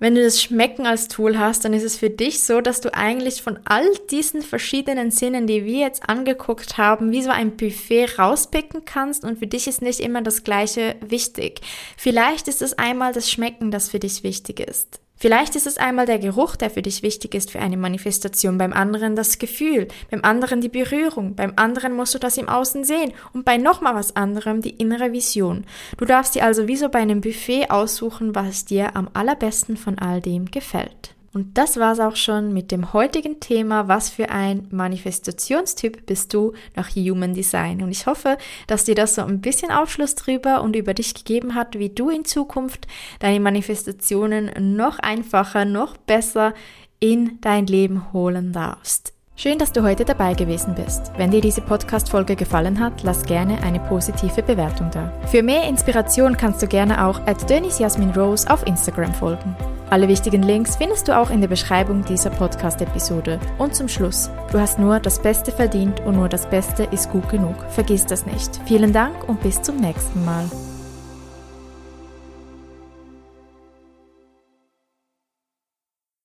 Wenn 0.00 0.16
du 0.16 0.22
das 0.24 0.42
Schmecken 0.42 0.86
als 0.86 1.06
Tool 1.08 1.38
hast, 1.38 1.64
dann 1.64 1.72
ist 1.72 1.84
es 1.84 1.96
für 1.96 2.10
dich 2.10 2.42
so, 2.42 2.60
dass 2.60 2.80
du 2.80 2.92
eigentlich 2.92 3.42
von 3.42 3.60
all 3.64 3.88
diesen 4.10 4.42
verschiedenen 4.42 5.12
Sinnen, 5.12 5.46
die 5.46 5.64
wir 5.64 5.78
jetzt 5.78 6.08
angeguckt 6.08 6.78
haben, 6.78 7.12
wie 7.12 7.22
so 7.22 7.30
ein 7.30 7.56
Buffet 7.56 8.18
rauspicken 8.18 8.84
kannst 8.84 9.24
und 9.24 9.38
für 9.38 9.46
dich 9.46 9.68
ist 9.68 9.82
nicht 9.82 10.00
immer 10.00 10.20
das 10.20 10.42
Gleiche 10.42 10.96
wichtig. 11.00 11.60
Vielleicht 11.96 12.48
ist 12.48 12.60
es 12.60 12.76
einmal 12.76 13.12
das 13.12 13.30
Schmecken, 13.30 13.70
das 13.70 13.88
für 13.88 14.00
dich 14.00 14.24
wichtig 14.24 14.60
ist. 14.60 15.00
Vielleicht 15.16 15.56
ist 15.56 15.66
es 15.66 15.78
einmal 15.78 16.06
der 16.06 16.18
Geruch, 16.18 16.56
der 16.56 16.70
für 16.70 16.82
dich 16.82 17.02
wichtig 17.02 17.34
ist 17.34 17.50
für 17.50 17.60
eine 17.60 17.76
Manifestation, 17.76 18.58
beim 18.58 18.72
anderen 18.72 19.16
das 19.16 19.38
Gefühl, 19.38 19.88
beim 20.10 20.20
anderen 20.22 20.60
die 20.60 20.68
Berührung, 20.68 21.34
beim 21.34 21.52
anderen 21.56 21.94
musst 21.94 22.14
du 22.14 22.18
das 22.18 22.36
im 22.36 22.48
Außen 22.48 22.84
sehen 22.84 23.12
und 23.32 23.44
bei 23.44 23.56
nochmal 23.56 23.94
was 23.94 24.16
anderem 24.16 24.60
die 24.60 24.76
innere 24.76 25.12
Vision. 25.12 25.64
Du 25.96 26.04
darfst 26.04 26.34
dir 26.34 26.44
also 26.44 26.68
wie 26.68 26.76
so 26.76 26.88
bei 26.88 26.98
einem 26.98 27.20
Buffet 27.20 27.70
aussuchen, 27.70 28.34
was 28.34 28.64
dir 28.64 28.96
am 28.96 29.08
allerbesten 29.14 29.76
von 29.76 29.98
all 29.98 30.20
dem 30.20 30.50
gefällt. 30.50 31.13
Und 31.34 31.58
das 31.58 31.78
war's 31.78 31.98
auch 31.98 32.14
schon 32.14 32.54
mit 32.54 32.70
dem 32.70 32.92
heutigen 32.92 33.40
Thema, 33.40 33.88
was 33.88 34.08
für 34.08 34.30
ein 34.30 34.68
Manifestationstyp 34.70 36.06
bist 36.06 36.32
du 36.32 36.52
nach 36.76 36.90
Human 36.90 37.34
Design. 37.34 37.82
Und 37.82 37.90
ich 37.90 38.06
hoffe, 38.06 38.38
dass 38.68 38.84
dir 38.84 38.94
das 38.94 39.16
so 39.16 39.22
ein 39.22 39.40
bisschen 39.40 39.72
Aufschluss 39.72 40.14
drüber 40.14 40.62
und 40.62 40.76
über 40.76 40.94
dich 40.94 41.12
gegeben 41.12 41.56
hat, 41.56 41.76
wie 41.76 41.90
du 41.90 42.08
in 42.08 42.24
Zukunft 42.24 42.86
deine 43.18 43.40
Manifestationen 43.40 44.76
noch 44.76 45.00
einfacher, 45.00 45.64
noch 45.64 45.96
besser 45.96 46.54
in 47.00 47.38
dein 47.40 47.66
Leben 47.66 48.12
holen 48.12 48.52
darfst. 48.52 49.12
Schön, 49.36 49.58
dass 49.58 49.72
du 49.72 49.82
heute 49.82 50.04
dabei 50.04 50.34
gewesen 50.34 50.76
bist. 50.76 51.10
Wenn 51.16 51.32
dir 51.32 51.40
diese 51.40 51.60
Podcast-Folge 51.60 52.36
gefallen 52.36 52.78
hat, 52.78 53.02
lass 53.02 53.24
gerne 53.24 53.60
eine 53.64 53.80
positive 53.80 54.44
Bewertung 54.44 54.92
da. 54.92 55.12
Für 55.26 55.42
mehr 55.42 55.64
Inspiration 55.68 56.36
kannst 56.36 56.62
du 56.62 56.68
gerne 56.68 57.04
auch 57.04 57.18
at 57.26 57.50
Dennis 57.50 57.80
Jasmin 57.80 58.10
Rose 58.10 58.48
auf 58.48 58.64
Instagram 58.64 59.12
folgen. 59.12 59.56
Alle 59.90 60.08
wichtigen 60.08 60.42
Links 60.42 60.76
findest 60.76 61.08
du 61.08 61.16
auch 61.16 61.30
in 61.30 61.40
der 61.40 61.48
Beschreibung 61.48 62.04
dieser 62.04 62.30
Podcast-Episode. 62.30 63.38
Und 63.58 63.74
zum 63.74 63.88
Schluss, 63.88 64.30
du 64.50 64.58
hast 64.58 64.78
nur 64.78 64.98
das 64.98 65.20
Beste 65.20 65.52
verdient 65.52 66.00
und 66.00 66.16
nur 66.16 66.28
das 66.28 66.48
Beste 66.48 66.84
ist 66.84 67.10
gut 67.10 67.28
genug. 67.28 67.54
Vergiss 67.70 68.06
das 68.06 68.26
nicht. 68.26 68.60
Vielen 68.66 68.92
Dank 68.92 69.28
und 69.28 69.40
bis 69.42 69.60
zum 69.62 69.76
nächsten 69.76 70.24
Mal. 70.24 70.44